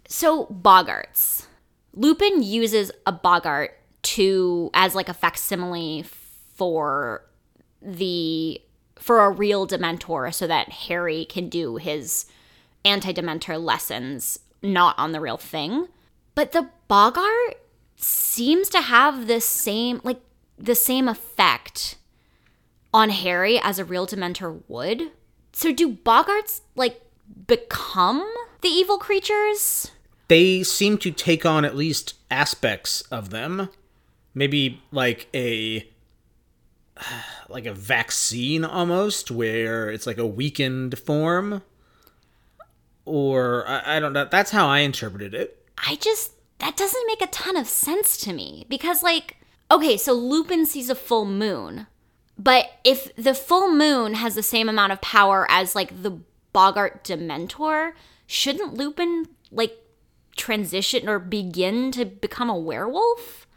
So, 0.08 0.46
Boggarts. 0.48 1.46
Lupin 1.94 2.42
uses 2.42 2.92
a 3.06 3.12
Boggart 3.12 3.70
to, 4.04 4.70
as 4.74 4.96
like 4.96 5.10
a 5.10 5.14
facsimile 5.14 6.04
for 6.56 7.24
the, 7.82 8.60
for 8.96 9.26
a 9.26 9.30
real 9.30 9.68
Dementor 9.68 10.34
so 10.34 10.48
that 10.48 10.70
Harry 10.70 11.26
can 11.26 11.50
do 11.50 11.76
his 11.78 12.26
anti-Dementor 12.86 13.64
lessons 13.64 14.40
not 14.62 14.98
on 14.98 15.12
the 15.12 15.20
real 15.20 15.38
thing. 15.38 15.88
But 16.36 16.52
the 16.52 16.70
Boggart 16.88 17.56
seems 17.96 18.70
to 18.70 18.82
have 18.82 19.28
the 19.28 19.40
same 19.40 20.02
like 20.04 20.20
the 20.58 20.76
same 20.76 21.08
effect 21.08 21.98
on 22.94 23.10
Harry 23.10 23.60
as 23.60 23.80
a 23.80 23.86
real 23.86 24.08
Dementor 24.08 24.62
would. 24.68 25.12
So 25.52 25.72
do 25.72 25.94
Boggarts 25.94 26.62
like 26.76 27.02
become 27.48 28.26
the 28.62 28.70
evil 28.70 28.98
creatures? 28.98 29.92
They 30.28 30.64
seem 30.64 30.98
to 31.00 31.12
take 31.12 31.46
on 31.46 31.66
at 31.66 31.76
least 31.76 32.16
aspects 32.32 33.02
of 33.04 33.30
them. 33.30 33.70
Maybe 34.34 34.82
like 34.92 35.28
a 35.34 35.88
like 37.50 37.66
a 37.66 37.74
vaccine 37.74 38.66
almost, 38.66 39.32
where 39.32 39.90
it's 39.90 40.08
like 40.08 40.18
a 40.18 40.26
weakened 40.26 40.98
form. 40.98 41.62
Or 43.06 43.68
I, 43.68 43.98
I 43.98 44.00
don't 44.00 44.14
know. 44.14 44.26
That's 44.26 44.52
how 44.52 44.68
I 44.68 44.80
interpreted 44.80 45.34
it. 45.34 45.64
I 45.78 45.96
just 45.96 46.32
that 46.60 46.78
doesn't 46.78 47.08
make 47.08 47.22
a 47.22 47.28
ton 47.28 47.58
of 47.58 47.68
sense 47.68 48.18
to 48.18 48.34
me 48.34 48.66
because 48.70 49.04
like 49.04 49.38
okay, 49.70 49.98
so 49.98 50.14
Lupin 50.14 50.66
sees 50.66 50.90
a 50.90 50.96
full 50.96 51.26
moon. 51.26 51.88
But 52.38 52.72
if 52.84 53.16
the 53.16 53.34
full 53.34 53.72
moon 53.72 54.16
has 54.16 54.36
the 54.36 54.44
same 54.44 54.68
amount 54.70 54.92
of 54.92 55.02
power 55.02 55.46
as 55.50 55.76
like 55.76 56.02
the 56.02 56.20
Boggart 56.54 57.04
Dementor, 57.04 57.94
shouldn't 58.28 58.76
Lupin 58.76 59.28
like 59.52 59.78
transition 60.36 61.10
or 61.10 61.20
begin 61.20 61.92
to 61.92 62.06
become 62.06 62.50
a 62.50 62.58
werewolf? 62.58 63.48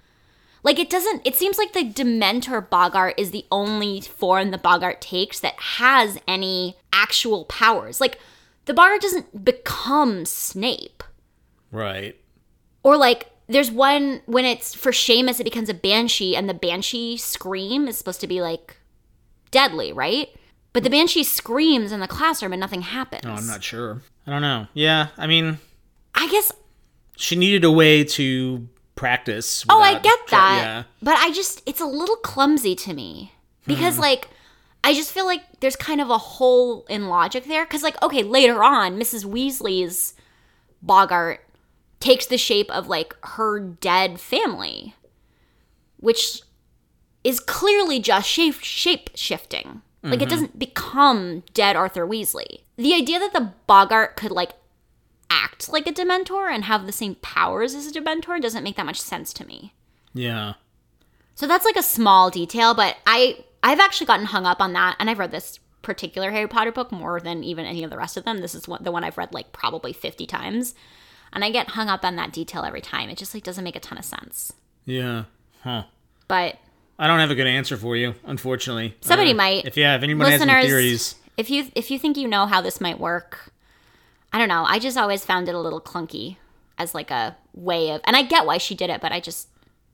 Like 0.63 0.79
it 0.81 0.91
doesn't 0.91 1.25
it 1.25 1.37
seems 1.37 1.59
like 1.59 1.73
the 1.73 1.85
Dementor 1.85 2.69
Boggart 2.69 3.15
is 3.17 3.31
the 3.31 3.47
only 3.53 4.01
form 4.01 4.51
the 4.51 4.59
Boggart 4.59 5.01
takes 5.01 5.39
that 5.41 5.55
has 5.61 6.19
any 6.27 6.77
actual 6.93 7.45
powers. 7.45 8.01
Like 8.01 8.19
the 8.65 8.75
Boggart 8.75 9.01
doesn't 9.01 9.45
become 9.45 10.25
Snape. 10.25 11.05
Right. 11.71 12.17
Or 12.83 12.97
like 12.97 13.31
there's 13.47 13.71
one 13.71 14.23
when 14.27 14.45
it's 14.45 14.75
for 14.75 14.91
Seamus 14.91 15.39
it 15.39 15.45
becomes 15.45 15.69
a 15.69 15.75
banshee 15.75 16.35
and 16.35 16.49
the 16.49 16.55
banshee 16.55 17.17
scream 17.17 17.87
is 17.87 17.97
supposed 17.97 18.21
to 18.23 18.27
be 18.27 18.41
like 18.41 18.77
deadly, 19.53 19.93
right? 19.93 20.31
But 20.77 20.83
the 20.83 20.91
banshee 20.91 21.25
screams 21.25 21.91
in 21.91 22.01
the 22.01 22.07
classroom 22.07 22.53
and 22.53 22.61
nothing 22.61 22.83
happens. 22.83 23.25
No, 23.25 23.33
I'm 23.33 23.47
not 23.47 23.65
sure. 23.65 24.03
I 24.27 24.31
don't 24.31 24.43
know. 24.43 24.67
Yeah, 24.75 25.07
I 25.17 25.27
mean, 25.27 25.57
I 26.15 26.29
guess 26.29 26.53
she 27.17 27.35
needed 27.35 27.65
a 27.65 27.71
way 27.71 28.05
to 28.05 28.69
practice. 28.95 29.65
Oh, 29.71 29.81
I 29.81 29.95
get 29.95 30.27
try- 30.27 30.39
that. 30.39 30.63
Yeah. 30.63 30.83
But 31.01 31.17
I 31.17 31.31
just 31.31 31.63
it's 31.65 31.81
a 31.81 31.87
little 31.87 32.17
clumsy 32.17 32.75
to 32.75 32.93
me. 32.93 33.33
Because 33.67 33.95
hmm. 33.95 34.03
like 34.03 34.29
I 34.85 34.93
just 34.93 35.13
feel 35.13 35.25
like 35.25 35.41
there's 35.61 35.77
kind 35.77 35.99
of 35.99 36.11
a 36.11 36.19
hole 36.19 36.85
in 36.91 37.09
logic 37.09 37.45
there 37.45 37.65
cuz 37.65 37.83
like 37.83 37.97
okay, 38.03 38.23
later 38.23 38.63
on 38.63 39.01
Mrs. 39.01 39.25
Weasley's 39.25 40.13
Boggart 40.83 41.39
takes 42.01 42.27
the 42.27 42.37
shape 42.37 42.71
of 42.71 42.87
like 42.87 43.17
her 43.23 43.59
dead 43.61 44.21
family, 44.21 44.95
which 45.97 46.43
is 47.25 47.41
clearly 47.41 47.99
just 47.99 48.29
shape 48.29 48.63
shape 48.63 49.09
shifting. 49.15 49.81
Like 50.11 50.21
it 50.21 50.25
mm-hmm. 50.25 50.31
doesn't 50.31 50.59
become 50.59 51.43
dead 51.55 51.77
Arthur 51.77 52.07
Weasley. 52.07 52.61
The 52.77 52.95
idea 52.95 53.19
that 53.19 53.33
the 53.33 53.53
Boggart 53.67 54.17
could 54.17 54.31
like 54.31 54.53
act 55.31 55.69
like 55.69 55.87
a 55.87 55.93
Dementor 55.93 56.51
and 56.51 56.65
have 56.65 56.87
the 56.87 56.93
same 56.93 57.17
powers 57.17 57.75
as 57.75 57.87
a 57.87 57.93
Dementor 57.93 58.41
doesn't 58.41 58.63
make 58.63 58.77
that 58.77 58.87
much 58.87 59.01
sense 59.01 59.33
to 59.35 59.47
me. 59.47 59.75
Yeah. 60.15 60.55
So 61.35 61.47
that's 61.47 61.65
like 61.65 61.77
a 61.77 61.83
small 61.83 62.31
detail, 62.31 62.75
but 62.75 62.97
I 63.07 63.45
I've 63.63 63.81
actually 63.81 64.07
gotten 64.07 64.27
hung 64.27 64.47
up 64.47 64.61
on 64.61 64.73
that, 64.75 64.97
and 64.99 65.11
I've 65.11 65.19
read 65.19 65.33
this 65.33 65.59
particular 65.83 66.31
Harry 66.31 66.49
Potter 66.49 66.73
book 66.73 66.91
more 66.91 67.21
than 67.21 67.45
even 67.45 67.67
any 67.67 67.85
of 67.85 67.91
the 67.91 67.97
rest 67.97 68.17
of 68.17 68.25
them. 68.25 68.39
This 68.39 68.55
is 68.55 68.67
one, 68.67 68.83
the 68.83 68.93
one 68.93 69.05
I've 69.05 69.19
read 69.19 69.33
like 69.33 69.53
probably 69.53 69.93
fifty 69.93 70.27
times, 70.27 70.75
and 71.33 71.45
I 71.45 71.51
get 71.51 71.71
hung 71.71 71.89
up 71.89 72.05
on 72.05 72.17
that 72.17 72.33
detail 72.33 72.65
every 72.65 72.81
time. 72.81 73.11
It 73.11 73.19
just 73.19 73.35
like 73.35 73.45
doesn't 73.45 73.65
make 73.65 73.77
a 73.77 73.81
ton 73.81 73.99
of 73.99 74.05
sense. 74.05 74.53
Yeah. 74.85 75.25
Huh. 75.63 75.85
But 76.29 76.57
I 76.99 77.07
don't 77.07 77.19
have 77.21 77.31
a 77.31 77.35
good 77.35 77.47
answer 77.47 77.77
for 77.77 77.97
you, 77.97 78.15
unfortunately. 78.25 78.97
Somebody 79.03 79.33
Uh, 79.33 79.35
might. 79.35 79.65
If 79.67 79.77
yeah, 79.77 79.97
if 79.97 80.03
anyone 80.03 80.31
has 80.31 80.41
any 80.41 80.67
theories, 80.67 81.15
if 81.37 81.51
you 81.51 81.71
if 81.75 81.91
you 81.91 81.99
think 81.99 82.17
you 82.17 82.27
know 82.29 82.47
how 82.47 82.61
this 82.61 82.81
might 82.81 82.99
work, 82.99 83.53
I 84.33 84.39
don't 84.39 84.49
know. 84.49 84.65
I 84.65 84.79
just 84.79 84.97
always 84.97 85.25
found 85.25 85.49
it 85.49 85.55
a 85.55 85.61
little 85.61 85.81
clunky 85.81 86.37
as 86.79 86.95
like 86.95 87.11
a 87.11 87.37
way 87.55 87.91
of, 87.91 88.01
and 88.05 88.17
I 88.17 88.23
get 88.23 88.47
why 88.47 88.59
she 88.59 88.75
did 88.75 88.89
it, 88.91 89.01
but 89.01 89.13
I 89.13 89.21
just 89.21 89.49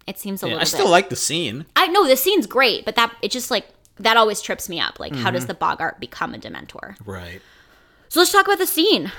it 0.07 0.19
seems 0.19 0.43
a 0.43 0.47
yeah, 0.47 0.53
little. 0.55 0.61
I 0.63 0.65
still 0.65 0.85
bit, 0.87 0.91
like 0.91 1.09
the 1.11 1.17
scene. 1.17 1.67
I 1.77 1.87
know 1.89 2.07
the 2.07 2.17
scene's 2.17 2.47
great, 2.47 2.85
but 2.85 2.95
that 2.97 3.13
it 3.23 3.31
just 3.33 3.51
like 3.51 3.67
that 3.99 4.17
always 4.17 4.41
trips 4.41 4.69
me 4.69 4.79
up. 4.81 4.99
Like, 5.01 5.15
how 5.15 5.27
Mm-hmm. 5.27 5.35
does 5.35 5.47
the 5.47 5.55
Boggart 5.55 5.99
become 6.01 6.35
a 6.35 6.39
Dementor? 6.39 6.97
Right. 7.05 7.41
So 8.09 8.21
let's 8.21 8.33
talk 8.33 8.47
about 8.47 8.59
the 8.59 8.67
scene. 8.67 9.11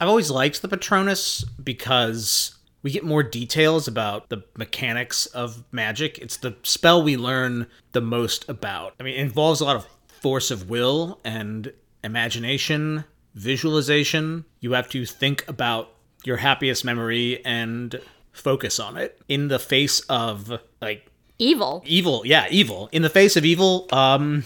I've 0.00 0.08
always 0.08 0.30
liked 0.30 0.60
the 0.62 0.68
Patronus 0.68 1.44
because 1.62 2.54
we 2.82 2.90
get 2.90 3.04
more 3.04 3.22
details 3.22 3.86
about 3.86 4.28
the 4.28 4.42
mechanics 4.56 5.26
of 5.26 5.64
magic. 5.72 6.18
It's 6.18 6.36
the 6.36 6.56
spell 6.62 7.02
we 7.02 7.16
learn 7.16 7.66
the 7.92 8.00
most 8.00 8.48
about. 8.48 8.94
I 8.98 9.02
mean, 9.04 9.14
it 9.14 9.20
involves 9.20 9.60
a 9.60 9.64
lot 9.64 9.76
of 9.76 9.86
force 10.20 10.50
of 10.50 10.68
will 10.68 11.20
and 11.24 11.72
imagination, 12.04 13.04
visualization. 13.34 14.44
You 14.60 14.72
have 14.72 14.88
to 14.90 15.06
think 15.06 15.46
about 15.48 15.90
your 16.24 16.38
happiest 16.38 16.84
memory 16.84 17.44
and 17.44 18.00
focus 18.32 18.80
on 18.80 18.96
it 18.96 19.20
in 19.28 19.48
the 19.48 19.58
face 19.58 20.00
of 20.08 20.60
like 20.80 21.06
Evil. 21.38 21.82
evil 21.84 22.22
yeah 22.24 22.46
evil 22.50 22.88
in 22.92 23.02
the 23.02 23.10
face 23.10 23.36
of 23.36 23.44
evil 23.44 23.88
um 23.90 24.44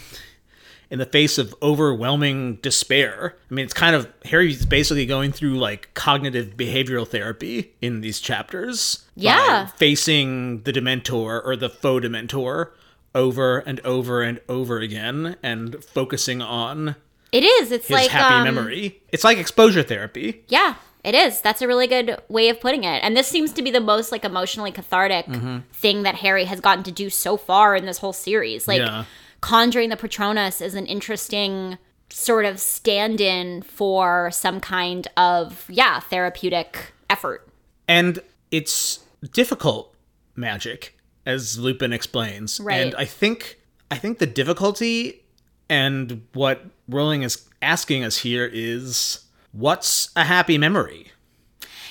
in 0.90 0.98
the 0.98 1.06
face 1.06 1.36
of 1.38 1.54
overwhelming 1.62 2.56
despair 2.56 3.36
i 3.50 3.54
mean 3.54 3.64
it's 3.64 3.74
kind 3.74 3.94
of 3.96 4.08
harry's 4.24 4.64
basically 4.66 5.06
going 5.06 5.32
through 5.32 5.56
like 5.58 5.92
cognitive 5.94 6.56
behavioral 6.56 7.06
therapy 7.06 7.74
in 7.80 8.00
these 8.00 8.20
chapters 8.20 9.04
Yeah. 9.14 9.66
facing 9.66 10.62
the 10.62 10.72
dementor 10.72 11.44
or 11.44 11.56
the 11.56 11.68
faux 11.68 12.04
dementor 12.06 12.70
over 13.14 13.58
and 13.58 13.80
over 13.80 14.22
and 14.22 14.40
over 14.48 14.78
again 14.80 15.36
and 15.42 15.82
focusing 15.84 16.42
on 16.42 16.96
It 17.32 17.44
is. 17.44 17.72
It's 17.72 17.86
his 17.88 17.94
like 17.94 18.10
happy 18.10 18.34
um, 18.34 18.44
memory 18.44 19.00
it's 19.10 19.24
like 19.24 19.38
exposure 19.38 19.82
therapy 19.82 20.44
Yeah, 20.48 20.74
it 21.02 21.14
is. 21.14 21.40
That's 21.40 21.62
a 21.62 21.66
really 21.68 21.86
good 21.86 22.20
way 22.28 22.48
of 22.48 22.60
putting 22.60 22.84
it. 22.84 22.98
And 23.02 23.16
this 23.16 23.26
seems 23.28 23.52
to 23.52 23.62
be 23.62 23.70
the 23.70 23.80
most 23.80 24.12
like 24.12 24.24
emotionally 24.24 24.70
cathartic 24.72 25.26
Mm-hmm. 25.26 25.58
thing 25.72 26.02
that 26.02 26.16
Harry 26.16 26.44
has 26.44 26.60
gotten 26.60 26.84
to 26.84 26.92
do 26.92 27.08
so 27.10 27.36
far 27.36 27.74
in 27.76 27.86
this 27.86 27.98
whole 27.98 28.12
series. 28.12 28.68
Like 28.68 28.80
Yeah. 28.80 29.04
Conjuring 29.46 29.90
the 29.90 29.96
Patronus 29.96 30.60
is 30.60 30.74
an 30.74 30.86
interesting 30.86 31.78
sort 32.10 32.44
of 32.44 32.58
stand-in 32.58 33.62
for 33.62 34.30
some 34.32 34.58
kind 34.60 35.06
of 35.16 35.64
yeah, 35.68 36.00
therapeutic 36.00 36.92
effort. 37.08 37.46
and 37.88 38.18
it's 38.50 39.00
difficult 39.32 39.94
magic 40.36 40.96
as 41.24 41.58
lupin 41.58 41.92
explains 41.92 42.60
Right. 42.60 42.74
and 42.80 42.94
i 42.96 43.04
think 43.04 43.58
i 43.90 43.96
think 43.96 44.18
the 44.18 44.26
difficulty 44.26 45.22
and 45.68 46.22
what 46.32 46.64
rowling 46.88 47.22
is 47.22 47.42
asking 47.62 48.04
us 48.04 48.18
here 48.18 48.48
is 48.52 49.20
what's 49.52 50.10
a 50.16 50.24
happy 50.24 50.58
memory 50.58 51.10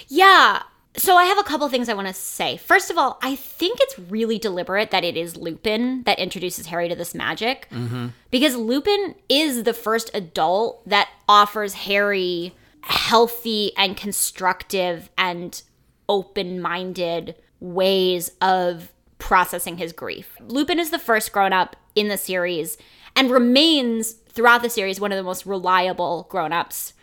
Yeah. 0.07 0.61
So 0.97 1.15
I 1.15 1.25
have 1.25 1.37
a 1.37 1.43
couple 1.43 1.67
things 1.69 1.89
I 1.89 1.93
want 1.93 2.07
to 2.07 2.13
say. 2.13 2.57
First 2.57 2.89
of 2.89 2.97
all, 2.97 3.19
I 3.21 3.35
think 3.35 3.79
it's 3.81 3.99
really 3.99 4.39
deliberate 4.39 4.91
that 4.91 5.03
it 5.03 5.17
is 5.17 5.35
Lupin 5.35 6.03
that 6.03 6.19
introduces 6.19 6.67
Harry 6.67 6.87
to 6.89 6.95
this 6.95 7.13
magic. 7.13 7.67
Mm-hmm. 7.71 8.07
Because 8.31 8.55
Lupin 8.55 9.15
is 9.27 9.63
the 9.63 9.73
first 9.73 10.09
adult 10.13 10.87
that 10.87 11.09
offers 11.27 11.73
Harry 11.73 12.53
healthy 12.81 13.71
and 13.77 13.97
constructive 13.97 15.09
and 15.17 15.61
open-minded 16.07 17.35
ways 17.59 18.31
of 18.41 18.91
processing 19.17 19.77
his 19.77 19.91
grief. 19.91 20.37
Lupin 20.39 20.79
is 20.79 20.91
the 20.91 20.99
first 20.99 21.31
grown-up 21.31 21.75
in 21.95 22.09
the 22.09 22.17
series 22.17 22.77
and 23.15 23.31
remains 23.31 24.11
throughout 24.11 24.61
the 24.61 24.69
series 24.69 24.99
one 24.99 25.11
of 25.11 25.17
the 25.17 25.23
most 25.23 25.45
reliable 25.45 26.27
grown-ups 26.29 26.93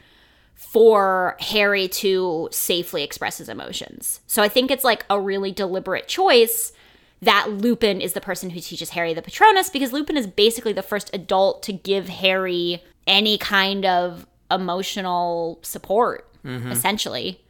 for 0.71 1.37
Harry 1.41 1.89
to 1.89 2.49
safely 2.51 3.03
express 3.03 3.39
his 3.39 3.49
emotions. 3.49 4.21
So 4.27 4.43
I 4.43 4.49
think 4.49 4.71
it's 4.71 4.85
like 4.85 5.05
a 5.11 5.21
really 5.21 5.53
deliberate 5.53 6.09
choice 6.09 6.73
that 7.21 7.51
Lupin 7.51 8.01
is 8.01 8.15
the 8.15 8.21
person 8.21 8.51
who 8.51 8.61
teaches 8.61 8.91
Harry 8.91 9.15
the 9.15 9.23
Patronus 9.23 9.71
because 9.71 9.93
Lupin 9.93 10.17
is 10.17 10.27
basically 10.27 10.73
the 10.73 10.83
first 10.83 11.11
adult 11.13 11.63
to 11.65 11.73
give 11.73 12.09
Harry 12.09 12.83
any 13.07 13.39
kind 13.39 13.85
of 13.85 14.27
emotional 14.51 15.59
support, 15.63 16.29
essentially. 16.73 17.41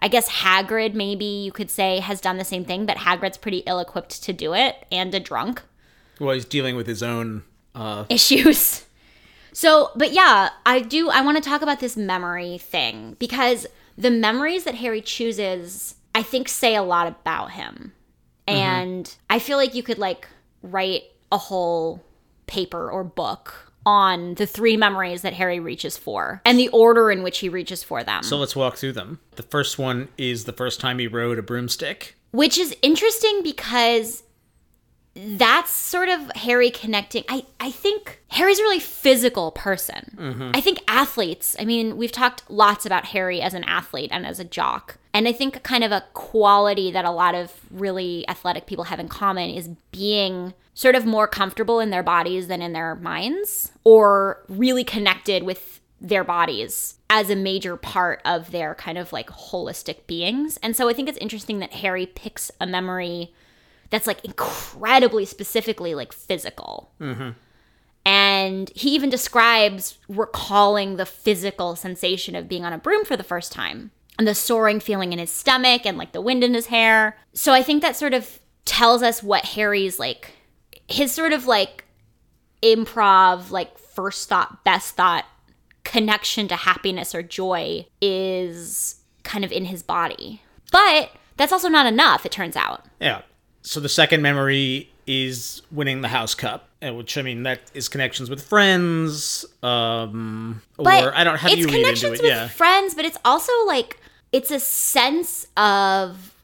I 0.00 0.08
guess 0.08 0.28
Hagrid, 0.28 0.92
maybe 0.94 1.24
you 1.24 1.52
could 1.52 1.70
say, 1.70 2.00
has 2.00 2.20
done 2.20 2.36
the 2.36 2.44
same 2.44 2.64
thing, 2.64 2.84
but 2.84 2.98
Hagrid's 2.98 3.38
pretty 3.38 3.58
ill 3.66 3.78
equipped 3.78 4.22
to 4.24 4.32
do 4.32 4.52
it 4.54 4.84
and 4.92 5.14
a 5.14 5.20
drunk 5.20 5.62
well 6.18 6.34
he's 6.34 6.44
dealing 6.44 6.76
with 6.76 6.86
his 6.86 7.02
own 7.02 7.42
uh 7.74 8.04
issues. 8.08 8.85
So, 9.56 9.90
but 9.96 10.12
yeah, 10.12 10.50
I 10.66 10.80
do. 10.80 11.08
I 11.08 11.22
want 11.22 11.42
to 11.42 11.48
talk 11.48 11.62
about 11.62 11.80
this 11.80 11.96
memory 11.96 12.58
thing 12.58 13.16
because 13.18 13.66
the 13.96 14.10
memories 14.10 14.64
that 14.64 14.74
Harry 14.74 15.00
chooses, 15.00 15.94
I 16.14 16.22
think, 16.22 16.50
say 16.50 16.76
a 16.76 16.82
lot 16.82 17.06
about 17.06 17.52
him. 17.52 17.94
Mm-hmm. 18.46 18.58
And 18.58 19.16
I 19.30 19.38
feel 19.38 19.56
like 19.56 19.74
you 19.74 19.82
could 19.82 19.96
like 19.96 20.28
write 20.62 21.04
a 21.32 21.38
whole 21.38 22.04
paper 22.46 22.90
or 22.90 23.02
book 23.02 23.72
on 23.86 24.34
the 24.34 24.44
three 24.44 24.76
memories 24.76 25.22
that 25.22 25.32
Harry 25.32 25.58
reaches 25.58 25.96
for 25.96 26.42
and 26.44 26.58
the 26.58 26.68
order 26.68 27.10
in 27.10 27.22
which 27.22 27.38
he 27.38 27.48
reaches 27.48 27.82
for 27.82 28.04
them. 28.04 28.22
so 28.24 28.36
let's 28.36 28.56
walk 28.56 28.76
through 28.76 28.92
them 28.92 29.20
the 29.36 29.42
first 29.44 29.78
one 29.78 30.08
is 30.18 30.44
the 30.44 30.52
first 30.52 30.80
time 30.80 30.98
he 30.98 31.06
rode 31.06 31.38
a 31.38 31.42
broomstick 31.42 32.16
which 32.32 32.58
is 32.58 32.76
interesting 32.82 33.42
because 33.44 34.24
that's 35.16 35.70
sort 35.70 36.08
of 36.08 36.30
Harry 36.36 36.70
connecting. 36.70 37.24
I, 37.28 37.46
I 37.58 37.70
think 37.70 38.20
Harry's 38.28 38.58
a 38.58 38.62
really 38.62 38.80
physical 38.80 39.50
person. 39.52 40.14
Mm-hmm. 40.16 40.50
I 40.54 40.60
think 40.60 40.80
athletes, 40.86 41.56
I 41.58 41.64
mean, 41.64 41.96
we've 41.96 42.12
talked 42.12 42.48
lots 42.50 42.84
about 42.84 43.06
Harry 43.06 43.40
as 43.40 43.54
an 43.54 43.64
athlete 43.64 44.10
and 44.12 44.26
as 44.26 44.38
a 44.38 44.44
jock. 44.44 44.98
And 45.14 45.26
I 45.26 45.32
think 45.32 45.62
kind 45.62 45.82
of 45.82 45.92
a 45.92 46.04
quality 46.12 46.90
that 46.90 47.06
a 47.06 47.10
lot 47.10 47.34
of 47.34 47.52
really 47.70 48.28
athletic 48.28 48.66
people 48.66 48.84
have 48.84 49.00
in 49.00 49.08
common 49.08 49.48
is 49.48 49.68
being 49.90 50.52
sort 50.74 50.94
of 50.94 51.06
more 51.06 51.26
comfortable 51.26 51.80
in 51.80 51.88
their 51.88 52.02
bodies 52.02 52.48
than 52.48 52.60
in 52.60 52.74
their 52.74 52.96
minds, 52.96 53.72
or 53.84 54.44
really 54.48 54.84
connected 54.84 55.42
with 55.42 55.80
their 55.98 56.24
bodies 56.24 56.98
as 57.08 57.30
a 57.30 57.36
major 57.36 57.78
part 57.78 58.20
of 58.26 58.50
their 58.50 58.74
kind 58.74 58.98
of 58.98 59.10
like 59.14 59.30
holistic 59.30 60.06
beings. 60.06 60.58
And 60.62 60.76
so 60.76 60.90
I 60.90 60.92
think 60.92 61.08
it's 61.08 61.16
interesting 61.18 61.60
that 61.60 61.72
Harry 61.72 62.04
picks 62.04 62.50
a 62.60 62.66
memory 62.66 63.32
that's 63.90 64.06
like 64.06 64.24
incredibly 64.24 65.24
specifically 65.24 65.94
like 65.94 66.12
physical. 66.12 66.92
Mm-hmm. 67.00 67.30
And 68.04 68.70
he 68.74 68.90
even 68.94 69.10
describes 69.10 69.98
recalling 70.08 70.96
the 70.96 71.06
physical 71.06 71.74
sensation 71.74 72.36
of 72.36 72.48
being 72.48 72.64
on 72.64 72.72
a 72.72 72.78
broom 72.78 73.04
for 73.04 73.16
the 73.16 73.24
first 73.24 73.50
time 73.50 73.90
and 74.18 74.28
the 74.28 74.34
soaring 74.34 74.78
feeling 74.80 75.12
in 75.12 75.18
his 75.18 75.30
stomach 75.30 75.84
and 75.84 75.98
like 75.98 76.12
the 76.12 76.20
wind 76.20 76.44
in 76.44 76.54
his 76.54 76.66
hair. 76.66 77.18
So 77.32 77.52
I 77.52 77.62
think 77.62 77.82
that 77.82 77.96
sort 77.96 78.14
of 78.14 78.38
tells 78.64 79.02
us 79.02 79.22
what 79.22 79.44
Harry's 79.44 79.98
like, 79.98 80.32
his 80.88 81.12
sort 81.12 81.32
of 81.32 81.46
like 81.46 81.84
improv, 82.62 83.50
like 83.50 83.76
first 83.76 84.28
thought, 84.28 84.64
best 84.64 84.94
thought 84.94 85.24
connection 85.82 86.48
to 86.48 86.56
happiness 86.56 87.14
or 87.14 87.22
joy 87.22 87.86
is 88.00 89.00
kind 89.24 89.44
of 89.44 89.52
in 89.52 89.66
his 89.66 89.82
body. 89.82 90.42
But 90.70 91.10
that's 91.36 91.52
also 91.52 91.68
not 91.68 91.86
enough, 91.86 92.24
it 92.24 92.32
turns 92.32 92.56
out. 92.56 92.84
yeah 93.00 93.22
so 93.66 93.80
the 93.80 93.88
second 93.88 94.22
memory 94.22 94.90
is 95.06 95.62
winning 95.70 96.00
the 96.00 96.08
house 96.08 96.34
cup 96.34 96.68
which 96.82 97.16
i 97.18 97.22
mean 97.22 97.42
that 97.42 97.60
is 97.74 97.88
connections 97.88 98.30
with 98.30 98.42
friends 98.42 99.44
um 99.62 100.62
But 100.76 101.04
or 101.04 101.14
i 101.16 101.24
don't 101.24 101.38
have 101.38 101.50
you 101.50 101.66
read 101.66 101.74
into 101.74 101.78
connections 101.78 102.04
it 102.04 102.22
with 102.22 102.30
yeah 102.30 102.48
friends, 102.48 102.94
but 102.94 103.04
it's 103.04 103.18
also 103.24 103.52
like 103.66 104.00
it's 104.32 104.50
a 104.50 104.60
sense 104.60 105.46
of 105.56 106.34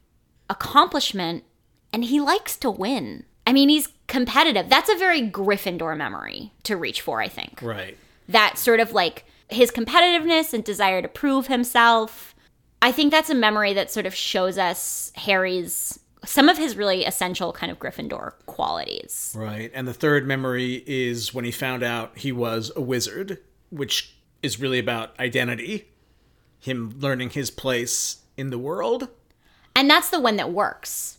accomplishment, 0.48 1.44
and 1.92 2.04
he 2.04 2.20
likes 2.20 2.56
to 2.58 2.70
win. 2.70 3.24
I 3.46 3.52
mean, 3.52 3.68
he's 3.68 3.88
competitive. 4.06 4.68
That's 4.68 4.88
a 4.88 4.96
very 4.96 5.28
Gryffindor 5.28 5.96
memory 5.96 6.52
to 6.62 6.76
reach 6.76 7.00
for, 7.00 7.20
I 7.20 7.28
think. 7.28 7.60
right 7.60 7.96
That 8.28 8.58
sort 8.58 8.80
of 8.80 8.92
like 8.92 9.24
his 9.48 9.70
competitiveness 9.70 10.54
and 10.54 10.62
desire 10.62 11.02
to 11.02 11.08
prove 11.08 11.48
himself. 11.48 12.34
I 12.80 12.92
think 12.92 13.10
that's 13.10 13.30
a 13.30 13.34
memory 13.34 13.74
that 13.74 13.90
sort 13.90 14.06
of 14.06 14.14
shows 14.14 14.58
us 14.58 15.12
Harry's 15.16 15.98
some 16.24 16.48
of 16.48 16.56
his 16.58 16.76
really 16.76 17.04
essential 17.04 17.52
kind 17.52 17.72
of 17.72 17.78
Gryffindor 17.78 18.32
qualities. 18.46 19.34
Right. 19.36 19.70
And 19.74 19.88
the 19.88 19.94
third 19.94 20.26
memory 20.26 20.84
is 20.86 21.34
when 21.34 21.44
he 21.44 21.50
found 21.50 21.82
out 21.82 22.16
he 22.18 22.32
was 22.32 22.70
a 22.76 22.80
wizard, 22.80 23.38
which 23.70 24.14
is 24.42 24.60
really 24.60 24.78
about 24.78 25.18
identity, 25.18 25.88
him 26.58 26.94
learning 26.98 27.30
his 27.30 27.50
place 27.50 28.18
in 28.36 28.50
the 28.50 28.58
world. 28.58 29.08
And 29.74 29.88
that's 29.90 30.10
the 30.10 30.20
one 30.20 30.36
that 30.36 30.52
works. 30.52 31.18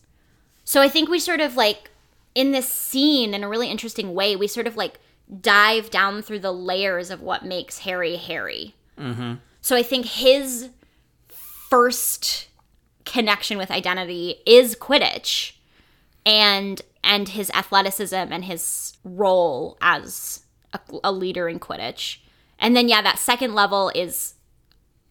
So 0.63 0.81
I 0.81 0.87
think 0.87 1.09
we 1.09 1.19
sort 1.19 1.41
of 1.41 1.55
like, 1.55 1.89
in 2.35 2.51
this 2.51 2.69
scene, 2.69 3.33
in 3.33 3.43
a 3.43 3.49
really 3.49 3.69
interesting 3.69 4.13
way, 4.13 4.35
we 4.35 4.47
sort 4.47 4.67
of 4.67 4.77
like 4.77 4.99
dive 5.41 5.89
down 5.89 6.21
through 6.21 6.39
the 6.39 6.53
layers 6.53 7.09
of 7.09 7.21
what 7.21 7.45
makes 7.45 7.79
Harry 7.79 8.15
Harry. 8.15 8.75
Mm-hmm. 8.97 9.33
So 9.61 9.75
I 9.75 9.83
think 9.83 10.05
his 10.05 10.69
first 11.27 12.47
connection 13.05 13.57
with 13.57 13.71
identity 13.71 14.35
is 14.45 14.75
Quidditch 14.75 15.53
and 16.25 16.81
and 17.03 17.29
his 17.29 17.49
athleticism 17.51 18.15
and 18.15 18.45
his 18.45 18.97
role 19.03 19.77
as 19.81 20.43
a, 20.71 20.79
a 21.03 21.11
leader 21.11 21.49
in 21.49 21.59
Quidditch. 21.59 22.19
And 22.59 22.75
then 22.75 22.87
yeah, 22.87 23.01
that 23.01 23.19
second 23.19 23.53
level 23.53 23.91
is 23.93 24.35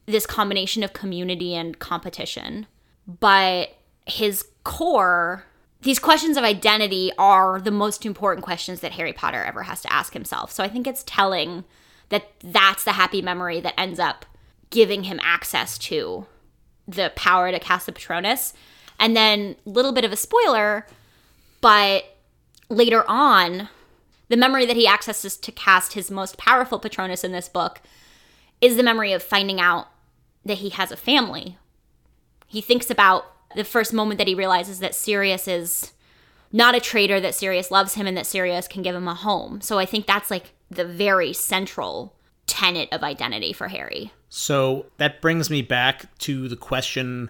this 0.06 0.26
combination 0.26 0.82
of 0.82 0.92
community 0.92 1.54
and 1.54 1.78
competition. 1.78 2.66
But 3.06 3.76
his 4.06 4.46
core, 4.64 5.44
these 5.82 5.98
questions 5.98 6.36
of 6.36 6.44
identity 6.44 7.10
are 7.18 7.60
the 7.60 7.70
most 7.70 8.06
important 8.06 8.44
questions 8.44 8.80
that 8.80 8.92
Harry 8.92 9.12
Potter 9.12 9.42
ever 9.42 9.64
has 9.64 9.82
to 9.82 9.92
ask 9.92 10.12
himself. 10.12 10.50
So 10.50 10.64
I 10.64 10.68
think 10.68 10.86
it's 10.86 11.04
telling 11.06 11.64
that 12.08 12.30
that's 12.42 12.84
the 12.84 12.92
happy 12.92 13.22
memory 13.22 13.60
that 13.60 13.78
ends 13.78 13.98
up 13.98 14.24
giving 14.70 15.04
him 15.04 15.20
access 15.22 15.76
to 15.76 16.26
the 16.86 17.12
power 17.14 17.50
to 17.50 17.58
cast 17.58 17.86
the 17.86 17.92
Patronus. 17.92 18.54
And 18.98 19.16
then, 19.16 19.56
a 19.66 19.70
little 19.70 19.92
bit 19.92 20.04
of 20.04 20.12
a 20.12 20.16
spoiler, 20.16 20.86
but 21.60 22.04
later 22.68 23.04
on, 23.08 23.68
the 24.28 24.36
memory 24.36 24.64
that 24.66 24.76
he 24.76 24.86
accesses 24.86 25.36
to 25.36 25.52
cast 25.52 25.92
his 25.92 26.10
most 26.10 26.38
powerful 26.38 26.78
Patronus 26.78 27.24
in 27.24 27.32
this 27.32 27.48
book 27.48 27.80
is 28.60 28.76
the 28.76 28.82
memory 28.82 29.12
of 29.12 29.22
finding 29.22 29.60
out 29.60 29.88
that 30.44 30.58
he 30.58 30.70
has 30.70 30.90
a 30.90 30.96
family. 30.96 31.58
He 32.46 32.60
thinks 32.60 32.90
about 32.90 33.24
the 33.54 33.64
first 33.64 33.92
moment 33.92 34.18
that 34.18 34.28
he 34.28 34.34
realizes 34.34 34.78
that 34.80 34.94
Sirius 34.94 35.46
is 35.46 35.92
not 36.52 36.74
a 36.74 36.80
traitor, 36.80 37.20
that 37.20 37.34
Sirius 37.34 37.70
loves 37.70 37.94
him 37.94 38.06
and 38.06 38.16
that 38.16 38.26
Sirius 38.26 38.68
can 38.68 38.82
give 38.82 38.94
him 38.94 39.08
a 39.08 39.14
home. 39.14 39.60
So 39.60 39.78
I 39.78 39.86
think 39.86 40.06
that's 40.06 40.30
like 40.30 40.52
the 40.70 40.84
very 40.84 41.32
central 41.32 42.14
tenet 42.46 42.88
of 42.92 43.02
identity 43.02 43.52
for 43.52 43.68
Harry. 43.68 44.12
So 44.34 44.86
that 44.96 45.20
brings 45.20 45.50
me 45.50 45.60
back 45.60 46.16
to 46.20 46.48
the 46.48 46.56
question 46.56 47.28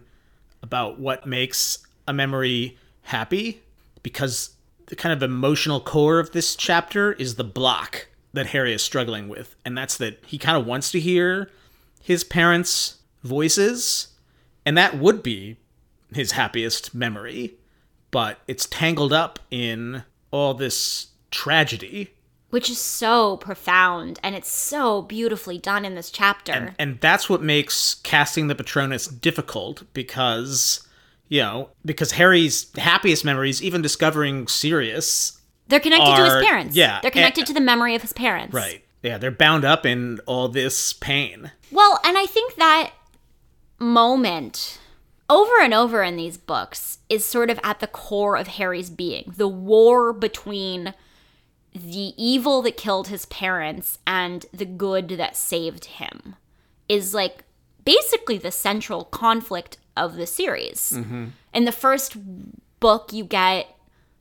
about 0.63 1.01
what 1.01 1.27
makes 1.27 1.85
a 2.07 2.13
memory 2.13 2.79
happy, 3.03 3.61
because 4.05 4.55
the 4.87 4.95
kind 4.95 5.13
of 5.13 5.21
emotional 5.21 5.81
core 5.81 6.21
of 6.21 6.31
this 6.31 6.55
chapter 6.55 7.15
is 7.15 7.35
the 7.35 7.43
block 7.43 8.07
that 8.35 8.47
Harry 8.47 8.73
is 8.73 8.85
struggling 8.85 9.29
with. 9.29 9.57
And 9.65 9.77
that's 9.77 9.97
that 9.97 10.23
he 10.25 10.39
kind 10.39 10.57
of 10.57 10.65
wants 10.65 10.93
to 10.93 11.01
hear 11.01 11.51
his 12.01 12.23
parents' 12.23 12.99
voices, 13.25 14.15
and 14.65 14.79
that 14.79 14.97
would 14.97 15.25
be 15.25 15.57
his 16.15 16.33
happiest 16.33 16.95
memory, 16.95 17.57
but 18.13 18.39
it's 18.47 18.67
tangled 18.67 19.13
up 19.13 19.41
in 19.51 20.05
all 20.31 20.55
this 20.55 21.09
tragedy. 21.33 22.15
Which 22.53 22.69
is 22.71 22.79
so 22.79 23.39
profound 23.39 24.21
and 24.23 24.35
it's 24.35 24.51
so 24.51 25.03
beautifully 25.03 25.57
done 25.59 25.85
in 25.85 25.95
this 25.95 26.11
chapter. 26.11 26.53
And, 26.53 26.75
and 26.79 27.01
that's 27.01 27.29
what 27.31 27.43
makes 27.43 27.95
casting 27.97 28.47
the 28.49 28.55
Patronus 28.55 29.07
difficult 29.07 29.83
because, 29.95 30.87
you 31.29 31.41
know, 31.41 31.71
because 31.85 32.13
Harry's 32.13 32.71
happiest 32.77 33.25
memories, 33.25 33.63
even 33.63 33.81
discovering 33.81 34.47
Sirius, 34.49 35.41
they're 35.69 35.81
connected 35.81 36.15
to 36.15 36.25
his 36.25 36.45
parents. 36.45 36.77
yeah, 36.77 37.01
They're 37.01 37.11
connected 37.11 37.41
and- 37.41 37.47
to 37.49 37.55
the 37.55 37.61
memory 37.61 37.95
of 37.95 38.03
his 38.03 38.13
parents. 38.13 38.53
right? 38.53 38.85
Yeah, 39.03 39.17
they're 39.19 39.31
bound 39.31 39.65
up 39.65 39.87
in 39.87 40.21
all 40.27 40.49
this 40.49 40.93
pain. 40.93 41.51
Well, 41.71 41.99
and 42.05 42.17
I 42.19 42.27
think 42.27 42.55
that 42.57 42.93
moment 43.79 44.79
over 45.29 45.61
and 45.63 45.73
over 45.75 46.03
in 46.03 46.17
these 46.17 46.37
books 46.37 46.99
is 47.09 47.25
sort 47.25 47.49
of 47.51 47.59
at 47.65 47.81
the 47.81 47.87
core 47.87 48.37
of 48.37 48.47
Harry's 48.47 48.91
being. 48.91 49.33
The 49.37 49.49
war 49.49 50.13
between 50.13 50.93
the 51.75 52.15
evil 52.23 52.63
that 52.63 52.77
killed 52.77 53.09
his 53.09 53.27
parents 53.27 53.99
and 54.07 54.47
the 54.53 54.65
good 54.65 55.09
that 55.09 55.37
saved 55.37 55.87
him 55.87 56.37
is 56.89 57.15
like 57.15 57.45
basically 57.85 58.39
the 58.39 58.51
central 58.51 59.05
conflict 59.05 59.79
of 59.97 60.17
the 60.17 60.27
series. 60.27 60.93
Mm-hmm. 60.95 61.27
In 61.55 61.65
the 61.65 61.73
first 61.73 62.17
book, 62.81 63.13
you 63.13 63.25
get 63.25 63.67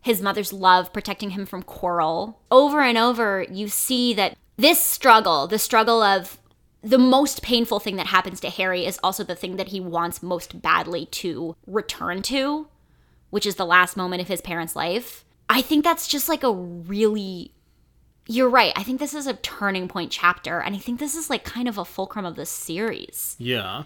his 0.01 0.21
mother's 0.21 0.51
love 0.51 0.91
protecting 0.93 1.31
him 1.31 1.45
from 1.45 1.63
Quirrell. 1.63 2.35
Over 2.49 2.81
and 2.81 2.97
over, 2.97 3.45
you 3.51 3.67
see 3.67 4.13
that 4.13 4.37
this 4.57 4.81
struggle, 4.81 5.47
the 5.47 5.59
struggle 5.59 6.01
of 6.01 6.39
the 6.81 6.97
most 6.97 7.43
painful 7.43 7.79
thing 7.79 7.95
that 7.97 8.07
happens 8.07 8.39
to 8.39 8.49
Harry, 8.49 8.85
is 8.85 8.99
also 9.03 9.23
the 9.23 9.35
thing 9.35 9.57
that 9.57 9.69
he 9.69 9.79
wants 9.79 10.23
most 10.23 10.61
badly 10.61 11.05
to 11.07 11.55
return 11.67 12.21
to, 12.23 12.67
which 13.29 13.45
is 13.45 13.55
the 13.55 13.65
last 13.65 13.95
moment 13.95 14.21
of 14.21 14.27
his 14.27 14.41
parents' 14.41 14.75
life. 14.75 15.23
I 15.51 15.61
think 15.61 15.83
that's 15.83 16.07
just 16.07 16.29
like 16.29 16.43
a 16.43 16.51
really. 16.51 17.51
You're 18.27 18.49
right. 18.49 18.71
I 18.77 18.83
think 18.83 18.99
this 19.01 19.13
is 19.13 19.27
a 19.27 19.33
turning 19.33 19.89
point 19.89 20.11
chapter, 20.11 20.61
and 20.61 20.73
I 20.73 20.79
think 20.79 20.99
this 20.99 21.13
is 21.13 21.29
like 21.29 21.43
kind 21.43 21.67
of 21.67 21.77
a 21.77 21.83
fulcrum 21.83 22.25
of 22.25 22.37
the 22.37 22.45
series. 22.45 23.35
Yeah. 23.37 23.83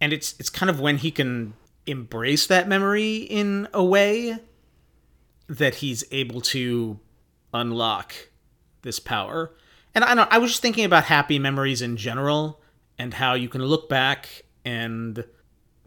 And 0.00 0.12
it's 0.12 0.34
it's 0.38 0.48
kind 0.48 0.70
of 0.70 0.80
when 0.80 0.96
he 0.96 1.10
can 1.10 1.52
embrace 1.86 2.46
that 2.46 2.66
memory 2.66 3.16
in 3.16 3.68
a 3.74 3.84
way 3.84 4.38
that 5.48 5.76
he's 5.76 6.04
able 6.12 6.40
to 6.40 6.98
unlock 7.52 8.14
this 8.82 8.98
power. 8.98 9.52
And 9.94 10.02
I 10.02 10.14
don't 10.14 10.32
I 10.32 10.38
was 10.38 10.52
just 10.52 10.62
thinking 10.62 10.86
about 10.86 11.04
happy 11.04 11.38
memories 11.38 11.82
in 11.82 11.98
general 11.98 12.62
and 12.98 13.12
how 13.12 13.34
you 13.34 13.50
can 13.50 13.62
look 13.62 13.90
back 13.90 14.44
and 14.64 15.24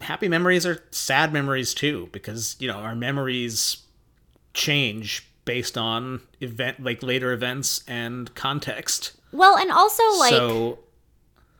happy 0.00 0.28
memories 0.28 0.64
are 0.64 0.84
sad 0.92 1.32
memories 1.32 1.74
too 1.74 2.08
because, 2.12 2.54
you 2.60 2.68
know, 2.68 2.78
our 2.78 2.94
memories 2.94 3.81
change 4.54 5.28
based 5.44 5.76
on 5.76 6.20
event 6.40 6.82
like 6.82 7.02
later 7.02 7.32
events 7.32 7.82
and 7.88 8.34
context. 8.34 9.12
Well, 9.32 9.56
and 9.56 9.70
also 9.70 10.02
like 10.18 10.30
so 10.30 10.78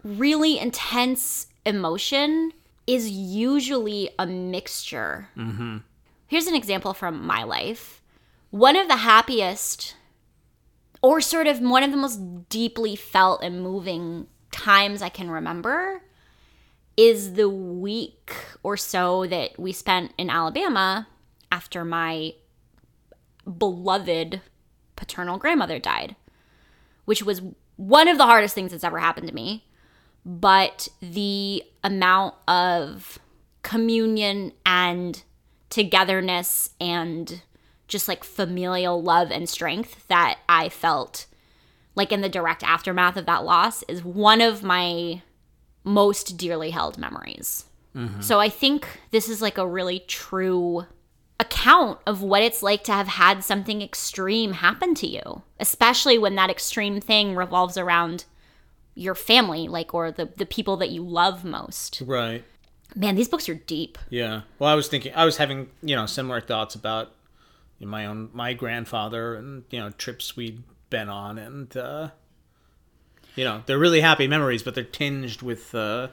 really 0.05 0.59
intense 0.59 1.46
emotion 1.64 2.52
is 2.87 3.11
usually 3.11 4.11
a 4.18 4.26
mixture. 4.26 5.28
Mm-hmm. 5.37 5.78
Here's 6.26 6.46
an 6.46 6.55
example 6.55 6.94
from 6.94 7.24
my 7.24 7.42
life. 7.42 8.02
One 8.50 8.76
of 8.76 8.88
the 8.88 8.96
happiest, 8.96 9.94
or 11.00 11.20
sort 11.20 11.46
of 11.46 11.61
one 11.61 11.83
of 11.83 11.90
the 11.90 11.96
most 11.96 12.48
deeply 12.48 12.96
felt 12.96 13.42
and 13.42 13.62
moving 13.62 14.26
times 14.50 15.00
I 15.02 15.09
can 15.09 15.31
remember, 15.31 16.02
is 16.96 17.35
the 17.35 17.48
week 17.48 18.35
or 18.62 18.76
so 18.76 19.26
that 19.26 19.59
we 19.59 19.72
spent 19.72 20.12
in 20.18 20.28
Alabama 20.28 21.09
after 21.50 21.85
my 21.85 22.35
beloved 23.59 24.40
paternal 24.96 25.38
grandmother 25.38 25.78
died, 25.78 26.16
which 27.05 27.22
was 27.22 27.42
one 27.76 28.09
of 28.09 28.18
the 28.18 28.26
hardest 28.26 28.55
things 28.55 28.70
that's 28.70 28.85
ever 28.85 28.98
happened 28.98 29.28
to 29.28 29.35
me 29.35 29.64
but 30.24 30.88
the 31.00 31.62
amount 31.83 32.35
of 32.46 33.18
communion 33.62 34.52
and 34.64 35.22
togetherness 35.70 36.70
and 36.81 37.42
just 37.88 38.09
like 38.09 38.24
familial 38.24 39.02
love 39.02 39.31
and 39.31 39.48
strength 39.48 40.07
that 40.09 40.38
I 40.48 40.68
felt 40.68 41.26
like 41.94 42.12
in 42.12 42.20
the 42.20 42.28
direct 42.28 42.62
aftermath 42.62 43.16
of 43.16 43.26
that 43.26 43.44
loss 43.44 43.83
is 43.85 44.05
one 44.05 44.40
of 44.40 44.62
my 44.62 45.22
most 45.85 46.37
dearly 46.37 46.70
held 46.70 46.96
memories. 46.96 47.66
Mm-hmm. 47.94 48.20
So 48.20 48.40
I 48.40 48.48
think 48.48 49.00
this 49.11 49.28
is 49.28 49.42
like 49.42 49.59
a 49.59 49.66
really 49.66 50.00
true 50.07 50.87
account 51.42 51.98
of 52.07 52.22
what 52.22 52.42
it's 52.42 52.62
like 52.62 52.85
to 52.85 52.92
have 52.92 53.09
had 53.09 53.44
something 53.44 53.83
extreme 53.83 54.52
happen 54.52 54.94
to 54.96 55.07
you, 55.07 55.42
especially 55.61 56.16
when 56.18 56.35
that 56.37 56.50
extreme 56.50 57.00
thing 57.00 57.35
revolves 57.35 57.76
around 57.76 58.24
your 58.94 59.14
family 59.14 59.68
like 59.68 59.94
or 59.94 60.11
the 60.11 60.26
the 60.37 60.46
people 60.46 60.76
that 60.76 60.90
you 60.90 61.02
love 61.02 61.44
most. 61.44 62.02
right. 62.07 62.44
Man, 62.94 63.14
these 63.14 63.28
books 63.28 63.48
are 63.48 63.55
deep. 63.55 63.96
Yeah. 64.11 64.42
Well, 64.59 64.70
I 64.70 64.74
was 64.74 64.87
thinking, 64.87 65.14
I 65.14 65.24
was 65.24 65.38
having, 65.38 65.70
you 65.83 65.96
know, 65.96 66.05
similar 66.05 66.42
thoughts 66.42 66.74
about 66.74 67.12
my 67.81 68.05
own, 68.05 68.28
my 68.35 68.52
grandfather 68.52 69.35
and, 69.35 69.64
you 69.70 69.78
know, 69.78 69.88
trips 69.90 70.37
we'd 70.37 70.62
been 70.90 71.09
on. 71.09 71.38
And, 71.38 71.74
uh, 71.74 72.11
you 73.35 73.44
know, 73.44 73.62
they're 73.64 73.78
really 73.78 74.02
happy 74.02 74.28
memories, 74.28 74.62
but 74.62 74.74
they're 74.74 74.85
tinged 74.85 75.40
with, 75.40 75.74
uh, 75.74 76.09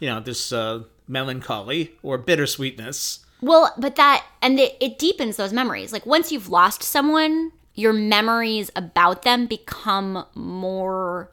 you 0.00 0.08
know, 0.08 0.20
this 0.20 0.52
uh, 0.54 0.84
melancholy 1.06 1.92
or 2.02 2.18
bittersweetness. 2.18 3.26
Well, 3.42 3.74
but 3.76 3.96
that 3.96 4.24
and 4.40 4.58
it, 4.58 4.76
it 4.80 4.98
deepens 4.98 5.36
those 5.36 5.52
memories. 5.52 5.92
Like 5.92 6.06
once 6.06 6.30
you've 6.32 6.48
lost 6.48 6.82
someone, 6.82 7.52
your 7.74 7.92
memories 7.92 8.70
about 8.76 9.22
them 9.22 9.46
become 9.46 10.24
more 10.34 11.32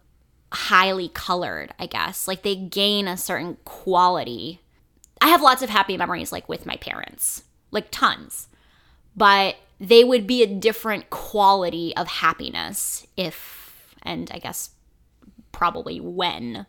highly 0.51 1.09
colored, 1.09 1.73
I 1.77 1.85
guess. 1.85 2.27
Like 2.27 2.41
they 2.41 2.55
gain 2.55 3.07
a 3.07 3.15
certain 3.15 3.57
quality. 3.63 4.59
I 5.21 5.27
have 5.27 5.43
lots 5.43 5.61
of 5.61 5.69
happy 5.69 5.97
memories 5.97 6.31
like 6.31 6.49
with 6.49 6.65
my 6.65 6.77
parents, 6.77 7.43
like 7.69 7.91
tons. 7.91 8.47
But 9.15 9.57
they 9.79 10.03
would 10.03 10.25
be 10.25 10.41
a 10.41 10.47
different 10.47 11.11
quality 11.11 11.95
of 11.95 12.07
happiness 12.07 13.05
if 13.15 13.95
and 14.01 14.31
I 14.33 14.39
guess 14.39 14.71
probably 15.51 15.99
when 15.99 16.65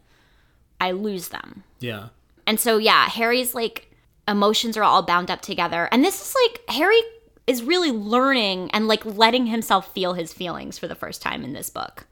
I 0.81 0.90
lose 0.90 1.29
them. 1.29 1.64
Yeah. 1.79 2.09
And 2.46 2.61
so 2.61 2.76
yeah, 2.76 3.09
Harry's 3.09 3.55
like 3.55 3.89
emotions 4.31 4.77
are 4.77 4.85
all 4.85 5.03
bound 5.03 5.31
up 5.31 5.40
together. 5.43 5.88
And 5.93 6.05
this 6.05 6.21
is 6.21 6.35
like 6.45 6.62
Harry 6.77 7.01
is 7.47 7.62
really 7.62 7.90
learning 7.90 8.71
and 8.71 8.87
like 8.87 9.05
letting 9.05 9.47
himself 9.47 9.93
feel 9.93 10.14
his 10.14 10.33
feelings 10.33 10.79
for 10.79 10.87
the 10.87 10.95
first 10.95 11.21
time 11.21 11.43
in 11.43 11.53
this 11.53 11.69
book. 11.69 12.07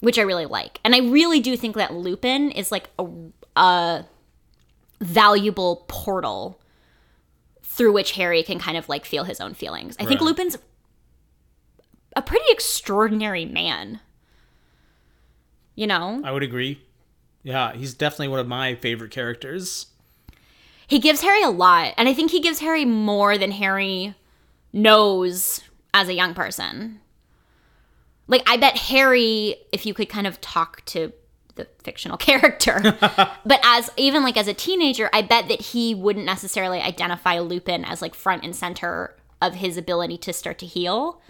Which 0.00 0.18
I 0.18 0.22
really 0.22 0.46
like. 0.46 0.80
And 0.84 0.94
I 0.94 0.98
really 0.98 1.40
do 1.40 1.56
think 1.56 1.76
that 1.76 1.94
Lupin 1.94 2.50
is 2.50 2.70
like 2.70 2.90
a, 2.98 3.06
a 3.56 4.04
valuable 5.00 5.84
portal 5.88 6.60
through 7.62 7.92
which 7.92 8.12
Harry 8.12 8.42
can 8.42 8.58
kind 8.58 8.76
of 8.76 8.88
like 8.88 9.04
feel 9.04 9.24
his 9.24 9.40
own 9.40 9.54
feelings. 9.54 9.96
I 9.98 10.04
think 10.04 10.20
Lupin's 10.20 10.56
a 12.14 12.22
pretty 12.22 12.44
extraordinary 12.50 13.44
man. 13.44 14.00
You 15.74 15.86
know? 15.88 16.20
I 16.22 16.30
would 16.30 16.42
agree. 16.44 16.82
Yeah. 17.42 17.72
He's 17.72 17.94
definitely 17.94 18.28
one 18.28 18.40
of 18.40 18.46
my 18.46 18.74
favorite 18.76 19.10
characters. 19.10 19.86
He 20.94 21.00
gives 21.00 21.22
Harry 21.22 21.42
a 21.42 21.50
lot, 21.50 21.92
and 21.96 22.08
I 22.08 22.14
think 22.14 22.30
he 22.30 22.38
gives 22.38 22.60
Harry 22.60 22.84
more 22.84 23.36
than 23.36 23.50
Harry 23.50 24.14
knows 24.72 25.60
as 25.92 26.08
a 26.08 26.14
young 26.14 26.34
person. 26.34 27.00
Like, 28.28 28.44
I 28.46 28.58
bet 28.58 28.78
Harry, 28.78 29.56
if 29.72 29.86
you 29.86 29.92
could 29.92 30.08
kind 30.08 30.24
of 30.24 30.40
talk 30.40 30.84
to 30.84 31.12
the 31.56 31.66
fictional 31.82 32.16
character, 32.28 32.80
but 33.00 33.60
as 33.64 33.90
even 33.96 34.22
like 34.22 34.36
as 34.36 34.46
a 34.46 34.54
teenager, 34.54 35.10
I 35.12 35.22
bet 35.22 35.48
that 35.48 35.60
he 35.60 35.96
wouldn't 35.96 36.26
necessarily 36.26 36.78
identify 36.78 37.40
Lupin 37.40 37.84
as 37.84 38.00
like 38.00 38.14
front 38.14 38.44
and 38.44 38.54
center 38.54 39.16
of 39.42 39.56
his 39.56 39.76
ability 39.76 40.18
to 40.18 40.32
start 40.32 40.60
to 40.60 40.66
heal. 40.66 41.20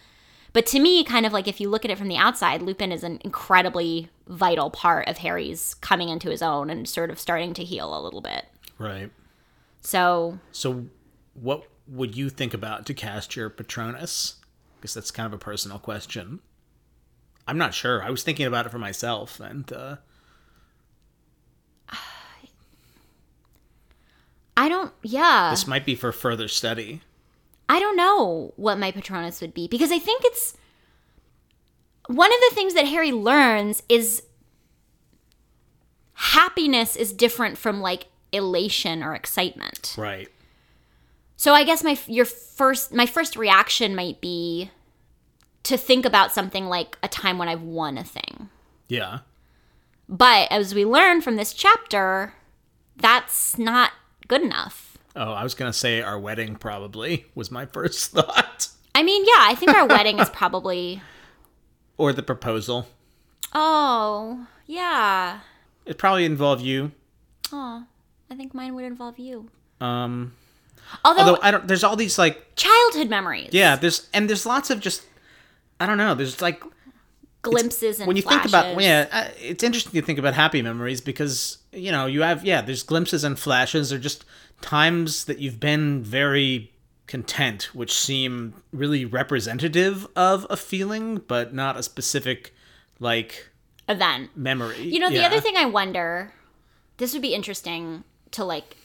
But 0.52 0.66
to 0.66 0.78
me, 0.78 1.04
kind 1.04 1.24
of 1.24 1.32
like 1.32 1.48
if 1.48 1.58
you 1.58 1.70
look 1.70 1.86
at 1.86 1.90
it 1.90 1.96
from 1.96 2.08
the 2.08 2.18
outside, 2.18 2.60
Lupin 2.60 2.92
is 2.92 3.02
an 3.02 3.18
incredibly 3.24 4.10
vital 4.28 4.68
part 4.68 5.08
of 5.08 5.16
Harry's 5.16 5.72
coming 5.72 6.10
into 6.10 6.28
his 6.28 6.42
own 6.42 6.68
and 6.68 6.86
sort 6.86 7.08
of 7.08 7.18
starting 7.18 7.54
to 7.54 7.64
heal 7.64 7.98
a 7.98 8.04
little 8.04 8.20
bit. 8.20 8.44
Right. 8.78 9.10
So 9.85 10.39
So 10.51 10.87
what 11.35 11.68
would 11.87 12.16
you 12.16 12.30
think 12.30 12.55
about 12.55 12.87
to 12.87 12.95
cast 12.95 13.37
your 13.37 13.51
Patronus? 13.51 14.37
Guess 14.80 14.95
that's 14.95 15.11
kind 15.11 15.26
of 15.26 15.32
a 15.32 15.39
personal 15.39 15.78
question. 15.78 16.41
I'm 17.47 17.59
not 17.59 17.74
sure. 17.74 18.03
I 18.03 18.11
was 18.11 18.22
thinking 18.22 18.47
about 18.47 18.64
it 18.66 18.70
for 18.70 18.78
myself, 18.78 19.39
and 19.39 19.70
uh, 19.70 19.97
I 24.57 24.68
don't. 24.68 24.93
Yeah. 25.03 25.51
this 25.51 25.66
might 25.66 25.85
be 25.85 25.95
for 25.95 26.11
further 26.11 26.49
study. 26.49 27.03
I 27.68 27.78
don't 27.80 27.97
know 27.97 28.53
what 28.57 28.78
my 28.78 28.91
Patronus 28.91 29.41
would 29.41 29.53
be 29.55 29.68
because 29.68 29.93
I 29.93 29.99
think 29.99 30.22
it's 30.24 30.57
one 32.07 32.32
of 32.32 32.39
the 32.49 32.55
things 32.55 32.74
that 32.74 32.87
Harry 32.87 33.12
learns 33.12 33.82
is 33.89 34.22
happiness 36.14 36.97
is 36.97 37.12
different 37.12 37.59
from 37.59 37.80
like 37.80 38.07
elation 38.35 39.03
or 39.03 39.14
excitement. 39.14 39.95
Right. 39.97 40.28
So 41.37 41.53
I 41.53 41.64
guess 41.64 41.82
my 41.82 41.99
your 42.07 42.24
first 42.24 42.93
my 42.93 43.07
first 43.07 43.37
reaction 43.37 43.95
might 43.95 44.20
be 44.20 44.70
to 45.64 45.76
think 45.76 46.05
about 46.05 46.32
something 46.32 46.66
like 46.66 46.99
a 47.03 47.09
time 47.09 47.39
when 47.39 47.49
I've 47.49 47.62
won 47.62 47.99
a 47.99 48.05
thing. 48.05 48.49
Yeah. 48.89 49.20
But 50.09 50.53
as 50.53 50.74
we 50.74 50.85
learn 50.85 51.22
from 51.22 51.37
this 51.37 51.55
chapter, 51.55 52.35
that's 52.97 53.59
not 53.59 53.93
good 54.28 54.43
enough. 54.43 54.99
Oh, 55.16 55.32
I 55.32 55.43
was 55.43 55.55
gonna 55.55 55.72
say 55.72 56.03
our 56.03 56.18
wedding 56.18 56.57
probably 56.57 57.26
was 57.35 57.51
my 57.51 57.66
first 57.66 58.11
thought, 58.12 58.68
I 58.95 59.03
mean, 59.03 59.24
yeah, 59.24 59.41
I 59.41 59.55
think 59.55 59.74
our 59.74 59.87
wedding 59.87 60.20
is 60.20 60.30
probably 60.30 61.03
or 61.97 62.12
the 62.12 62.22
proposal. 62.22 62.87
Oh, 63.53 64.47
yeah. 64.66 65.41
It 65.85 65.99
probably 65.99 66.24
involved 66.24 66.62
you. 66.62 66.93
Oh, 67.53 67.85
I 68.35 68.37
think 68.37 68.53
mine 68.53 68.74
would 68.74 68.85
involve 68.85 69.18
you. 69.18 69.49
Um, 69.80 70.35
Although, 71.05 71.20
although 71.20 71.39
I 71.41 71.51
don't. 71.53 71.68
There's 71.68 71.85
all 71.85 71.95
these 71.97 72.18
like 72.18 72.57
childhood 72.57 73.09
memories. 73.09 73.51
yeah. 73.53 73.76
There's 73.76 74.09
and 74.12 74.28
there's 74.28 74.45
lots 74.45 74.70
of 74.70 74.80
just 74.80 75.03
I 75.78 75.87
don't 75.87 75.99
know. 75.99 76.14
There's 76.14 76.43
like 76.43 76.62
glimpses 77.43 78.01
and 78.01 78.07
when 78.09 78.16
you 78.16 78.22
flashes. 78.22 78.51
think 78.51 78.62
about 78.72 78.80
yeah 78.82 79.07
uh, 79.12 79.28
it's 79.39 79.62
interesting 79.62 79.93
to 79.93 80.01
think 80.07 80.18
about 80.18 80.32
happy 80.32 80.62
memories 80.62 81.03
because 81.03 81.59
you 81.72 81.93
know 81.93 82.07
you 82.07 82.22
have 82.22 82.43
yeah 82.43 82.62
there's 82.62 82.82
glimpses 82.82 83.22
and 83.22 83.39
flashes 83.39 83.93
or 83.93 83.99
just 83.99 84.24
times 84.62 85.26
that 85.26 85.41
you've 85.41 85.61
been 85.61 86.03
very 86.03 86.72
content 87.07 87.64
which 87.74 87.93
seem 87.93 88.55
really 88.72 89.05
representative 89.05 90.07
of 90.16 90.47
a 90.49 90.57
feeling 90.57 91.16
but 91.28 91.53
not 91.53 91.76
a 91.76 91.82
specific 91.82 92.55
like 92.99 93.51
event. 93.91 94.30
memory 94.35 94.80
You 94.82 94.99
know, 95.01 95.11
the 95.11 95.16
Yeah. 95.16 95.26
other 95.26 95.41
thing 95.41 95.57
I 95.59 95.66
wonder, 95.66 96.32
this 96.97 97.12
would 97.12 97.20
be 97.20 97.35
interesting 97.35 98.05
to 98.35 98.45
like 98.45 98.76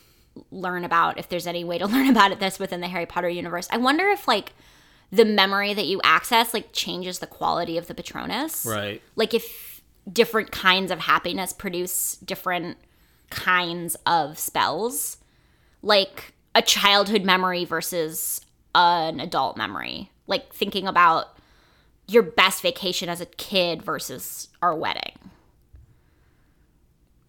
learn 0.51 0.83
about 0.85 1.17
if 1.17 1.29
there's 1.29 1.47
any 1.47 1.63
way 1.63 1.77
to 1.77 1.87
learn 1.87 2.09
about 2.09 2.31
it 2.31 2.39
this 2.39 2.59
within 2.59 2.81
the 2.81 2.87
Harry 2.87 3.05
Potter 3.05 3.29
universe. 3.29 3.67
I 3.71 3.77
wonder 3.77 4.07
if 4.09 4.27
like 4.27 4.53
the 5.11 5.25
memory 5.25 5.73
that 5.73 5.85
you 5.85 5.99
access 6.03 6.53
like 6.53 6.71
changes 6.71 7.19
the 7.19 7.27
quality 7.27 7.77
of 7.77 7.87
the 7.87 7.93
Patronus. 7.93 8.65
right 8.65 9.01
Like 9.15 9.33
if 9.33 9.81
different 10.11 10.51
kinds 10.51 10.91
of 10.91 10.99
happiness 10.99 11.53
produce 11.53 12.17
different 12.17 12.77
kinds 13.29 13.95
of 14.05 14.39
spells. 14.39 15.17
Like 15.81 16.33
a 16.55 16.61
childhood 16.61 17.23
memory 17.23 17.63
versus 17.65 18.41
an 18.75 19.19
adult 19.19 19.55
memory. 19.55 20.11
Like 20.27 20.53
thinking 20.53 20.87
about 20.87 21.37
your 22.07 22.23
best 22.23 22.61
vacation 22.61 23.07
as 23.07 23.21
a 23.21 23.25
kid 23.25 23.81
versus 23.83 24.47
our 24.61 24.75
wedding. 24.75 25.13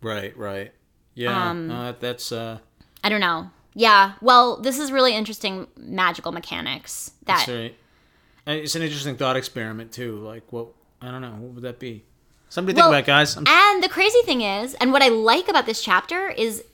right 0.03 0.37
right 0.37 0.73
yeah 1.14 1.50
Um, 1.50 1.68
no, 1.68 1.84
that- 1.86 2.00
that's 2.00 2.32
uh 2.32 2.58
I 3.02 3.08
don't 3.08 3.20
know. 3.20 3.50
Yeah. 3.74 4.12
Well, 4.20 4.56
this 4.61 4.78
is 4.78 4.90
really 4.92 5.14
interesting 5.14 5.66
magical 5.76 6.32
mechanics 6.32 7.12
that 7.24 7.46
that's 7.46 7.48
right 7.48 7.74
And 8.46 8.58
it's 8.58 8.74
an 8.74 8.82
interesting 8.82 9.16
thought 9.16 9.36
experiment 9.36 9.92
too 9.92 10.16
like 10.18 10.42
what 10.52 10.66
i 11.00 11.11
don't 11.11 11.20
know 11.22 11.30
what 11.38 11.52
would 11.54 11.62
that 11.62 11.78
be 11.78 12.04
Somebody 12.48 12.74
to 12.74 12.76
think 12.80 12.90
Well, 12.90 12.98
about 12.98 13.06
guys 13.06 13.36
I'm, 13.36 13.46
And 13.46 13.82
the 13.82 13.88
crazy 13.88 14.20
thing 14.24 14.40
is, 14.42 14.74
and 14.74 14.92
what 14.92 15.02
I 15.02 15.08
like 15.08 15.48
about 15.48 15.66
this 15.66 15.80
chapter 15.82 16.28
is 16.30 16.64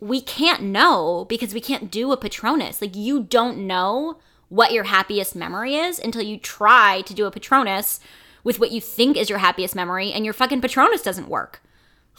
we 0.00 0.20
can't 0.22 0.62
know 0.62 1.26
because 1.28 1.52
we 1.52 1.60
can't 1.60 1.90
do 1.90 2.10
a 2.10 2.16
Patronus. 2.16 2.80
Like 2.80 2.96
you 2.96 3.22
don't 3.22 3.66
know 3.66 4.16
what 4.48 4.72
your 4.72 4.84
happiest 4.84 5.36
memory 5.36 5.74
is 5.76 5.98
until 5.98 6.22
you 6.22 6.38
try 6.38 7.02
to 7.02 7.12
do 7.12 7.26
a 7.26 7.30
Patronus 7.30 8.00
with 8.44 8.58
what 8.58 8.70
you 8.72 8.80
think 8.80 9.16
is 9.18 9.28
your 9.28 9.40
happiest 9.40 9.74
memory 9.76 10.10
and 10.10 10.24
your 10.24 10.32
fucking 10.34 10.62
Patronus 10.62 11.02
doesn't 11.02 11.28
work. 11.28 11.60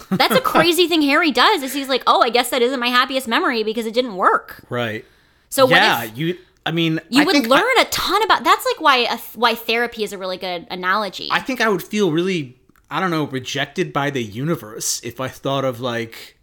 That's 0.10 0.36
a 0.36 0.42
crazy 0.42 0.88
thing 0.88 1.02
Harry 1.04 1.32
does 1.32 1.64
is 1.64 1.74
he's 1.74 1.90
like, 1.90 2.04
"Oh, 2.08 2.22
I 2.22 2.30
guess 2.30 2.50
that 2.50 2.62
isn't 2.62 2.80
my 2.80 2.88
happiest 2.88 3.28
memory 3.28 3.64
because 3.64 3.86
it 3.86 3.94
didn't 3.94 4.16
work." 4.16 4.64
right 4.70 5.06
So 5.50 5.66
what 5.66 5.76
yeah 5.76 6.04
if 6.04 6.18
you 6.18 6.38
i 6.66 6.72
mean 6.72 7.00
you 7.10 7.22
I 7.22 7.26
would 7.26 7.48
learn 7.48 7.78
a 7.80 7.86
ton 7.86 8.24
about 8.24 8.44
that's 8.44 8.66
like 8.66 8.82
why 8.82 8.98
a, 9.10 9.18
why 9.36 9.56
therapy 9.56 10.04
is 10.04 10.14
a 10.14 10.18
really 10.18 10.38
good 10.38 10.68
analogy. 10.70 11.30
I 11.32 11.40
think 11.40 11.62
I 11.62 11.70
would 11.70 11.84
feel 11.84 12.12
really, 12.12 12.58
I 12.90 13.00
don't 13.00 13.12
know, 13.12 13.26
rejected 13.26 13.92
by 13.94 14.10
the 14.10 14.24
universe 14.24 15.02
if 15.04 15.20
I 15.20 15.28
thought 15.28 15.66
of 15.66 15.80
like, 15.80 16.38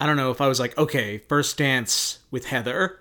I 0.00 0.06
don't 0.06 0.16
know, 0.16 0.30
if 0.30 0.40
I 0.40 0.48
was 0.48 0.58
like, 0.58 0.76
okay, 0.76 1.18
first 1.18 1.56
dance 1.58 2.18
with 2.30 2.46
Heather, 2.46 2.98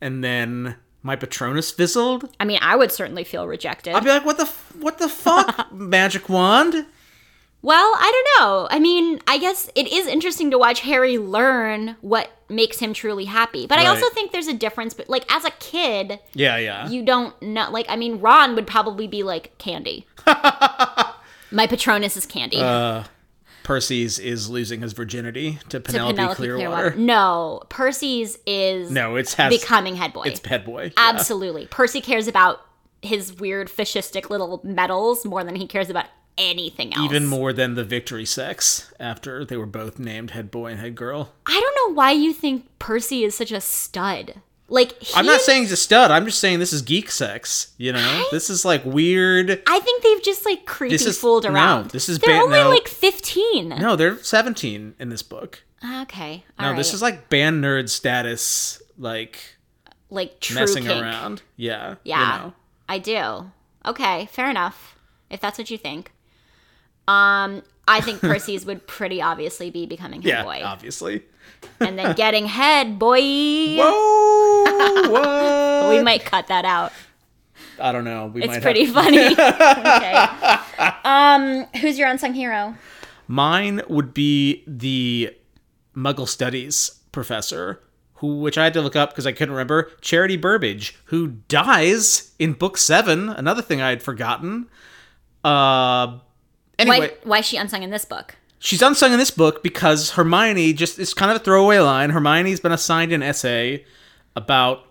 and 0.00 0.22
then 0.22 0.76
my 1.02 1.16
Patronus 1.16 1.70
fizzled. 1.70 2.28
I 2.38 2.44
mean, 2.44 2.58
I 2.62 2.76
would 2.76 2.92
certainly 2.92 3.24
feel 3.24 3.46
rejected. 3.46 3.94
I'd 3.94 4.04
be 4.04 4.10
like, 4.10 4.24
what 4.24 4.36
the, 4.36 4.46
what 4.78 4.98
the 4.98 5.08
fuck, 5.08 5.72
magic 5.72 6.28
wand? 6.28 6.86
Well, 7.60 7.92
I 7.96 8.12
don't 8.38 8.44
know. 8.46 8.68
I 8.70 8.78
mean, 8.78 9.20
I 9.26 9.38
guess 9.38 9.68
it 9.74 9.88
is 9.92 10.06
interesting 10.06 10.50
to 10.52 10.58
watch 10.58 10.80
Harry 10.80 11.18
learn 11.18 11.96
what 12.00 12.30
makes 12.48 12.78
him 12.78 12.94
truly 12.94 13.24
happy. 13.24 13.66
But 13.66 13.78
I 13.78 13.86
also 13.86 14.08
think 14.10 14.30
there's 14.32 14.46
a 14.46 14.54
difference. 14.54 14.94
But 14.94 15.08
like 15.08 15.24
as 15.32 15.44
a 15.44 15.50
kid, 15.58 16.20
Yeah, 16.34 16.56
yeah. 16.58 16.88
you 16.88 17.04
don't 17.04 17.40
know. 17.42 17.68
Like, 17.70 17.86
I 17.88 17.96
mean, 17.96 18.20
Ron 18.20 18.54
would 18.54 18.66
probably 18.66 19.08
be 19.08 19.22
like 19.24 19.58
candy. 19.58 20.06
My 21.50 21.66
Patronus 21.66 22.16
is 22.16 22.26
candy. 22.26 22.58
Uh, 22.60 23.04
Percy's 23.64 24.18
is 24.18 24.48
losing 24.48 24.80
his 24.82 24.92
virginity 24.92 25.58
to 25.68 25.78
to 25.78 25.80
Penelope, 25.80 26.14
Penelope 26.14 26.36
Clearwater. 26.36 26.68
Clearwater. 26.92 26.96
No, 26.96 27.62
Percy's 27.68 28.38
is 28.46 28.90
No, 28.90 29.16
it's 29.16 29.34
has 29.34 29.50
becoming 29.58 29.96
head 29.96 30.12
boy. 30.12 30.22
it's 30.26 30.44
head 30.46 30.64
boy. 30.64 30.84
Yeah. 30.84 30.90
Absolutely. 30.96 31.66
Percy 31.66 32.00
cares 32.00 32.28
about 32.28 32.60
his 33.02 33.34
weird 33.34 33.68
fascistic 33.68 34.30
little 34.30 34.60
medals 34.64 35.24
more 35.26 35.44
than 35.44 35.54
he 35.54 35.66
cares 35.66 35.90
about 35.90 36.06
anything 36.38 36.94
else. 36.94 37.04
Even 37.04 37.26
more 37.26 37.52
than 37.52 37.74
the 37.74 37.84
victory 37.84 38.24
sex 38.24 38.92
after 39.00 39.44
they 39.44 39.56
were 39.56 39.66
both 39.66 39.98
named 39.98 40.30
head 40.30 40.50
boy 40.50 40.68
and 40.70 40.80
head 40.80 40.94
girl. 40.94 41.32
I 41.46 41.60
don't 41.60 41.90
know 41.90 41.94
why 41.94 42.12
you 42.12 42.32
think 42.32 42.66
Percy 42.78 43.24
is 43.24 43.34
such 43.36 43.52
a 43.52 43.60
stud. 43.60 44.40
Like 44.70 44.92
he 45.02 45.14
I'm 45.14 45.24
not 45.24 45.40
saying 45.40 45.62
he's 45.62 45.72
a 45.72 45.76
stud. 45.78 46.10
I'm 46.10 46.26
just 46.26 46.40
saying 46.40 46.58
this 46.58 46.74
is 46.74 46.82
geek 46.82 47.10
sex. 47.10 47.72
You 47.78 47.92
know, 47.92 48.24
this 48.30 48.50
is 48.50 48.64
like 48.66 48.84
weird. 48.84 49.62
I 49.66 49.80
think 49.80 50.02
they've 50.02 50.22
just 50.22 50.44
like 50.44 50.66
creepy 50.66 50.94
This 50.94 51.06
is- 51.06 51.18
fooled 51.18 51.44
no, 51.44 51.50
around. 51.52 51.90
this 51.92 52.08
is 52.08 52.18
they're 52.18 52.36
ba- 52.38 52.42
only 52.44 52.58
no. 52.58 52.68
like 52.68 52.86
fifteen. 52.86 53.70
No, 53.70 53.96
they're 53.96 54.18
17 54.22 54.94
in 54.98 55.08
this 55.08 55.22
book. 55.22 55.62
Okay, 56.02 56.44
No, 56.58 56.68
all 56.68 56.74
this 56.74 56.92
is 56.92 57.00
like 57.00 57.28
band 57.30 57.62
nerd 57.64 57.88
status, 57.88 58.82
like 58.98 59.38
like 60.10 60.38
true 60.40 60.56
messing 60.60 60.84
kink. 60.84 61.00
around. 61.02 61.40
Yeah, 61.56 61.94
Yeah, 62.04 62.36
You 62.36 62.42
know. 62.42 62.52
I 62.90 62.98
do. 62.98 63.50
Okay, 63.86 64.28
fair 64.32 64.50
enough. 64.50 64.96
If 65.30 65.40
that's 65.40 65.56
what 65.58 65.70
you 65.70 65.78
think. 65.78 66.10
Um, 67.08 67.62
I 67.88 68.00
think 68.02 68.20
Percy's 68.20 68.64
would 68.66 68.86
pretty 68.86 69.20
obviously 69.22 69.70
be 69.70 69.86
becoming 69.86 70.20
head 70.22 70.28
Yeah, 70.28 70.42
boy, 70.44 70.60
obviously. 70.64 71.22
and 71.80 71.98
then 71.98 72.14
getting 72.14 72.46
head 72.46 72.98
boy. 72.98 73.20
Whoa! 73.78 75.90
We 75.96 76.02
might 76.02 76.24
cut 76.24 76.48
that 76.48 76.64
out. 76.66 76.92
I 77.80 77.92
don't 77.92 78.04
know. 78.04 78.26
We 78.26 78.42
It's 78.42 78.48
might 78.52 78.62
pretty 78.62 78.84
have- 78.84 78.94
funny. 78.94 79.26
okay. 79.28 80.98
Um, 81.04 81.64
who's 81.80 81.98
your 81.98 82.08
unsung 82.08 82.34
hero? 82.34 82.74
Mine 83.26 83.80
would 83.88 84.12
be 84.12 84.62
the 84.66 85.34
Muggle 85.96 86.28
Studies 86.28 87.00
professor, 87.12 87.80
who 88.14 88.40
which 88.40 88.58
I 88.58 88.64
had 88.64 88.74
to 88.74 88.82
look 88.82 88.96
up 88.96 89.10
because 89.10 89.26
I 89.26 89.32
couldn't 89.32 89.54
remember. 89.54 89.90
Charity 90.02 90.36
Burbage, 90.36 90.94
who 91.06 91.28
dies 91.48 92.32
in 92.38 92.52
book 92.52 92.76
seven. 92.76 93.28
Another 93.30 93.62
thing 93.62 93.80
I 93.80 93.90
had 93.90 94.02
forgotten. 94.02 94.68
Uh, 95.44 96.18
anyway, 96.78 97.00
Why, 97.00 97.16
why 97.24 97.38
is 97.38 97.46
she 97.46 97.56
unsung 97.56 97.82
in 97.82 97.90
this 97.90 98.04
book? 98.04 98.36
she's 98.58 98.82
unsung 98.82 99.12
in 99.12 99.18
this 99.18 99.30
book 99.30 99.62
because 99.62 100.10
Hermione 100.10 100.72
just 100.72 100.98
it's 100.98 101.14
kind 101.14 101.30
of 101.30 101.36
a 101.40 101.44
throwaway 101.44 101.78
line. 101.78 102.10
Hermione's 102.10 102.60
been 102.60 102.72
assigned 102.72 103.12
an 103.12 103.22
essay 103.22 103.84
about 104.36 104.84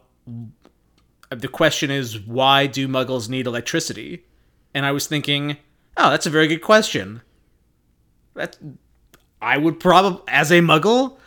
the 1.29 1.47
question 1.47 1.91
is 1.91 2.19
why 2.19 2.67
do 2.67 2.87
muggles 2.87 3.29
need 3.29 3.47
electricity? 3.47 4.25
And 4.73 4.85
I 4.85 4.91
was 4.91 5.07
thinking, 5.07 5.57
oh, 5.97 6.09
that's 6.09 6.25
a 6.25 6.31
very 6.31 6.47
good 6.47 6.61
question. 6.61 7.21
That 8.35 8.57
I 9.41 9.57
would 9.57 9.79
probably 9.79 10.21
as 10.27 10.51
a 10.51 10.59
muggle, 10.59 11.17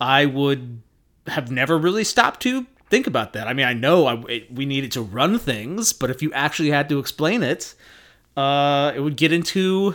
I 0.00 0.26
would 0.26 0.82
have 1.26 1.50
never 1.50 1.78
really 1.78 2.04
stopped 2.04 2.40
to 2.42 2.66
think 2.88 3.06
about 3.06 3.32
that. 3.34 3.46
I 3.46 3.52
mean, 3.52 3.66
I 3.66 3.72
know 3.72 4.06
I, 4.06 4.20
it, 4.28 4.52
we 4.52 4.66
needed 4.66 4.90
to 4.92 5.02
run 5.02 5.38
things, 5.38 5.92
but 5.92 6.10
if 6.10 6.22
you 6.22 6.32
actually 6.32 6.70
had 6.70 6.88
to 6.88 6.98
explain 6.98 7.42
it, 7.42 7.74
uh, 8.36 8.92
it 8.94 9.00
would 9.00 9.16
get 9.16 9.32
into 9.32 9.94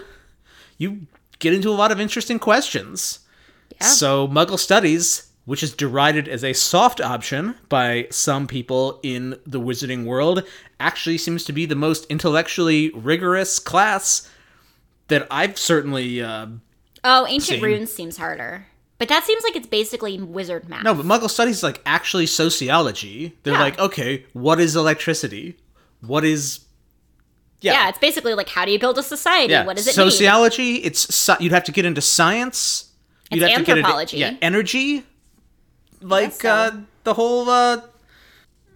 you 0.78 1.08
get 1.40 1.54
into 1.54 1.70
a 1.70 1.78
lot 1.78 1.92
of 1.92 2.00
interesting 2.00 2.40
questions. 2.40 3.20
Yeah. 3.80 3.88
So 3.88 4.28
Muggle 4.28 4.60
studies 4.60 5.32
which 5.46 5.62
is 5.62 5.74
derided 5.74 6.28
as 6.28 6.44
a 6.44 6.54
soft 6.54 7.00
option 7.00 7.54
by 7.70 8.08
some 8.10 8.48
people 8.48 9.00
in 9.04 9.40
the 9.46 9.60
wizarding 9.60 10.04
world, 10.06 10.44
actually 10.80 11.20
seems 11.20 11.44
to 11.46 11.54
be 11.54 11.68
the 11.68 11.76
most 11.76 12.04
intellectually 12.10 12.90
rigorous 12.96 13.60
class 13.60 14.28
that 15.08 15.26
I've 15.32 15.58
certainly. 15.58 16.22
Uh, 16.22 16.48
Oh, 17.08 17.28
ancient 17.28 17.60
Same. 17.60 17.64
runes 17.64 17.92
seems 17.92 18.18
harder. 18.18 18.66
But 18.98 19.10
that 19.10 19.24
seems 19.26 19.44
like 19.44 19.56
it's 19.56 19.68
basically 19.68 20.20
wizard 20.20 20.68
math. 20.68 20.84
no, 20.84 20.96
but 20.96 21.06
Muggle 21.06 21.30
studies 21.30 21.58
is 21.58 21.64
like 21.64 21.80
actually 21.86 22.26
sociology. 22.26 23.38
They're 23.44 23.54
Yeah. 23.54 23.60
like, 23.60 23.78
okay, 23.78 24.26
what 24.34 24.60
is 24.60 24.76
electricity? 24.76 25.58
What 26.02 26.26
is. 26.26 26.65
Yeah. 27.74 27.90
it's 27.90 27.98
basically 28.00 28.34
like 28.34 28.50
how 28.50 28.66
do 28.66 28.72
you 28.72 28.80
build 28.80 28.98
a 28.98 29.04
society? 29.04 29.52
Yeah, 29.54 29.66
What 29.66 29.78
does 29.78 29.88
it 29.88 29.96
sociology. 29.96 30.76
It's 30.78 31.10
sci- 31.10 31.38
you'd 31.44 31.52
have 31.52 31.64
to 31.66 31.72
get 31.72 31.86
into 31.86 32.02
science. 32.02 32.92
You'd 33.32 33.42
It's 33.44 33.52
have 33.52 33.60
to 33.62 33.66
get 33.66 33.78
anthropology. 33.78 34.22
into 34.22 34.34
yeah, 34.34 34.38
energy. 34.42 35.04
Like 36.02 36.34
so. 36.34 36.50
uh, 36.50 36.72
the 37.04 37.14
whole 37.16 37.50
uh, 37.50 37.82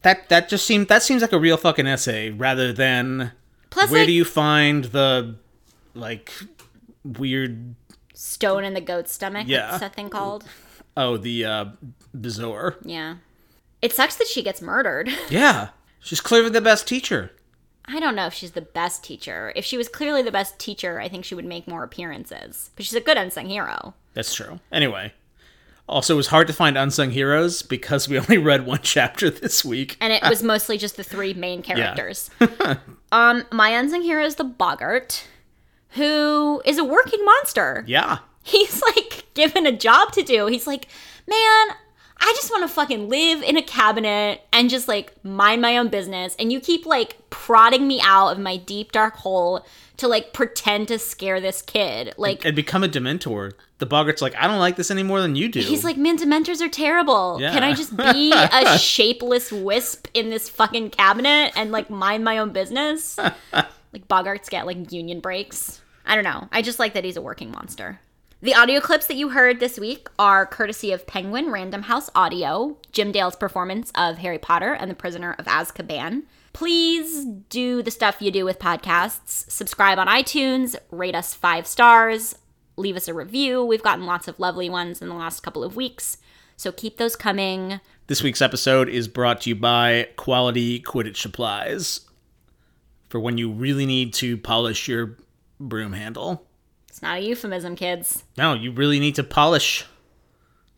that 0.01 0.29
that 0.29 0.49
just 0.49 0.65
seemed 0.65 0.87
that 0.87 1.03
seems 1.03 1.21
like 1.21 1.33
a 1.33 1.39
real 1.39 1.57
fucking 1.57 1.85
essay 1.87 2.31
rather 2.31 2.73
than 2.73 3.31
Plus, 3.69 3.91
where 3.91 4.01
like, 4.01 4.07
do 4.07 4.13
you 4.13 4.25
find 4.25 4.85
the 4.85 5.35
like 5.93 6.31
weird 7.03 7.75
stone 8.13 8.63
in 8.63 8.73
the 8.73 8.81
goat's 8.81 9.13
stomach. 9.13 9.47
Yeah. 9.47 9.77
That 9.77 9.93
thing 9.95 10.09
called? 10.09 10.45
oh 10.97 11.17
the 11.17 11.45
uh 11.45 11.65
Bezoar. 12.17 12.75
Yeah. 12.83 13.15
It 13.81 13.93
sucks 13.93 14.15
that 14.17 14.27
she 14.27 14.41
gets 14.41 14.61
murdered. 14.61 15.09
Yeah, 15.29 15.69
she's 15.99 16.19
clearly 16.21 16.49
the 16.49 16.61
best 16.61 16.87
teacher. 16.87 17.31
I 17.91 17.99
don't 17.99 18.15
know 18.15 18.27
if 18.27 18.33
she's 18.33 18.51
the 18.51 18.61
best 18.61 19.03
teacher. 19.03 19.51
If 19.55 19.65
she 19.65 19.77
was 19.77 19.89
clearly 19.89 20.21
the 20.21 20.31
best 20.31 20.59
teacher, 20.59 20.99
I 20.99 21.09
think 21.09 21.25
she 21.25 21.33
would 21.33 21.45
make 21.45 21.67
more 21.67 21.83
appearances. 21.83 22.69
But 22.75 22.85
she's 22.85 22.95
a 22.95 23.01
good 23.01 23.17
unsung 23.17 23.47
hero. 23.47 23.95
That's 24.13 24.33
true. 24.33 24.59
Anyway. 24.71 25.13
Also, 25.87 26.13
it 26.13 26.17
was 26.17 26.27
hard 26.27 26.45
to 26.45 26.53
find 26.53 26.77
unsung 26.77 27.09
heroes 27.09 27.63
because 27.63 28.07
we 28.07 28.19
only 28.19 28.37
read 28.37 28.67
one 28.67 28.81
chapter 28.83 29.31
this 29.31 29.65
week. 29.65 29.97
And 29.99 30.13
it 30.13 30.21
was 30.21 30.43
mostly 30.53 30.77
just 30.77 30.97
the 30.97 31.03
three 31.03 31.33
main 31.33 31.63
characters. 31.63 32.29
um, 33.11 33.43
my 33.51 33.69
unsung 33.69 34.03
hero 34.03 34.23
is 34.23 34.35
the 34.35 34.43
Boggart, 34.43 35.23
who 35.89 36.61
is 36.65 36.77
a 36.77 36.83
working 36.83 37.25
monster. 37.25 37.83
Yeah. 37.87 38.19
He's 38.43 38.81
like 38.83 39.25
given 39.33 39.65
a 39.65 39.75
job 39.75 40.11
to 40.13 40.21
do. 40.21 40.45
He's 40.45 40.67
like, 40.67 40.87
man, 41.27 41.75
I 42.21 42.33
just 42.35 42.51
want 42.51 42.63
to 42.63 42.67
fucking 42.67 43.07
live 43.09 43.41
in 43.41 43.55
a 43.57 43.61
cabinet 43.61 44.41
and 44.51 44.69
just 44.69 44.87
like 44.87 45.13
mind 45.23 45.61
my 45.61 45.77
own 45.77 45.87
business. 45.87 46.35
And 46.37 46.51
you 46.51 46.59
keep 46.59 46.85
like 46.85 47.17
prodding 47.29 47.87
me 47.87 48.01
out 48.03 48.29
of 48.29 48.39
my 48.39 48.57
deep 48.57 48.91
dark 48.91 49.15
hole 49.15 49.65
to 49.97 50.07
like 50.07 50.33
pretend 50.33 50.89
to 50.89 50.99
scare 50.99 51.39
this 51.39 51.61
kid. 51.61 52.13
Like, 52.17 52.43
and 52.43 52.55
become 52.55 52.83
a 52.83 52.89
Dementor. 52.89 53.53
The 53.77 53.87
Boggart's 53.87 54.21
like, 54.21 54.35
I 54.35 54.47
don't 54.47 54.59
like 54.59 54.75
this 54.75 54.91
any 54.91 55.03
more 55.03 55.21
than 55.21 55.35
you 55.35 55.47
do. 55.47 55.61
he's 55.61 55.85
like, 55.85 55.95
man, 55.95 56.17
Dementors 56.17 56.61
are 56.61 56.69
terrible. 56.69 57.37
Yeah. 57.39 57.53
Can 57.53 57.63
I 57.63 57.73
just 57.73 57.95
be 57.95 58.33
a 58.33 58.77
shapeless 58.77 59.51
wisp 59.51 60.07
in 60.13 60.29
this 60.29 60.49
fucking 60.49 60.89
cabinet 60.89 61.53
and 61.55 61.71
like 61.71 61.89
mind 61.89 62.25
my 62.25 62.39
own 62.39 62.51
business? 62.51 63.17
like 63.53 64.07
Boggarts 64.09 64.49
get 64.49 64.65
like 64.65 64.91
union 64.91 65.21
breaks. 65.21 65.81
I 66.05 66.15
don't 66.15 66.25
know. 66.25 66.49
I 66.51 66.61
just 66.61 66.79
like 66.79 66.95
that 66.95 67.05
he's 67.05 67.17
a 67.17 67.21
working 67.21 67.51
monster. 67.51 68.01
The 68.41 68.55
audio 68.55 68.79
clips 68.79 69.07
that 69.07 69.17
you 69.17 69.31
heard 69.31 69.59
this 69.59 69.77
week 69.77 70.07
are 70.17 70.45
courtesy 70.45 70.93
of 70.93 71.05
Penguin 71.05 71.51
Random 71.51 71.81
House 71.81 72.09
Audio, 72.15 72.77
Jim 72.93 73.11
Dale's 73.11 73.35
performance 73.35 73.91
of 73.95 74.19
Harry 74.19 74.37
Potter 74.37 74.71
and 74.71 74.89
the 74.89 74.95
Prisoner 74.95 75.35
of 75.37 75.45
Azkaban. 75.45 76.23
Please 76.53 77.25
do 77.49 77.83
the 77.83 77.91
stuff 77.91 78.21
you 78.21 78.31
do 78.31 78.45
with 78.45 78.57
podcasts. 78.57 79.51
Subscribe 79.51 79.99
on 79.99 80.07
iTunes, 80.07 80.77
rate 80.89 81.15
us 81.15 81.33
five 81.33 81.67
stars, 81.67 82.35
leave 82.77 82.95
us 82.95 83.09
a 83.09 83.13
review. 83.13 83.61
We've 83.61 83.83
gotten 83.83 84.05
lots 84.05 84.29
of 84.29 84.39
lovely 84.39 84.69
ones 84.69 85.01
in 85.01 85.09
the 85.09 85.15
last 85.15 85.43
couple 85.43 85.61
of 85.61 85.75
weeks. 85.75 86.15
So 86.55 86.71
keep 86.71 86.95
those 86.95 87.17
coming. 87.17 87.81
This 88.07 88.23
week's 88.23 88.41
episode 88.41 88.87
is 88.87 89.09
brought 89.09 89.41
to 89.41 89.49
you 89.49 89.55
by 89.55 90.07
Quality 90.15 90.79
Quidditch 90.79 91.17
Supplies 91.17 92.07
for 93.09 93.19
when 93.19 93.37
you 93.37 93.51
really 93.51 93.85
need 93.85 94.13
to 94.13 94.37
polish 94.37 94.87
your 94.87 95.17
broom 95.59 95.91
handle. 95.91 96.45
It's 96.99 97.03
not 97.03 97.19
a 97.19 97.21
euphemism, 97.21 97.77
kids. 97.77 98.25
No, 98.37 98.53
you 98.53 98.73
really 98.73 98.99
need 98.99 99.15
to 99.15 99.23
polish. 99.23 99.85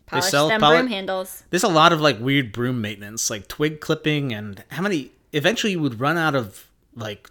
Polish 0.06 0.30
them 0.30 0.60
poli- 0.60 0.76
broom 0.76 0.86
handles. 0.86 1.42
There's 1.50 1.64
a 1.64 1.68
lot 1.68 1.92
of 1.92 2.00
like 2.00 2.20
weird 2.20 2.52
broom 2.52 2.80
maintenance, 2.80 3.28
like 3.28 3.48
twig 3.48 3.80
clipping, 3.80 4.32
and 4.32 4.62
how 4.68 4.82
many. 4.82 5.10
Eventually, 5.32 5.72
you 5.72 5.80
would 5.80 5.98
run 5.98 6.16
out 6.16 6.36
of 6.36 6.70
like 6.94 7.28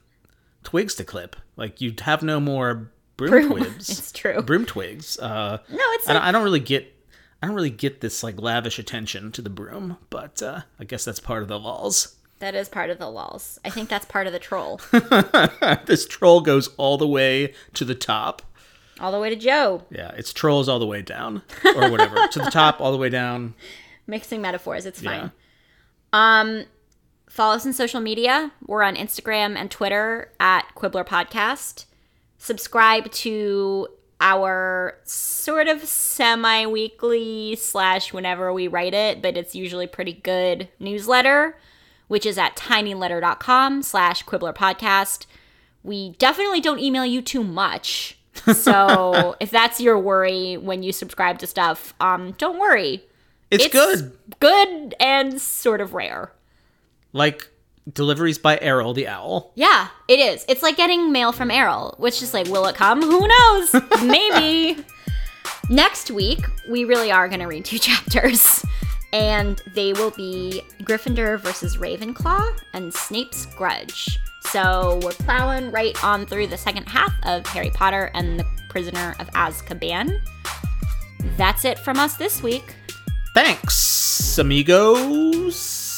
twigs 0.66 0.94
to 0.96 1.06
clip. 1.06 1.38
Like 1.56 1.80
you'd 1.80 2.02
have 2.02 2.22
no 2.22 2.42
more 2.42 2.92
broom, 3.16 3.52
twigs. 3.52 3.90
It's 3.90 4.12
true. 4.12 4.42
Broom 4.42 4.66
twigs. 4.66 5.18
Uh, 5.18 5.60
No, 5.70 5.78
it's 5.94 6.10
I, 6.10 6.14
like, 6.16 6.24
I 6.24 6.32
don't 6.34 6.44
really 6.44 6.60
get. 6.60 6.94
I 7.42 7.48
don't 7.48 7.56
really 7.56 7.70
get 7.70 8.02
this 8.02 8.24
like 8.24 8.42
lavish 8.42 8.78
attention 8.78 9.32
to 9.32 9.42
the 9.42 9.50
broom, 9.50 9.96
but 10.10 10.42
uh, 10.44 10.64
I 10.78 10.84
guess 10.84 11.06
that's 11.06 11.22
part 11.22 11.44
of 11.44 11.48
the 11.48 11.58
laws. 11.58 12.18
that 12.40 12.56
is 12.56 12.68
part 12.68 12.90
of 12.90 13.00
the 13.00 13.10
laws. 13.10 13.58
I 13.64 13.70
think 13.70 13.88
that's 13.88 14.06
part 14.06 14.28
of 14.28 14.34
the 14.34 14.40
troll. 14.40 14.82
this 15.86 16.06
troll 16.06 16.42
goes 16.42 16.68
all 16.76 16.98
the 16.98 17.08
way 17.08 17.54
to 17.76 17.86
the 17.86 17.96
top. 17.96 18.42
All 19.02 19.12
the 19.12 19.20
way 19.20 19.30
to 19.32 19.36
Jo. 19.36 19.84
Yeah, 19.90 20.12
it's 20.16 20.32
trolls 20.32 20.70
all 20.70 20.80
the 20.80 20.86
way 20.86 21.02
down, 21.02 21.42
or 21.76 21.90
whatever, 21.90 22.28
to 22.28 22.40
the 22.40 22.52
top, 22.52 22.80
all 22.80 22.92
the 22.92 22.98
way 22.98 23.10
down. 23.10 23.56
Mixing 24.08 24.42
metaphors, 24.42 24.86
it's 24.86 25.02
Yeah. 25.02 25.30
fine. 25.30 25.32
Um, 26.14 26.66
follow 27.30 27.56
us 27.56 27.66
on 27.66 27.74
social 27.74 28.00
media. 28.02 28.52
We're 28.66 28.84
on 28.84 28.96
Instagram 28.96 29.56
and 29.56 29.72
Twitter 29.72 30.32
at 30.40 30.74
Quibbler 30.76 31.04
Podcast. 31.04 31.86
Subscribe 32.38 33.10
to 33.12 33.88
our 34.20 34.98
sort 35.04 35.68
of 35.68 35.84
semi-weekly 35.84 37.56
slash 37.56 38.14
whenever 38.14 38.54
we 38.54 38.68
write 38.68 38.94
it, 38.94 39.22
but 39.22 39.36
it's 39.38 39.56
usually 39.56 39.88
pretty 39.88 40.14
good 40.14 40.68
newsletter, 40.80 41.58
which 42.08 42.26
is 42.26 42.38
at 42.38 42.56
tinyletter.com 42.56 43.82
slash 43.82 44.22
Quibbler 44.24 44.54
Podcast. 44.54 45.26
We 45.84 46.12
definitely 46.20 46.62
don't 46.62 46.80
email 46.80 47.06
you 47.06 47.22
too 47.22 47.44
much. 47.44 48.18
So 48.54 49.36
if 49.40 49.52
that's 49.52 49.80
your 49.80 49.98
worry 50.00 50.58
when 50.58 50.84
you 50.84 50.92
subscribe 50.92 51.40
to 51.40 51.48
stuff, 51.48 51.94
um, 52.00 52.32
don't 52.38 52.60
worry 52.60 53.04
It's, 53.50 53.68
good. 53.70 54.18
good 54.40 54.96
and 55.00 55.42
sort 55.42 55.82
of 55.82 55.94
rare. 55.94 56.32
Like 57.14 57.50
deliveries 57.92 58.38
by 58.38 58.58
Errol 58.62 58.94
the 58.94 59.08
owl. 59.08 59.52
Yeah, 59.56 59.88
it 60.08 60.20
is. 60.20 60.46
It's 60.48 60.62
like 60.64 60.78
getting 60.78 61.12
mail 61.12 61.32
from 61.32 61.52
Errol, 61.52 61.96
which 61.98 62.22
is 62.22 62.34
like, 62.34 62.48
will 62.48 62.66
it 62.68 62.76
come? 62.76 63.02
Who 63.02 63.28
knows? 63.28 63.76
Maybe. 64.04 64.84
Next 65.70 66.12
week, 66.12 66.46
we 66.70 66.86
really 66.86 67.12
are 67.12 67.28
going 67.28 67.40
to 67.40 67.48
read 67.48 67.66
two 67.66 67.78
chapters, 67.80 68.64
and 69.14 69.62
they 69.74 69.94
will 69.94 70.12
be 70.12 70.62
Gryffindor 70.84 71.40
versus 71.40 71.78
Ravenclaw 71.78 72.60
and 72.74 72.94
Snape's 72.94 73.46
Grudge. 73.58 74.20
So 74.42 75.00
we're 75.04 75.12
plowing 75.12 75.72
right 75.72 76.02
on 76.04 76.26
through 76.26 76.48
the 76.48 76.58
second 76.58 76.88
half 76.88 77.14
of 77.24 77.46
Harry 77.48 77.70
Potter 77.70 78.12
and 78.14 78.40
the 78.40 78.46
Prisoner 78.70 79.16
of 79.20 79.28
Azkaban. 79.32 80.20
That's 81.38 81.66
it 81.66 81.80
from 81.80 82.00
us 82.00 82.16
this 82.18 82.42
week. 82.44 82.76
Thanks, 83.34 84.38
amigos. 84.38 85.91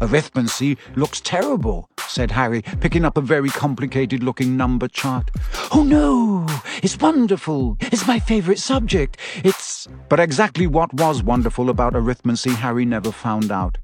Arithmancy 0.00 0.76
looks 0.96 1.20
terrible, 1.20 1.88
said 2.08 2.30
Harry, 2.30 2.62
picking 2.80 3.04
up 3.04 3.16
a 3.16 3.20
very 3.20 3.48
complicated 3.48 4.22
looking 4.22 4.56
number 4.56 4.88
chart. 4.88 5.30
Oh 5.72 5.82
no! 5.82 6.46
It's 6.82 6.98
wonderful! 6.98 7.76
It's 7.80 8.06
my 8.06 8.18
favourite 8.18 8.58
subject! 8.58 9.16
It's. 9.44 9.88
But 10.08 10.20
exactly 10.20 10.66
what 10.66 10.92
was 10.94 11.22
wonderful 11.22 11.70
about 11.70 11.94
arithmancy, 11.94 12.54
Harry 12.54 12.84
never 12.84 13.12
found 13.12 13.50
out. 13.50 13.78